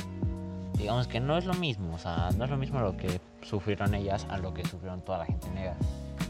Digamos 0.78 1.10
que 1.10 1.20
no 1.20 1.38
es 1.38 1.44
lo 1.44 1.54
mismo, 1.56 1.94
o 1.94 1.98
sea, 1.98 2.30
no 2.38 2.46
es 2.46 2.50
lo 2.50 2.56
mismo 2.56 2.80
lo 2.80 2.96
que 2.96 3.20
sufrieron 3.42 3.94
ellas 3.94 4.26
a 4.30 4.38
lo 4.38 4.54
que 4.54 4.66
sufrieron 4.66 5.02
toda 5.02 5.18
la 5.18 5.26
gente 5.26 5.50
negra. 5.52 5.76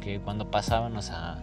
Que 0.01 0.19
cuando 0.19 0.49
pasaban, 0.49 0.97
o 0.97 1.03
sea, 1.03 1.37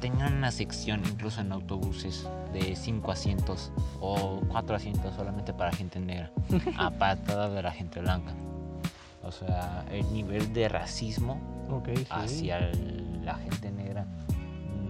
tenían 0.00 0.34
una 0.34 0.50
sección 0.50 1.00
incluso 1.06 1.40
en 1.40 1.50
autobuses 1.52 2.28
de 2.52 2.76
cinco 2.76 3.10
asientos 3.10 3.72
o 4.02 4.42
cuatro 4.50 4.76
asientos 4.76 5.14
solamente 5.14 5.54
para 5.54 5.72
gente 5.72 5.98
negra, 5.98 6.30
apartada 6.76 7.48
de 7.48 7.62
la 7.62 7.70
gente 7.70 8.00
blanca. 8.00 8.34
O 9.28 9.32
sea, 9.32 9.84
el 9.92 10.10
nivel 10.12 10.52
de 10.54 10.68
racismo 10.70 11.38
Ok, 11.70 11.90
sí. 11.96 12.06
hacia 12.08 12.70
la 13.22 13.34
gente 13.34 13.70
negra 13.70 14.06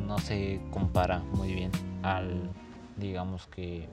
no 0.07 0.17
se 0.21 0.61
compara 0.71 1.19
muy 1.19 1.53
bien 1.53 1.73
al, 2.03 2.49
digamos 2.97 3.49
que, 3.49 3.89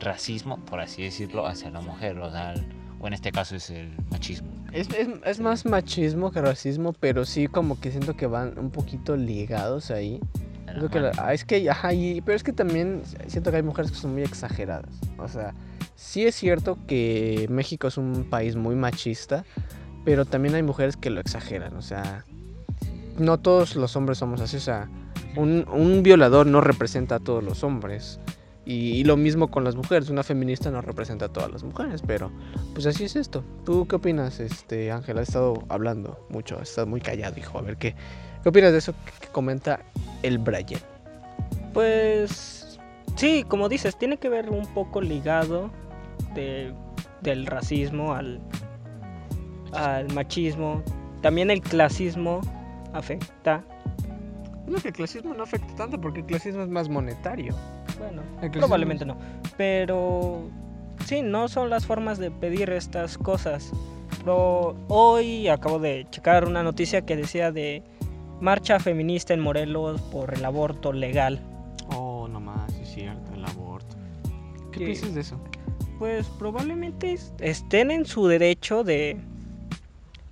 racismo, 0.00 0.58
por 0.64 0.80
así 0.80 1.02
decirlo, 1.02 1.46
hacia 1.46 1.70
la 1.70 1.80
mujer, 1.80 2.18
o 2.18 2.30
sea, 2.30 2.52
el- 2.52 2.66
o 3.00 3.06
en 3.06 3.12
este 3.12 3.30
caso 3.32 3.54
es 3.56 3.70
el 3.70 3.94
machismo. 4.10 4.50
Es, 4.72 4.88
es, 4.90 5.08
es 5.24 5.40
más 5.40 5.64
machismo 5.66 6.30
que 6.32 6.40
racismo, 6.40 6.92
pero 6.92 7.24
sí 7.24 7.46
como 7.46 7.78
que 7.78 7.90
siento 7.90 8.16
que 8.16 8.26
van 8.26 8.58
un 8.58 8.70
poquito 8.70 9.16
ligados 9.16 9.90
ahí. 9.90 10.20
De 10.74 10.80
la 10.82 10.88
Siento 10.88 10.90
que 10.90 11.00
mano. 11.00 11.12
ah, 11.18 11.34
es 11.34 11.44
que, 11.44 11.68
ajá, 11.70 11.92
y- 11.94 12.20
pero 12.20 12.36
es 12.36 12.42
que 12.42 12.52
también 12.52 13.02
siento 13.26 13.50
que 13.50 13.56
hay 13.58 13.62
mujeres 13.62 13.90
que 13.90 13.96
son 13.98 14.12
muy 14.12 14.22
exageradas. 14.22 14.90
O 15.18 15.28
sea, 15.28 15.54
sí 15.96 16.24
es 16.26 16.34
cierto 16.34 16.78
que 16.86 17.46
México 17.50 17.86
es 17.88 17.96
un 17.96 18.24
país 18.28 18.56
muy 18.56 18.74
machista, 18.74 19.44
pero 20.04 20.24
también 20.24 20.54
hay 20.54 20.62
mujeres 20.62 20.96
que 20.96 21.10
lo 21.10 21.20
exageran. 21.20 21.76
O 21.76 21.82
sea, 21.82 22.24
no 23.18 23.38
todos 23.38 23.76
los 23.76 23.96
hombres 23.96 24.18
somos 24.18 24.40
así. 24.40 24.56
O 24.56 24.60
sea, 24.60 24.88
un, 25.36 25.66
un 25.72 26.02
violador 26.02 26.46
no 26.46 26.60
representa 26.60 27.16
a 27.16 27.20
todos 27.20 27.42
los 27.42 27.64
hombres. 27.64 28.20
Y, 28.66 28.92
y 28.92 29.04
lo 29.04 29.16
mismo 29.18 29.48
con 29.50 29.62
las 29.62 29.76
mujeres. 29.76 30.08
Una 30.08 30.22
feminista 30.22 30.70
no 30.70 30.80
representa 30.80 31.26
a 31.26 31.28
todas 31.28 31.50
las 31.50 31.62
mujeres. 31.62 32.02
Pero, 32.06 32.30
pues 32.72 32.86
así 32.86 33.04
es 33.04 33.14
esto. 33.14 33.44
¿Tú 33.66 33.86
qué 33.86 33.96
opinas, 33.96 34.40
este 34.40 34.90
Ángel? 34.90 35.18
Has 35.18 35.28
estado 35.28 35.62
hablando 35.68 36.26
mucho. 36.30 36.56
Has 36.58 36.70
estado 36.70 36.86
muy 36.86 37.00
callado, 37.02 37.38
hijo. 37.38 37.58
A 37.58 37.62
ver, 37.62 37.76
¿qué, 37.76 37.94
qué 38.44 38.50
opinas 38.50 38.72
de 38.72 38.78
eso 38.78 38.94
que 39.20 39.28
comenta 39.28 39.80
el 40.22 40.38
Brian? 40.38 40.80
Pues 41.72 42.78
sí, 43.16 43.44
como 43.48 43.68
dices, 43.68 43.96
tiene 43.96 44.18
que 44.18 44.28
ver 44.28 44.50
un 44.50 44.66
poco 44.74 45.00
ligado 45.00 45.70
de, 46.34 46.72
del 47.22 47.46
racismo 47.46 48.14
al, 48.14 48.38
al 49.72 50.12
machismo. 50.12 50.82
También 51.22 51.50
el 51.50 51.62
clasismo 51.62 52.42
afecta. 52.92 53.64
No, 54.66 54.76
que 54.76 54.88
el 54.88 54.94
clasismo 54.94 55.32
no 55.34 55.42
afecta 55.42 55.74
tanto 55.74 55.98
porque 55.98 56.20
el 56.20 56.26
clasismo 56.26 56.62
es 56.62 56.68
más 56.68 56.88
monetario. 56.88 57.54
Bueno, 57.98 58.22
probablemente 58.52 59.06
no. 59.06 59.16
Pero 59.56 60.50
sí, 61.06 61.22
no 61.22 61.48
son 61.48 61.70
las 61.70 61.86
formas 61.86 62.18
de 62.18 62.30
pedir 62.30 62.68
estas 62.68 63.16
cosas. 63.16 63.72
Pero 64.18 64.76
hoy 64.88 65.48
acabo 65.48 65.78
de 65.78 66.06
checar 66.10 66.46
una 66.46 66.62
noticia 66.62 67.02
que 67.02 67.16
decía 67.16 67.50
de 67.50 67.82
marcha 68.44 68.78
feminista 68.78 69.32
en 69.34 69.40
Morelos 69.40 70.00
por 70.12 70.34
el 70.34 70.44
aborto 70.44 70.92
legal. 70.92 71.40
Oh, 71.88 72.28
nomás, 72.28 72.72
es 72.74 72.88
cierto, 72.94 73.32
el 73.34 73.44
aborto. 73.44 73.96
¿Qué 74.70 74.80
piensas 74.84 75.14
de 75.14 75.20
eso? 75.22 75.40
pues 75.98 76.26
probablemente 76.40 77.12
es- 77.12 77.32
estén 77.38 77.90
en 77.92 78.04
su 78.04 78.26
derecho 78.26 78.82
de, 78.82 79.16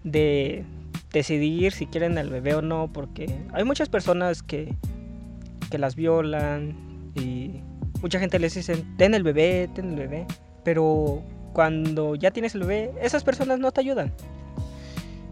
de 0.05 0.65
decidir 1.13 1.73
si 1.73 1.87
quieren 1.87 2.19
al 2.19 2.29
bebé 2.31 2.55
o 2.55 2.63
no, 2.63 2.93
porque 2.93 3.33
hay 3.53 3.65
muchas 3.65 3.89
personas 3.89 4.43
que 4.43 4.75
que 5.71 5.79
las 5.79 5.95
violan 5.97 6.77
y 7.15 7.53
mucha 8.03 8.19
gente 8.19 8.39
les 8.39 8.55
dice, 8.55 8.85
ten 8.99 9.15
el 9.15 9.23
bebé, 9.23 9.71
ten 9.75 9.91
el 9.91 9.97
bebé, 9.97 10.27
pero 10.65 11.23
cuando 11.55 12.15
ya 12.15 12.31
tienes 12.31 12.55
el 12.55 12.63
bebé, 12.63 12.93
esas 13.01 13.25
personas 13.25 13.59
no 13.59 13.71
te 13.73 13.81
ayudan. 13.81 14.13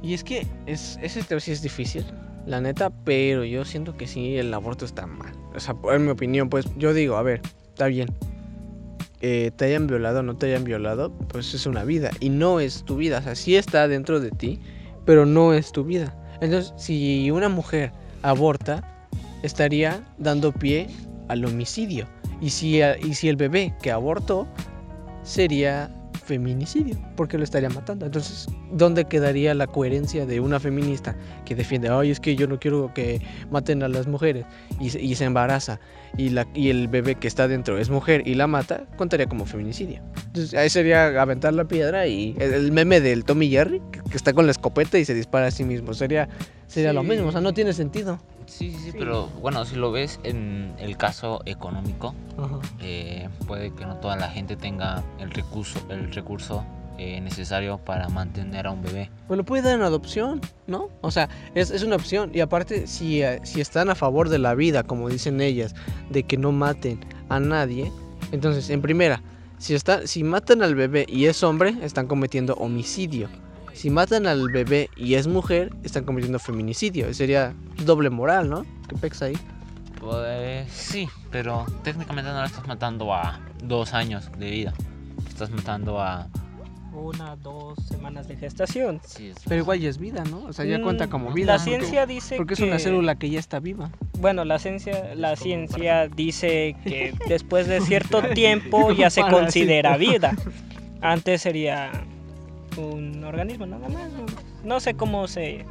Y 0.02 0.14
es 0.14 0.24
que 0.24 0.46
es, 0.64 0.98
ese 1.02 1.22
tema 1.24 1.40
sí 1.40 1.52
es 1.52 1.60
difícil, 1.60 2.06
la 2.46 2.60
neta, 2.60 2.90
pero 3.04 3.44
yo 3.44 3.64
siento 3.64 3.96
que 3.96 4.06
sí, 4.06 4.36
el 4.36 4.52
aborto 4.52 4.84
está 4.84 5.06
mal. 5.06 5.32
O 5.54 5.60
sea, 5.60 5.76
en 5.92 6.04
mi 6.04 6.10
opinión, 6.10 6.48
pues 6.48 6.66
yo 6.76 6.92
digo, 6.92 7.16
a 7.16 7.22
ver, 7.22 7.40
está 7.68 7.86
bien. 7.86 8.08
Eh, 9.22 9.50
te 9.56 9.66
hayan 9.66 9.86
violado 9.86 10.20
o 10.20 10.22
no 10.22 10.36
te 10.36 10.46
hayan 10.46 10.64
violado, 10.64 11.12
pues 11.28 11.52
es 11.52 11.66
una 11.66 11.84
vida. 11.84 12.10
Y 12.20 12.30
no 12.30 12.60
es 12.60 12.84
tu 12.84 12.96
vida. 12.96 13.18
O 13.18 13.22
sea, 13.22 13.34
sí 13.34 13.56
está 13.56 13.86
dentro 13.88 14.20
de 14.20 14.30
ti, 14.30 14.58
pero 15.04 15.26
no 15.26 15.52
es 15.52 15.72
tu 15.72 15.84
vida. 15.84 16.16
Entonces, 16.40 16.72
si 16.76 17.30
una 17.30 17.48
mujer 17.48 17.92
aborta, 18.22 19.06
estaría 19.42 20.02
dando 20.18 20.52
pie 20.52 20.88
al 21.28 21.44
homicidio. 21.44 22.06
Y 22.40 22.50
si, 22.50 22.80
y 22.80 23.14
si 23.14 23.28
el 23.28 23.36
bebé 23.36 23.74
que 23.82 23.90
abortó 23.90 24.48
sería 25.22 25.90
feminicidio, 26.34 26.96
porque 27.16 27.36
lo 27.38 27.42
estaría 27.44 27.68
matando. 27.70 28.06
Entonces, 28.06 28.46
¿dónde 28.72 29.04
quedaría 29.06 29.52
la 29.54 29.66
coherencia 29.66 30.26
de 30.26 30.38
una 30.38 30.60
feminista 30.60 31.16
que 31.44 31.56
defiende, 31.56 31.88
ay, 31.88 32.10
es 32.12 32.20
que 32.20 32.36
yo 32.36 32.46
no 32.46 32.58
quiero 32.60 32.92
que 32.94 33.20
maten 33.50 33.82
a 33.82 33.88
las 33.88 34.06
mujeres 34.06 34.46
y, 34.80 34.90
se- 34.90 35.00
y 35.02 35.16
se 35.16 35.24
embaraza 35.24 35.80
y, 36.16 36.28
la, 36.30 36.46
y 36.54 36.70
el 36.70 36.86
bebé 36.86 37.16
que 37.16 37.26
está 37.26 37.48
dentro 37.48 37.78
es 37.78 37.90
mujer 37.90 38.22
y 38.26 38.34
la 38.34 38.46
mata, 38.46 38.84
contaría 38.96 39.26
como 39.26 39.44
feminicidio? 39.44 40.00
Entonces, 40.26 40.54
ahí 40.54 40.70
sería 40.70 41.20
aventar 41.20 41.52
la 41.52 41.64
piedra 41.64 42.06
y 42.06 42.36
el, 42.38 42.54
el 42.54 42.72
meme 42.72 43.00
del 43.00 43.24
Tommy 43.24 43.50
Jerry, 43.50 43.82
que, 43.90 44.00
que 44.08 44.16
está 44.16 44.32
con 44.32 44.46
la 44.46 44.52
escopeta 44.52 44.98
y 44.98 45.04
se 45.04 45.14
dispara 45.14 45.46
a 45.48 45.50
sí 45.50 45.64
mismo, 45.64 45.92
sería, 45.94 46.28
sería 46.68 46.92
lo 46.92 47.02
mismo, 47.02 47.26
o 47.28 47.32
sea, 47.32 47.40
no 47.40 47.52
tiene 47.52 47.72
sentido. 47.72 48.20
Sí, 48.50 48.72
sí, 48.72 48.78
sí, 48.78 48.90
Sí. 48.90 48.96
pero 48.98 49.28
bueno, 49.40 49.64
si 49.64 49.76
lo 49.76 49.92
ves 49.92 50.18
en 50.24 50.74
el 50.78 50.96
caso 50.96 51.40
económico, 51.46 52.14
eh, 52.80 53.28
puede 53.46 53.72
que 53.72 53.86
no 53.86 53.96
toda 53.96 54.16
la 54.16 54.28
gente 54.28 54.56
tenga 54.56 55.02
el 55.20 55.30
recurso, 55.30 55.78
el 55.88 56.12
recurso 56.12 56.64
eh, 56.98 57.20
necesario 57.20 57.78
para 57.78 58.08
mantener 58.08 58.66
a 58.66 58.72
un 58.72 58.82
bebé. 58.82 59.08
Pues 59.28 59.38
lo 59.38 59.44
puede 59.44 59.62
dar 59.62 59.74
en 59.76 59.82
adopción, 59.82 60.40
¿no? 60.66 60.88
O 61.00 61.10
sea, 61.10 61.28
es, 61.54 61.70
es 61.70 61.82
una 61.84 61.96
opción. 61.96 62.30
Y 62.34 62.40
aparte, 62.40 62.86
si, 62.86 63.22
eh, 63.22 63.40
si 63.44 63.60
están 63.60 63.88
a 63.88 63.94
favor 63.94 64.28
de 64.28 64.38
la 64.38 64.54
vida, 64.54 64.82
como 64.82 65.08
dicen 65.08 65.40
ellas, 65.40 65.74
de 66.10 66.24
que 66.24 66.36
no 66.36 66.52
maten 66.52 67.00
a 67.30 67.40
nadie, 67.40 67.90
entonces, 68.32 68.68
en 68.68 68.82
primera, 68.82 69.22
si, 69.58 69.74
está, 69.74 70.06
si 70.06 70.24
matan 70.24 70.62
al 70.62 70.74
bebé 70.74 71.06
y 71.08 71.26
es 71.26 71.42
hombre, 71.42 71.74
están 71.82 72.06
cometiendo 72.06 72.54
homicidio. 72.54 73.28
Si 73.80 73.88
matan 73.88 74.26
al 74.26 74.50
bebé 74.50 74.90
y 74.94 75.14
es 75.14 75.26
mujer, 75.26 75.70
están 75.84 76.04
cometiendo 76.04 76.38
feminicidio. 76.38 77.14
Sería 77.14 77.54
doble 77.86 78.10
moral, 78.10 78.50
¿no? 78.50 78.66
¿Qué 78.88 78.94
pex 78.96 79.22
ahí? 79.22 79.32
Pues 79.98 80.70
sí, 80.70 81.08
pero 81.30 81.64
técnicamente 81.82 82.30
no 82.30 82.40
le 82.40 82.46
estás 82.46 82.66
matando 82.66 83.14
a 83.14 83.40
dos 83.64 83.94
años 83.94 84.30
de 84.38 84.50
vida. 84.50 84.74
Estás 85.26 85.48
matando 85.50 85.98
a... 85.98 86.28
Una, 86.92 87.36
dos 87.36 87.78
semanas 87.88 88.28
de 88.28 88.36
gestación. 88.36 89.00
Sí, 89.06 89.28
es- 89.28 89.36
Pero 89.48 89.62
igual 89.62 89.80
ya 89.80 89.88
es 89.88 89.96
vida, 89.96 90.24
¿no? 90.24 90.44
O 90.44 90.52
sea, 90.52 90.66
ya 90.66 90.78
Mm, 90.78 90.82
cuenta 90.82 91.06
como 91.08 91.32
vida. 91.32 91.52
La 91.54 91.58
porque- 91.58 91.70
ciencia 91.70 92.04
dice 92.04 92.36
Porque 92.36 92.52
es 92.54 92.60
que... 92.60 92.66
una 92.66 92.78
célula 92.78 93.14
que 93.14 93.30
ya 93.30 93.38
está 93.38 93.60
viva. 93.60 93.90
Bueno, 94.18 94.44
la 94.44 94.58
ciencia, 94.58 95.14
la 95.14 95.36
ciencia 95.36 96.06
dice 96.08 96.76
que 96.84 97.14
después 97.28 97.66
de 97.66 97.80
cierto 97.80 98.20
tiempo 98.34 98.92
ya 98.92 99.08
se 99.08 99.22
considera 99.22 99.96
vida. 99.96 100.34
Antes 101.00 101.40
sería 101.42 101.90
un 102.76 103.24
organismo 103.24 103.66
nada 103.66 103.88
más. 103.88 104.10
No, 104.12 104.26
no 104.64 104.80
sé 104.80 104.94
cómo 104.94 105.28
se 105.28 105.64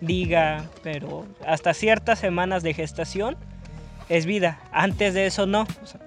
diga, 0.00 0.68
pero 0.82 1.26
hasta 1.46 1.74
ciertas 1.74 2.18
semanas 2.18 2.62
de 2.62 2.74
gestación 2.74 3.36
es 4.08 4.26
vida. 4.26 4.60
Antes 4.72 5.14
de 5.14 5.26
eso 5.26 5.46
no. 5.46 5.62
O 5.82 5.86
sea, 5.86 6.00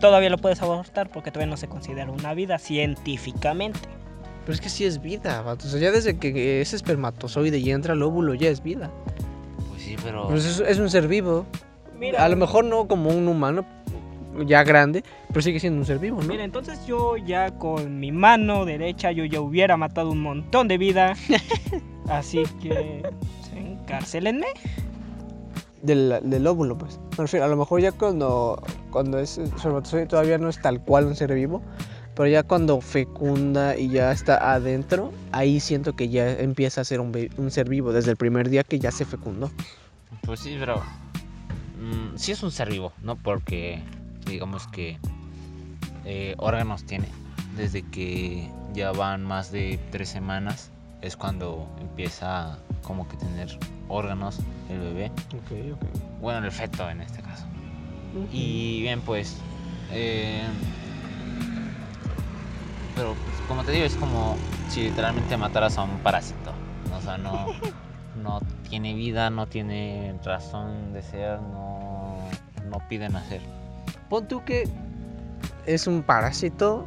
todavía 0.00 0.30
lo 0.30 0.38
puedes 0.38 0.62
abortar 0.62 1.10
porque 1.10 1.30
todavía 1.30 1.50
no 1.50 1.56
se 1.56 1.68
considera 1.68 2.10
una 2.10 2.34
vida 2.34 2.58
científicamente. 2.58 3.80
Pero 4.44 4.54
es 4.54 4.60
que 4.60 4.68
sí 4.68 4.84
es 4.84 5.00
vida, 5.00 5.42
vato. 5.42 5.66
O 5.66 5.70
sea, 5.70 5.80
ya 5.80 5.90
desde 5.90 6.18
que 6.18 6.60
es 6.60 6.72
espermatozoide 6.72 7.58
y 7.58 7.70
entra 7.70 7.92
al 7.92 8.02
óvulo 8.02 8.34
ya 8.34 8.48
es 8.48 8.62
vida. 8.62 8.90
Pues 9.68 9.82
sí, 9.82 9.96
pero... 10.02 10.28
Pues 10.28 10.44
es, 10.44 10.60
es 10.60 10.78
un 10.78 10.90
ser 10.90 11.08
vivo. 11.08 11.46
Mira, 11.98 12.24
a 12.24 12.28
lo 12.28 12.36
mejor 12.36 12.64
no 12.64 12.88
como 12.88 13.10
un 13.10 13.28
humano 13.28 13.66
ya 14.42 14.64
grande, 14.64 15.04
pero 15.28 15.42
sigue 15.42 15.60
siendo 15.60 15.80
un 15.80 15.86
ser 15.86 15.98
vivo, 15.98 16.20
¿no? 16.20 16.28
Mira, 16.28 16.44
entonces 16.44 16.84
yo 16.86 17.16
ya 17.16 17.58
con 17.58 17.98
mi 17.98 18.12
mano 18.12 18.64
derecha 18.64 19.12
yo 19.12 19.24
ya 19.24 19.40
hubiera 19.40 19.76
matado 19.76 20.10
un 20.10 20.22
montón 20.22 20.68
de 20.68 20.78
vida. 20.78 21.14
Así 22.08 22.42
que 22.60 23.02
pues, 23.02 23.52
encárcelenme. 23.54 24.46
Del, 25.82 26.20
del 26.24 26.46
óvulo, 26.46 26.76
pues. 26.76 27.00
Me 27.12 27.24
refiero, 27.24 27.46
a 27.46 27.48
lo 27.48 27.56
mejor 27.56 27.80
ya 27.80 27.92
cuando, 27.92 28.62
cuando 28.90 29.18
es 29.18 29.40
todavía 30.08 30.36
no 30.36 30.48
es 30.48 30.60
tal 30.60 30.82
cual 30.82 31.06
un 31.06 31.16
ser 31.16 31.32
vivo, 31.32 31.62
pero 32.14 32.28
ya 32.28 32.42
cuando 32.42 32.80
fecunda 32.82 33.78
y 33.78 33.88
ya 33.88 34.12
está 34.12 34.52
adentro, 34.52 35.10
ahí 35.32 35.58
siento 35.58 35.94
que 35.94 36.10
ya 36.10 36.32
empieza 36.32 36.82
a 36.82 36.84
ser 36.84 37.00
un 37.00 37.50
ser 37.50 37.68
vivo 37.68 37.92
desde 37.92 38.10
el 38.10 38.18
primer 38.18 38.50
día 38.50 38.62
que 38.62 38.78
ya 38.78 38.90
se 38.90 39.06
fecundó. 39.06 39.50
Pues 40.22 40.40
sí, 40.40 40.56
pero 40.58 40.82
mm, 41.80 42.16
sí 42.16 42.32
es 42.32 42.42
un 42.42 42.50
ser 42.50 42.70
vivo, 42.70 42.92
¿no? 43.02 43.16
Porque 43.16 43.82
digamos 44.30 44.66
que 44.68 44.98
eh, 46.04 46.34
órganos 46.38 46.84
tiene. 46.84 47.08
Desde 47.56 47.82
que 47.82 48.50
ya 48.72 48.92
van 48.92 49.24
más 49.24 49.50
de 49.50 49.78
tres 49.90 50.08
semanas 50.08 50.70
es 51.02 51.16
cuando 51.16 51.68
empieza 51.80 52.58
como 52.82 53.08
que 53.08 53.16
tener 53.16 53.58
órganos 53.88 54.38
el 54.68 54.78
bebé. 54.78 55.12
Ok, 55.34 55.74
ok. 55.74 56.20
Bueno, 56.20 56.44
el 56.46 56.52
feto 56.52 56.88
en 56.88 57.00
este 57.00 57.22
caso. 57.22 57.44
Y 58.32 58.80
bien, 58.82 59.00
pues... 59.00 59.38
eh, 59.92 60.42
pero 62.94 63.14
pues, 63.14 63.36
como 63.48 63.64
te 63.64 63.72
digo, 63.72 63.84
es 63.84 63.96
como 63.96 64.36
si 64.68 64.82
literalmente 64.82 65.36
mataras 65.36 65.78
a 65.78 65.84
un 65.84 65.98
parásito. 65.98 66.52
O 66.96 67.00
sea, 67.00 67.18
no, 67.18 67.46
no 68.22 68.40
tiene 68.68 68.94
vida, 68.94 69.30
no 69.30 69.46
tiene 69.46 70.14
razón 70.24 70.92
de 70.92 71.02
ser, 71.02 71.40
no, 71.40 72.18
no 72.68 72.78
pide 72.88 73.08
nacer. 73.08 73.40
Pon 74.10 74.28
tú 74.28 74.44
que 74.44 74.68
es 75.66 75.86
un 75.86 76.02
parásito, 76.02 76.84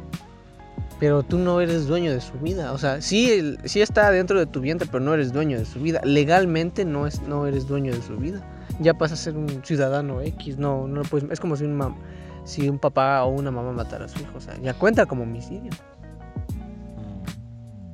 pero 1.00 1.22
tú 1.24 1.38
no 1.38 1.60
eres 1.60 1.86
dueño 1.88 2.12
de 2.12 2.20
su 2.20 2.34
vida. 2.34 2.72
O 2.72 2.78
sea, 2.78 3.00
sí, 3.00 3.56
sí 3.64 3.80
está 3.80 4.10
dentro 4.12 4.38
de 4.38 4.46
tu 4.46 4.60
vientre, 4.60 4.86
pero 4.90 5.02
no 5.02 5.12
eres 5.14 5.32
dueño 5.32 5.58
de 5.58 5.64
su 5.64 5.80
vida. 5.80 6.00
Legalmente 6.04 6.84
no, 6.84 7.06
es, 7.08 7.20
no 7.22 7.46
eres 7.46 7.66
dueño 7.66 7.92
de 7.92 8.02
su 8.02 8.16
vida. 8.16 8.46
Ya 8.78 8.94
pasas 8.94 9.20
a 9.20 9.22
ser 9.24 9.36
un 9.36 9.64
ciudadano 9.64 10.20
X. 10.20 10.58
No, 10.58 10.86
no 10.86 11.02
pues 11.02 11.24
es 11.30 11.40
como 11.40 11.56
si 11.56 11.64
un, 11.64 11.78
mam- 11.78 11.96
si 12.44 12.68
un 12.68 12.78
papá 12.78 13.24
o 13.24 13.30
una 13.30 13.50
mamá 13.50 13.72
matara 13.72 14.04
a 14.04 14.08
su 14.08 14.20
hijo. 14.20 14.36
O 14.36 14.40
sea, 14.40 14.56
ya 14.60 14.74
cuenta 14.74 15.06
como 15.06 15.22
homicidio. 15.22 15.70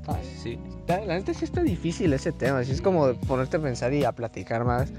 Mm, 0.07 0.13
sí. 0.43 0.59
La, 0.89 1.01
la 1.05 1.15
neta 1.15 1.33
sí 1.35 1.45
está 1.45 1.63
difícil 1.63 2.13
ese 2.13 2.33
tema. 2.33 2.59
Así 2.59 2.73
es 2.73 2.83
como 2.83 3.15
ponerte 3.29 3.59
a 3.59 3.61
pensar 3.61 3.93
y 3.95 4.05
a 4.05 4.13
platicar 4.13 4.65
más. 4.65 4.91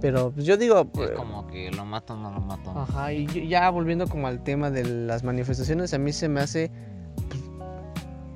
Pero 0.00 0.32
pues, 0.32 0.46
yo 0.46 0.56
digo... 0.56 0.80
Es 0.80 0.86
pues, 0.92 1.10
como 1.10 1.46
que 1.46 1.70
lo 1.70 1.84
mato 1.84 2.14
o 2.14 2.16
no 2.16 2.30
lo 2.30 2.40
mato. 2.40 2.70
Ajá, 2.76 3.12
y 3.12 3.48
ya 3.48 3.68
volviendo 3.70 4.06
como 4.06 4.26
al 4.26 4.42
tema 4.42 4.70
de 4.70 4.84
las 4.84 5.24
manifestaciones, 5.24 5.92
a 5.94 5.98
mí 5.98 6.12
se 6.12 6.28
me 6.28 6.40
hace 6.40 6.70
pues, 7.28 7.40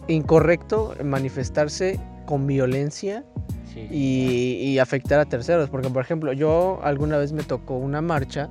incorrecto 0.08 0.94
manifestarse 1.02 1.98
con 2.26 2.46
violencia 2.46 3.24
Sí. 3.72 3.88
y, 3.90 4.70
y 4.70 4.78
afectar 4.78 5.18
a 5.18 5.24
terceros. 5.24 5.68
Porque, 5.68 5.90
por 5.90 6.02
ejemplo, 6.02 6.32
yo 6.32 6.78
alguna 6.84 7.18
vez 7.18 7.32
me 7.32 7.42
tocó 7.42 7.76
una 7.76 8.00
marcha, 8.00 8.48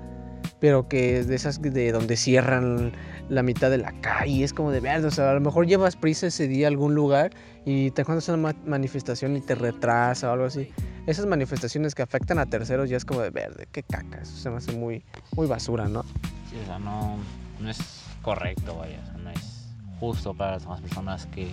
pero 0.59 0.89
que 0.89 1.17
es 1.19 1.27
de 1.27 1.35
esas 1.35 1.61
de 1.61 1.91
donde 1.93 2.17
cierran 2.17 2.91
la 3.29 3.43
mitad 3.43 3.69
de 3.69 3.77
la 3.77 3.91
calle. 4.01 4.43
Es 4.43 4.53
como 4.53 4.71
de 4.71 4.79
verde, 4.79 5.07
o 5.07 5.11
sea, 5.11 5.31
a 5.31 5.33
lo 5.33 5.41
mejor 5.41 5.65
llevas 5.67 5.95
prisa 5.95 6.27
ese 6.27 6.47
día 6.47 6.67
a 6.67 6.69
algún 6.69 6.93
lugar 6.95 7.31
y 7.65 7.91
te 7.91 8.01
encuentras 8.01 8.27
una 8.29 8.37
ma- 8.37 8.55
manifestación 8.65 9.35
y 9.37 9.41
te 9.41 9.55
retrasa 9.55 10.29
o 10.29 10.33
algo 10.33 10.45
así. 10.45 10.69
Esas 11.07 11.25
manifestaciones 11.25 11.95
que 11.95 12.01
afectan 12.01 12.39
a 12.39 12.45
terceros 12.45 12.89
ya 12.89 12.97
es 12.97 13.05
como 13.05 13.21
de 13.21 13.29
verde, 13.29 13.67
qué 13.71 13.83
caca, 13.83 14.21
eso 14.21 14.35
se 14.37 14.49
me 14.49 14.57
hace 14.57 14.71
muy, 14.71 15.03
muy 15.35 15.47
basura, 15.47 15.87
¿no? 15.89 16.03
Sí, 16.49 16.57
o 16.61 16.65
sea, 16.65 16.79
no, 16.79 17.17
no 17.59 17.69
es 17.69 17.77
correcto, 18.21 18.77
vaya, 18.77 18.99
o 19.03 19.05
sea, 19.05 19.17
no 19.17 19.29
es 19.31 19.67
justo 19.99 20.33
para 20.33 20.51
las 20.53 20.63
demás 20.63 20.81
personas 20.81 21.25
que 21.27 21.49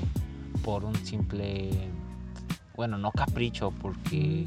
por 0.65 0.85
un 0.85 0.95
simple, 1.05 1.71
bueno, 2.77 2.99
no 2.99 3.11
capricho, 3.13 3.73
porque 3.83 4.47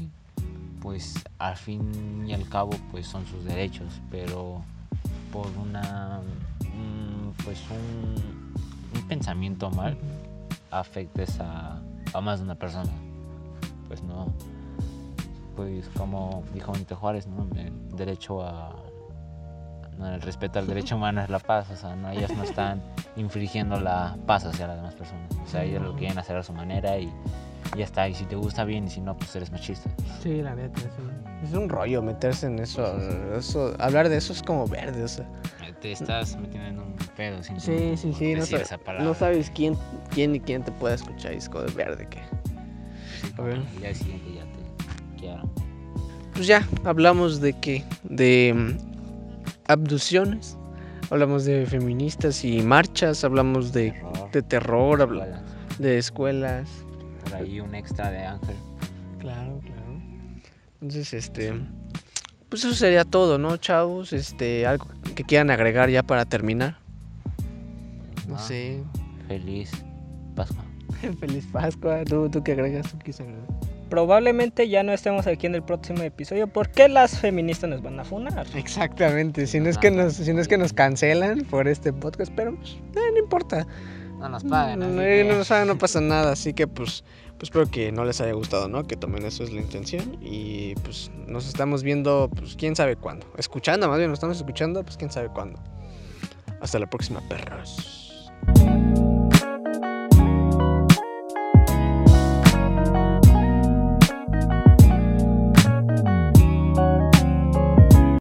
pues 0.80 1.14
al 1.38 1.56
fin 1.56 2.24
y 2.26 2.32
al 2.34 2.48
cabo 2.48 2.70
pues 2.90 3.06
son 3.06 3.26
sus 3.26 3.44
derechos, 3.44 4.00
pero 4.10 4.62
por 5.32 5.48
una, 5.62 6.20
pues 7.44 7.60
un, 7.70 8.52
un 8.94 9.08
pensamiento 9.08 9.70
mal 9.70 9.96
afectes 10.70 11.38
a, 11.40 11.80
a 12.12 12.20
más 12.20 12.40
de 12.40 12.44
una 12.44 12.54
persona, 12.54 12.90
pues 13.88 14.02
no, 14.02 14.26
pues 15.56 15.88
como 15.96 16.42
dijo 16.52 16.72
Benito 16.72 16.96
Juárez, 16.96 17.26
¿no? 17.26 17.46
El 17.56 17.96
derecho 17.96 18.42
a 18.42 18.74
no, 19.98 20.12
el 20.12 20.20
respeto 20.20 20.58
al 20.58 20.66
derecho 20.66 20.96
humano 20.96 21.22
es 21.22 21.30
la 21.30 21.38
paz, 21.38 21.70
o 21.70 21.76
sea, 21.76 21.94
no, 21.94 22.10
ellas 22.10 22.36
no 22.36 22.42
están 22.42 22.82
infringiendo 23.16 23.78
la 23.78 24.16
paz 24.26 24.44
hacia 24.44 24.66
las 24.66 24.76
demás 24.76 24.94
personas, 24.94 25.30
o 25.44 25.46
sea, 25.46 25.62
ellos 25.62 25.82
lo 25.82 25.94
quieren 25.94 26.18
hacer 26.18 26.36
a 26.36 26.42
su 26.42 26.52
manera 26.52 26.98
y 26.98 27.08
Y 27.74 27.78
ya 27.78 27.84
está, 27.84 28.08
y 28.08 28.14
si 28.14 28.24
te 28.24 28.36
gusta 28.36 28.64
bien, 28.64 28.86
y 28.86 28.90
si 28.90 29.00
no, 29.00 29.16
pues 29.16 29.34
eres 29.34 29.50
machista. 29.50 29.90
Sí, 30.22 30.42
la 30.42 30.54
neta, 30.54 30.80
sí. 30.80 30.86
Es 31.42 31.54
un 31.54 31.68
rollo 31.68 32.02
meterse 32.02 32.46
en 32.46 32.58
eso, 32.58 32.84
eso. 33.36 33.74
Hablar 33.78 34.08
de 34.08 34.16
eso 34.16 34.32
es 34.32 34.42
como 34.42 34.66
verde, 34.66 35.02
o 35.02 35.08
sea. 35.08 35.26
Te 35.84 35.92
estás 35.92 36.34
metiendo 36.38 36.66
en 36.70 36.78
un 36.78 36.94
pedo 37.14 37.42
sin 37.42 37.60
Sí, 37.60 37.94
sí, 37.98 38.14
sí. 38.14 38.32
No, 38.32 38.40
decir 38.40 38.56
sa- 38.56 38.62
esa 38.64 38.78
palabra. 38.78 39.04
no 39.04 39.12
sabes 39.12 39.50
quién, 39.54 39.76
quién 40.14 40.34
y 40.34 40.40
quién 40.40 40.64
te 40.64 40.72
puede 40.72 40.94
escuchar 40.94 41.34
como 41.50 41.60
de 41.64 41.72
verde 41.74 42.08
que. 42.08 42.20
Sí, 43.20 43.34
A 43.36 43.42
ver. 43.42 43.60
Y 43.82 43.84
al 43.84 43.94
siguiente 43.94 44.32
ya 44.34 44.44
te 44.44 45.20
quiero. 45.20 45.42
Pues 46.32 46.46
ya, 46.46 46.66
hablamos 46.84 47.42
de 47.42 47.52
qué? 47.60 47.84
De 48.02 48.54
mm, 48.56 48.78
abducciones, 49.68 50.56
hablamos 51.10 51.44
de 51.44 51.66
feministas 51.66 52.42
y 52.46 52.62
marchas, 52.62 53.22
hablamos 53.22 53.74
de, 53.74 53.90
Terror, 53.92 54.30
de 54.32 54.42
terror, 54.42 55.00
escuelas. 55.02 55.42
de 55.78 55.98
escuelas. 55.98 56.68
Por 57.24 57.34
ahí 57.34 57.60
un 57.60 57.74
extra 57.74 58.10
de 58.10 58.24
Ángel. 58.24 58.56
Claro, 59.18 59.60
claro. 59.62 60.00
Entonces, 60.80 61.12
este, 61.12 61.52
pues 62.48 62.64
eso 62.64 62.74
sería 62.74 63.04
todo, 63.04 63.36
¿no, 63.36 63.58
chavos? 63.58 64.14
Este, 64.14 64.66
algo 64.66 64.86
que 65.14 65.24
quieran 65.24 65.50
agregar 65.50 65.88
ya 65.90 66.02
para 66.02 66.24
terminar. 66.24 66.78
No 68.28 68.36
Ah, 68.36 68.38
sé. 68.38 68.82
Feliz 69.28 69.70
Pascua. 70.34 70.64
Feliz 71.20 71.46
Pascua. 71.52 72.04
¿Tú, 72.04 72.28
tú 72.28 72.42
qué 72.42 72.52
agregas? 72.52 72.90
¿Tú 72.90 72.98
qué? 73.04 73.12
Probablemente 73.90 74.68
ya 74.68 74.82
no 74.82 74.92
estemos 74.92 75.26
aquí 75.26 75.46
en 75.46 75.54
el 75.54 75.62
próximo 75.62 76.02
episodio 76.02 76.46
porque 76.48 76.88
las 76.88 77.18
feministas 77.18 77.70
nos 77.70 77.82
van 77.82 78.00
a 78.00 78.04
funar. 78.04 78.46
Exactamente. 78.54 79.46
Si 79.46 79.60
no 79.60 79.68
es 79.68 79.78
que 79.78 79.90
nos, 79.90 80.14
si 80.14 80.32
no 80.32 80.40
es 80.40 80.48
que 80.48 80.58
nos 80.58 80.72
cancelan 80.72 81.42
por 81.42 81.68
este 81.68 81.92
podcast, 81.92 82.32
pero 82.34 82.56
pues, 82.56 82.72
eh, 82.72 83.10
no 83.12 83.18
importa. 83.18 83.66
No 84.18 84.28
nos 84.28 84.44
pagan. 84.44 84.80
No, 84.80 84.86
que- 85.02 85.44
no, 85.48 85.64
no 85.64 85.78
pasa 85.78 86.00
nada, 86.00 86.32
así 86.32 86.54
que 86.54 86.66
pues, 86.66 87.04
pues 87.36 87.44
espero 87.44 87.66
que 87.70 87.92
no 87.92 88.04
les 88.04 88.20
haya 88.20 88.32
gustado, 88.32 88.68
¿no? 88.68 88.84
Que 88.84 88.96
tomen 88.96 89.24
eso 89.26 89.44
es 89.44 89.52
la 89.52 89.60
intención 89.60 90.16
y 90.22 90.74
pues 90.76 91.10
nos 91.26 91.46
estamos 91.46 91.82
viendo, 91.82 92.30
pues 92.34 92.56
quién 92.56 92.74
sabe 92.76 92.96
cuándo. 92.96 93.26
Escuchando, 93.36 93.88
más 93.88 93.98
bien 93.98 94.10
nos 94.10 94.16
estamos 94.16 94.36
escuchando, 94.36 94.82
pues 94.82 94.96
quién 94.96 95.10
sabe 95.10 95.28
cuándo. 95.28 95.60
Hasta 96.60 96.78
la 96.78 96.88
próxima, 96.88 97.20
perros. 97.28 98.30